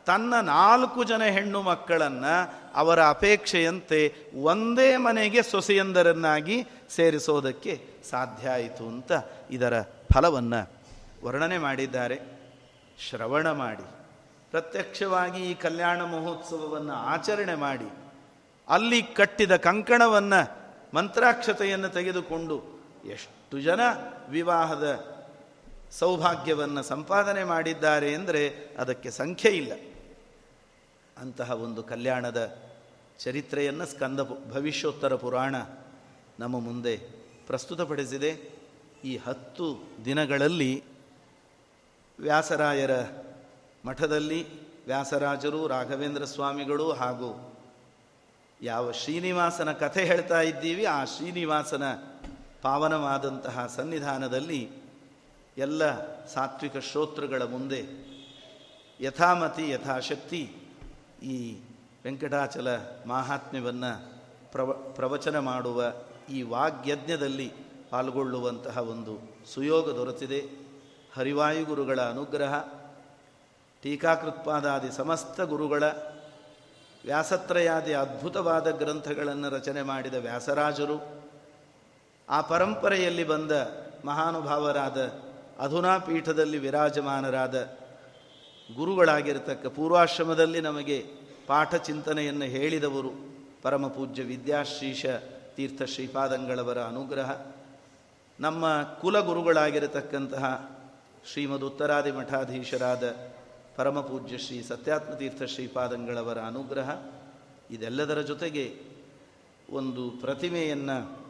ತನ್ನ 0.05 0.33
ನಾಲ್ಕು 0.41 1.03
ಜನ 1.03 1.23
ಹೆಣ್ಣು 1.23 1.61
ಮಕ್ಕಳನ್ನು 1.61 2.33
ಅವರ 2.75 2.99
ಅಪೇಕ್ಷೆಯಂತೆ 3.05 3.99
ಒಂದೇ 4.43 4.97
ಮನೆಗೆ 4.97 5.41
ಸೊಸೆಯಂದರನ್ನಾಗಿ 5.43 6.57
ಸೇರಿಸೋದಕ್ಕೆ 6.89 7.73
ಸಾಧ್ಯ 8.09 8.49
ಆಯಿತು 8.49 8.87
ಅಂತ 8.87 9.11
ಇದರ 9.51 9.75
ಫಲವನ್ನು 10.13 10.61
ವರ್ಣನೆ 11.25 11.57
ಮಾಡಿದ್ದಾರೆ. 11.57 12.17
ಶ್ರವಣ 13.09 13.51
ಮಾಡಿ, 13.51 13.85
ಪ್ರತ್ಯಕ್ಷವಾಗಿ 14.51 15.51
ಈ 15.51 15.53
ಕಲ್ಯಾಣ 15.53 16.01
ಮಹೋತ್ಸವವನ್ನು 16.01 16.93
ಆಚರಣೆ 17.13 17.55
ಮಾಡಿ, 17.55 17.89
ಅಲ್ಲಿ 18.67 19.01
ಕಟ್ಟಿದ 19.01 19.55
ಕಂಕಣವನ್ನು, 19.55 20.41
ಮಂತ್ರಾಕ್ಷತೆಯನ್ನು 20.93 21.89
ತೆಗೆದುಕೊಂಡು 21.89 22.57
ಎಷ್ಟು 23.05 23.61
ಜನ 23.61 23.81
ವಿವಾಹದ 24.29 24.85
ಸೌಭಾಗ್ಯವನ್ನು 25.91 26.83
ಸಂಪಾದನೆ 26.83 27.43
ಮಾಡಿದ್ದಾರೆ 27.43 28.15
ಅಂದರೆ 28.15 28.43
ಅದಕ್ಕೆ 28.79 29.11
ಸಂಖ್ಯೆ 29.11 29.51
ಇಲ್ಲ. 29.51 29.73
ಅಂತಹ 31.17 31.51
ಒಂದು 31.51 31.83
ಕಲ್ಯಾಣದ 31.83 32.57
ಚರಿತ್ರೆಯನ್ನು 33.19 33.85
ಸ್ಕಂದ 33.85 34.19
ಭವಿಷ್ಯೋತ್ತರ 34.53 35.15
ಪುರಾಣ 35.15 35.55
ನಮ್ಮ 36.39 36.59
ಮುಂದೆ 36.59 36.97
ಪ್ರಸ್ತುತಪಡಿಸಿದೆ. 37.47 38.63
ಈ 39.03 39.17
ಹತ್ತು 39.17 39.83
ದಿನಗಳಲ್ಲಿ 40.05 40.83
ವ್ಯಾಸರಾಯರ 42.19 42.91
ಮಠದಲ್ಲಿ 43.85 44.63
ವ್ಯಾಸರಾಜರು, 44.85 45.67
ರಾಘವೇಂದ್ರ 45.67 46.25
ಸ್ವಾಮಿಗಳು 46.25 46.91
ಹಾಗೂ 46.91 47.57
ಯಾವ 48.61 48.91
ಶ್ರೀನಿವಾಸನ 48.91 49.71
ಕಥೆ 49.71 50.03
ಹೇಳ್ತಾ 50.03 50.41
ಇದ್ದೀವಿ, 50.41 50.85
ಆ 50.85 51.05
ಶ್ರೀನಿವಾಸನ 51.05 51.83
ಪಾವನವಾದಂತಹ 52.61 53.67
ಸನ್ನಿಧಾನದಲ್ಲಿ 53.67 54.69
ಎಲ್ಲ 55.57 55.97
ಸಾತ್ವಿಕ 56.25 56.77
ಶ್ರೋತೃಗಳ 56.77 57.43
ಮುಂದೆ 57.43 57.85
ಯಥಾಮತಿ, 59.01 59.69
ಯಥಾಶಕ್ತಿ 59.69 60.55
ಈ 61.23 61.61
ವೆಂಕಟಾಚಲ 62.03 62.67
ಮಾಹಾತ್ಮ್ಯವನ್ನು 63.05 64.21
ಪ್ರವ, 64.51 64.73
ಪ್ರವಚನ 64.73 65.39
ಮಾಡುವ 65.39 65.83
ಈ 66.29 66.41
ವಾಗ್ಯಜ್ಞದಲ್ಲಿ 66.41 67.51
ಪಾಲ್ಗೊಳ್ಳುವಂತಹ 67.89 68.77
ಒಂದು 68.77 69.35
ಸುಯೋಗ 69.53 69.95
ದೊರೆತಿದೆ. 69.95 70.63
ಹರಿವಾಯುಗುರುಗಳ 71.15 72.01
ಅನುಗ್ರಹ, 72.01 72.63
ಟೀಕಾಕೃತ್ಪಾದಾದಿ 73.81 74.91
ಸಮಸ್ತ 74.91 75.41
ಗುರುಗಳ, 75.41 75.83
ವ್ಯಾಸತ್ರಯಾದಿ 77.05 77.93
ಅದ್ಭುತವಾದ 77.93 78.71
ಗ್ರಂಥಗಳನ್ನು 78.71 79.49
ರಚನೆ 79.49 79.81
ಮಾಡಿದ 79.81 80.13
ವ್ಯಾಸರಾಜರು, 80.13 81.23
ಆ 82.29 82.41
ಪರಂಪರೆಯಲ್ಲಿ 82.41 83.23
ಬಂದ 83.23 83.51
ಮಹಾನುಭಾವರಾದ 84.05 85.11
ಅಧುನಾ 85.59 85.97
ಪೀಠದಲ್ಲಿ 85.97 86.57
ವಿರಾಜಮಾನರಾದ 86.57 87.77
ಗುರುಗಳಾಗಿರತಕ್ಕ 88.75 89.67
ಪೂರ್ವಾಶ್ರಮದಲ್ಲಿ 89.67 90.61
ನಮಗೆ 90.61 91.05
ಪಾಠ 91.47 91.75
ಚಿಂತನೆಯನ್ನು 91.75 92.45
ಹೇಳಿದವರು 92.45 93.11
ಪರಮ 93.61 93.87
ಪೂಜ್ಯ 93.87 94.23
ವಿದ್ಯಾಶ್ರೀಷ 94.23 95.05
ತೀರ್ಥ 95.55 95.83
ಶ್ರೀಪಾದಂಗಳವರ 95.83 96.83
ಅನುಗ್ರಹ. 96.83 97.45
ನಮ್ಮ 98.39 98.83
ಕುಲಗುರುಗಳಾಗಿರತಕ್ಕಂತಹ 99.01 100.71
ಶ್ರೀಮದ್ 101.25 101.63
ಉತ್ತರಾದಿ 101.63 102.11
ಮಠಾಧೀಶರಾದ 102.11 103.15
ಪರಮಪೂಜ್ಯ 103.75 104.37
ಶ್ರೀ 104.37 104.61
ಸತ್ಯಾತ್ಮತೀರ್ಥ 104.61 105.43
ಶ್ರೀಪಾದಂಗಳವರ 105.43 106.37
ಅನುಗ್ರಹ. 106.41 106.91
ಇದೆಲ್ಲದರ 107.71 108.21
ಜೊತೆಗೆ 108.21 108.79
ಒಂದು 109.69 110.09
ಪ್ರತಿಮೆಯನ್ನು 110.09 111.25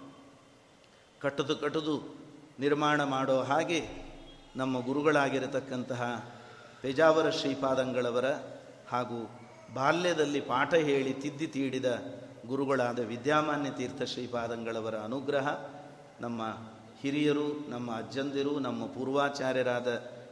ಕಟ್ಟದು 1.20 1.56
ಕಟ್ಟದು 1.56 2.16
ನಿರ್ಮಾಣ 2.60 3.04
ಮಾಡೋ 3.04 3.40
ಹಾಗೆ 3.42 3.88
ನಮ್ಮ 4.56 4.80
ಗುರುಗಳಾಗಿರತಕ್ಕಂತಹ 4.80 6.32
ಪೇಜಾವರ 6.84 7.30
ಶ್ರೀಪಾದಂಗಳವರ 7.30 8.28
ಹಾಗೂ 8.90 9.20
ಬಾಲ್ಯದಲ್ಲಿ 9.74 10.42
ಪಾಠ 10.42 10.74
ಹೇಳಿ 10.74 11.14
ತಿದ್ದಿ 11.14 11.48
ತೀಡಿದ 11.48 11.90
ಗುರುಗಳಾದ 12.48 13.00
ವಿದ್ಯಾಮಾನ್ಯ 13.00 13.70
ತೀರ್ಥ 13.70 14.02
ಶ್ರೀಪಾದಂಗಳವರ 14.04 14.96
ಅನುಗ್ರಹ 14.96 15.48
ನಮ್ಮ 16.22 16.42
ಹಿರಿಯರು, 17.02 17.70
ನಮ್ಮ 17.70 17.92
ಅಜ್ಜಂದಿರು, 17.98 18.60
ನಮ್ಮ 18.60 18.86
ಪೂರ್ವಾಚಾರ್ಯರಾದ 18.86 19.88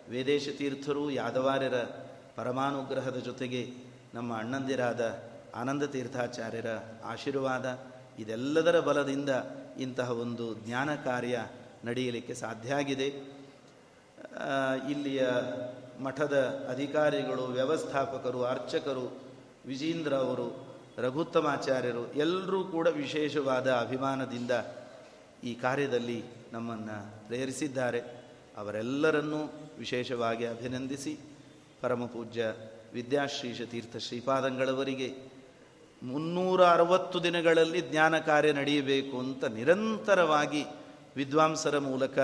ವೇದೇಶ 0.09 0.49
ತೀರ್ಥರು, 0.57 1.11
ಯಾದವಾರ್ಯರ 1.11 1.77
ಪರಮಾನುಗ್ರಹದ 2.35 3.17
ಜೊತೆಗೆ 3.17 3.61
ನಮ್ಮ 4.13 4.37
ಅಣ್ಣಂದಿರಾದ 4.37 5.01
ಆನಂದ 5.55 5.83
ತೀರ್ಥಾಚಾರ್ಯರ 5.83 6.71
ಆಶೀರ್ವಾದ, 7.05 7.65
ಇದೆಲ್ಲದರ 8.19 8.79
ಬಲದಿಂದ 8.79 9.29
ಇಂತಹ 9.79 10.11
ಒಂದು 10.11 10.55
ಜ್ಞಾನ 10.55 10.95
ಕಾರ್ಯ 10.95 11.37
ನಡೆಯಲಿಕ್ಕೆ 11.85 12.33
ಸಾಧ್ಯ 12.33 12.73
ಆಗಿದೆ. 12.73 13.09
ಇಲ್ಲಿಯ 14.91 15.21
ಮಠದ 16.03 16.67
ಅಧಿಕಾರಿಗಳು, 16.69 17.43
ವ್ಯವಸ್ಥಾಪಕರು, 17.43 18.43
ಅರ್ಚಕರು, 18.43 19.21
ವಿಜೇಂದ್ರ 19.65 20.13
ಅವರು, 20.13 20.67
ರಘುತ್ತಮಾಚಾರ್ಯರು, 20.97 22.13
ಎಲ್ಲರೂ 22.13 22.63
ಕೂಡ 22.63 22.87
ವಿಶೇಷವಾದ 22.87 23.71
ಅಭಿಮಾನದಿಂದ 23.71 24.51
ಈ 25.43 25.53
ಕಾರ್ಯದಲ್ಲಿ 25.53 26.23
ನಮ್ಮನ್ನು 26.53 27.27
ಪ್ರೇರಿಸಿದ್ದಾರೆ. 27.27 27.99
ಅವರೆಲ್ಲರನ್ನೂ 28.57 29.69
ವಿಶೇಷವಾಗಿ 29.77 30.45
ಅಭಿನಂದಿಸಿ 30.45 31.17
ಪರಮಪೂಜ್ಯ 31.81 32.53
ವಿದ್ಯಾಶ್ರೀಷ 32.93 33.61
ತೀರ್ಥ 33.61 33.97
ಶ್ರೀಪಾದಂಗಳವರಿಗೆ 33.97 35.31
ಮುನ್ನೂರ 36.03 36.65
ಅರವತ್ತು 36.65 37.23
ದಿನಗಳಲ್ಲಿ 37.23 37.81
ಜ್ಞಾನ 37.81 38.19
ಕಾರ್ಯ 38.19 38.51
ನಡೆಯಬೇಕು 38.53 39.19
ಅಂತ 39.19 39.45
ನಿರಂತರವಾಗಿ 39.45 40.65
ವಿದ್ವಾಂಸರ 41.15 41.79
ಮೂಲಕ 41.79 42.19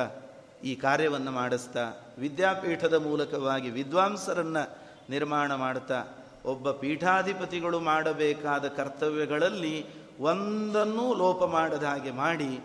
ಈ 0.63 0.75
ಕಾರ್ಯವನ್ನು 0.75 1.31
ಮಾಡಿಸ್ತಾ 1.31 2.15
ವಿದ್ಯಾಪೀಠದ 2.17 2.93
ಮೂಲಕವಾಗಿ 2.93 3.69
ವಿದ್ವಾಂಸರನ್ನು 3.69 4.77
ನಿರ್ಮಾಣ 5.09 5.55
ಮಾಡ್ತಾ 5.55 6.03
ಒಬ್ಬ 6.45 6.71
ಪೀಠಾಧಿಪತಿಗಳು 6.71 7.79
ಮಾಡಬೇಕಾದ 7.79 8.67
ಕರ್ತವ್ಯಗಳಲ್ಲಿ 8.67 9.85
ಒಂದನ್ನೂ 10.19 11.13
ಲೋಪ 11.13 11.43
ಮಾಡದ 11.43 11.83
ಹಾಗೆ 11.83 12.11
ಮಾಡಿ 12.11 12.59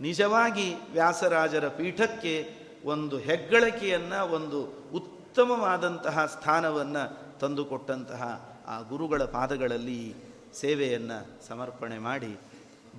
ನಿಜವಾಗಿ 0.00 0.74
ವ್ಯಾಸರಾಜರ 0.92 1.68
ಪೀಠಕ್ಕೆ 1.68 2.50
ಒಂದು 2.84 3.18
ಹೆಗ್ಗಳಿಕೆಯನ್ನು, 3.18 4.32
ಒಂದು 4.32 4.62
ಉತ್ತಮವಾದಂತಹ 4.94 6.26
ಸ್ಥಾನವನ್ನು 6.26 7.38
ತಂದುಕೊಟ್ಟಂತಹ 7.38 8.50
ಆ 8.66 8.80
ಗುರುಗಳ 8.80 9.24
ಪಾದಗಳಲ್ಲಿ 9.24 10.14
ಸೇವೆಯನ್ನು 10.54 11.46
ಸಮರ್ಪಣೆ 11.48 11.98
ಮಾಡಿ 11.98 12.40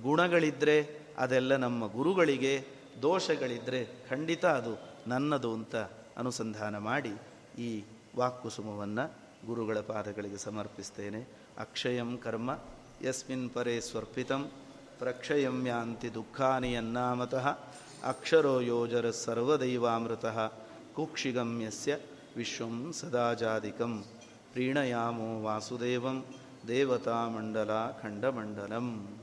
ಗುಣಗಳಿದ್ದರೆ 0.02 1.06
ಅದೆಲ್ಲ 1.18 1.56
ನಮ್ಮ 1.56 1.86
ಗುರುಗಳಿಗೆ 1.86 2.66
ದೋಷಗಳಿದ್ದರೆ 3.00 3.88
ಖಂಡಿತ 4.10 4.44
ಅದು 4.46 4.78
ನನ್ನದು 5.06 5.52
ಅಂತ 5.52 5.76
ಅನುಸಂಧಾನ 6.16 6.78
ಮಾಡಿ 6.78 7.12
ಈ 7.58 7.84
ವಾಕ್ಕುಸುಮವನ್ನು 8.16 9.14
ಗುರುಗಳ 9.46 9.80
ಪಾದಗಳಿಗೆ 9.80 10.36
ಸಮರ್ಪಿಸ್ತೇನೆ. 10.36 11.28
ಅಕ್ಷಯಂ 11.58 12.18
ಕರ್ಮ, 12.18 12.58
ಯಸ್ಮಿನ್ 13.04 13.50
ಪರೇ 13.50 13.80
ಸ್ವರ್ಪಿತಂ 13.80 14.50
ಪ್ರಕ್ಷಯಂ 14.98 15.66
ಯಾಂತಿ 15.66 16.14
ದುಃಖಾನಿ 16.14 16.76
ಅನ್ನಾಮತಃ 16.76 17.46
ಅಕ್ಷರೋ 18.04 18.60
ಯೋಜರ 18.60 19.10
ಸರ್ವದೈವಾಮೃತ, 19.10 20.24
ಕುಕ್ಷಿಗಮ್ಯಸ್ಯ 20.94 21.98
ವಿಶ್ವಂ 22.36 22.92
ಸದಾಜಾದಿಕಂ 22.92 24.04
ಪ್ರೀಣಯಾಮೋ 24.52 25.42
ವಾಸುದೇವಂ, 25.42 26.24
ದೇವತಾಮಂಡಲ 26.68 27.70
ಖಂಡಮಂಡಲಂ. 28.02 29.18